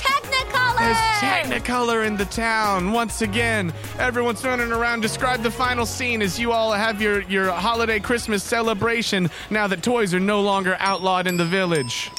[0.81, 2.93] There's Technicolor in the town.
[2.93, 5.03] Once again, everyone's running around.
[5.03, 9.83] Describe the final scene as you all have your, your holiday Christmas celebration now that
[9.83, 12.11] toys are no longer outlawed in the village.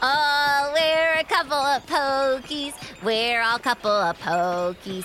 [0.00, 2.72] Oh, we're a couple of pokies.
[3.02, 5.04] We're all couple of pokies.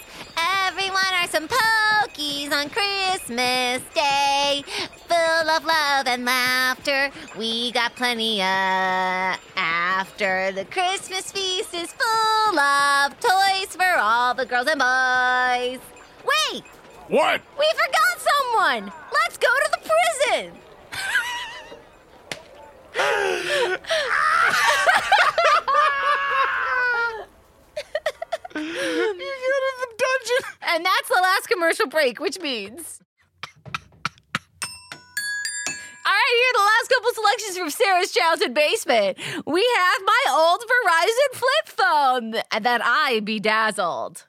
[0.67, 4.63] Everyone are some pokies on Christmas Day.
[5.07, 7.09] Full of love and laughter.
[7.37, 10.51] We got plenty of after.
[10.51, 15.79] The Christmas feast is full of toys for all the girls and boys.
[16.23, 16.63] Wait,
[17.07, 17.41] What?
[17.57, 18.91] we forgot someone.
[19.11, 20.51] Let's go to the prison.
[30.65, 32.99] And that's the last commercial break, which means.
[36.05, 39.17] All right here, the last couple selections from Sarah's childhood basement.
[39.45, 44.25] We have my old Verizon flip phone that I bedazzled.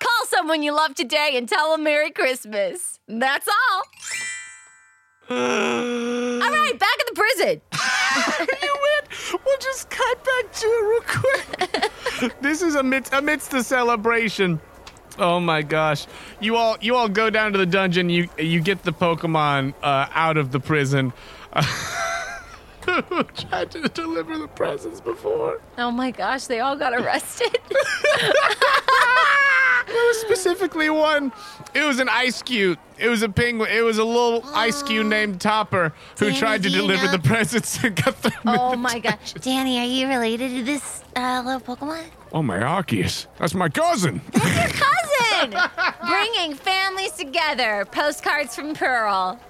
[0.00, 3.00] Call someone you love today and tell them Merry Christmas.
[3.08, 3.82] That's all.
[5.30, 7.60] All right, back at the prison.
[8.62, 9.40] you win.
[9.44, 12.32] We'll just cut back to it real quick.
[12.40, 14.60] this is amidst amidst the celebration.
[15.18, 16.06] Oh my gosh!
[16.40, 18.08] You all you all go down to the dungeon.
[18.10, 21.12] You you get the Pokemon uh, out of the prison.
[22.86, 25.60] Who tried to deliver the presents before?
[25.78, 27.58] Oh my gosh, they all got arrested.
[29.86, 31.32] There was specifically one.
[31.74, 32.78] It was an ice cube.
[32.98, 33.70] It was a penguin.
[33.70, 37.06] It was a little ice cube named Topper who Danny, tried to do you deliver
[37.06, 38.32] know- the presents and got them.
[38.44, 39.18] in oh the my god.
[39.40, 42.04] Danny, are you related to this uh, little Pokemon?
[42.32, 43.26] Oh, my Arceus.
[43.38, 44.20] That's my cousin.
[44.32, 44.86] That's your
[45.48, 45.70] cousin!
[46.08, 47.84] Bringing families together.
[47.90, 49.40] Postcards from Pearl.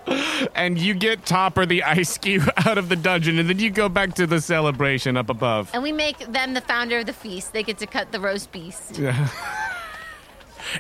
[0.55, 3.91] and you get Topper the ice cube out of the dungeon, and then you go
[3.91, 5.71] back to the celebration up above.
[5.75, 7.53] And we make them the founder of the feast.
[7.53, 8.99] They get to cut the roast beast.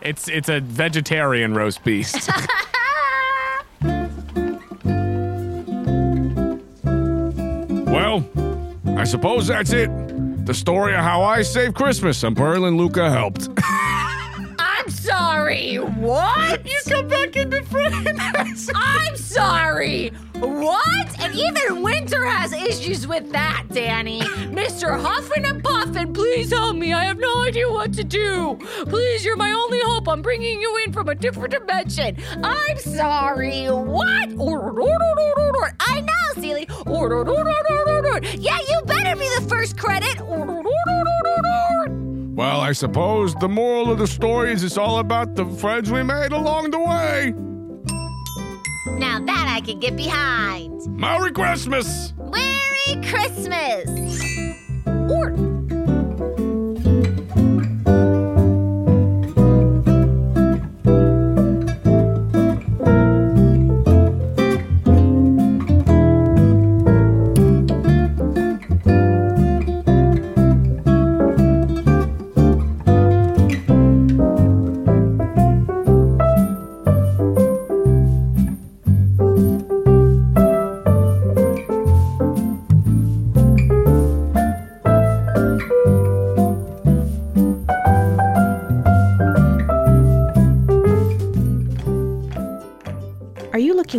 [0.02, 2.30] It's it's a vegetarian roast beast.
[7.86, 8.28] well,
[8.96, 9.90] I suppose that's it.
[10.46, 13.48] The story of how I saved Christmas and Pearl and Luca helped.
[15.50, 15.76] Sorry.
[15.76, 16.64] What?
[16.64, 18.70] You come back into friends.
[18.72, 20.10] I'm sorry.
[20.34, 21.20] What?
[21.20, 24.20] And even Winter has issues with that, Danny.
[24.20, 25.00] Mr.
[25.00, 26.92] Huffin and Puffin, please help me.
[26.92, 28.58] I have no idea what to do.
[28.84, 30.08] Please, you're my only hope.
[30.08, 32.16] I'm bringing you in from a different dimension.
[32.44, 33.66] I'm sorry.
[33.66, 34.28] What?
[35.80, 36.68] I know, Seely.
[38.38, 40.16] Yeah, you better be the first credit.
[42.40, 46.02] Well, I suppose the moral of the story is it's all about the friends we
[46.02, 47.34] made along the way.
[48.98, 50.86] Now that I can get behind.
[50.86, 52.14] Merry Christmas!
[52.16, 53.84] Merry Christmas!
[54.86, 55.49] Or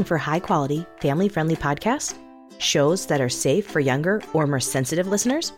[0.02, 2.16] looking for high quality, family friendly podcasts?
[2.58, 5.54] Shows that are safe for younger or more sensitive listeners?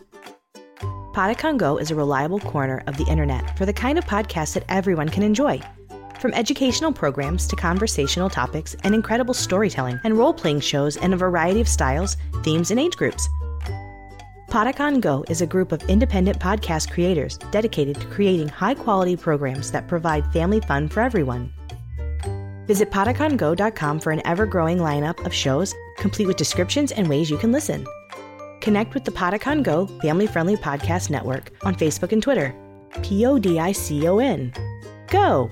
[1.14, 4.64] Podicon Go is a reliable corner of the internet for the kind of podcast that
[4.68, 5.62] everyone can enjoy.
[6.20, 11.16] From educational programs to conversational topics and incredible storytelling and role playing shows in a
[11.16, 13.26] variety of styles, themes, and age groups.
[14.50, 19.72] Podicon Go is a group of independent podcast creators dedicated to creating high quality programs
[19.72, 21.50] that provide family fun for everyone.
[22.66, 27.38] Visit podicongo.com for an ever growing lineup of shows, complete with descriptions and ways you
[27.38, 27.86] can listen.
[28.60, 32.54] Connect with the Podicon Go family friendly podcast network on Facebook and Twitter.
[33.02, 34.52] P O D I C O N.
[35.08, 35.50] Go!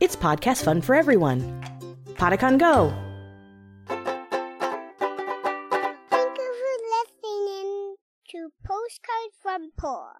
[0.00, 1.40] It's podcast fun for everyone.
[2.14, 2.94] Podicon Go!
[6.08, 7.96] Thank you for listening
[8.30, 10.14] to Postcard from Pearl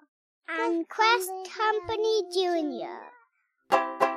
[0.48, 4.09] and Quest Company Jr.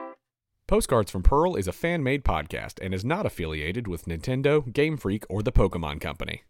[0.74, 4.98] Postcards from Pearl is a fan made podcast and is not affiliated with Nintendo, Game
[4.98, 6.42] Freak, or the Pokemon Company.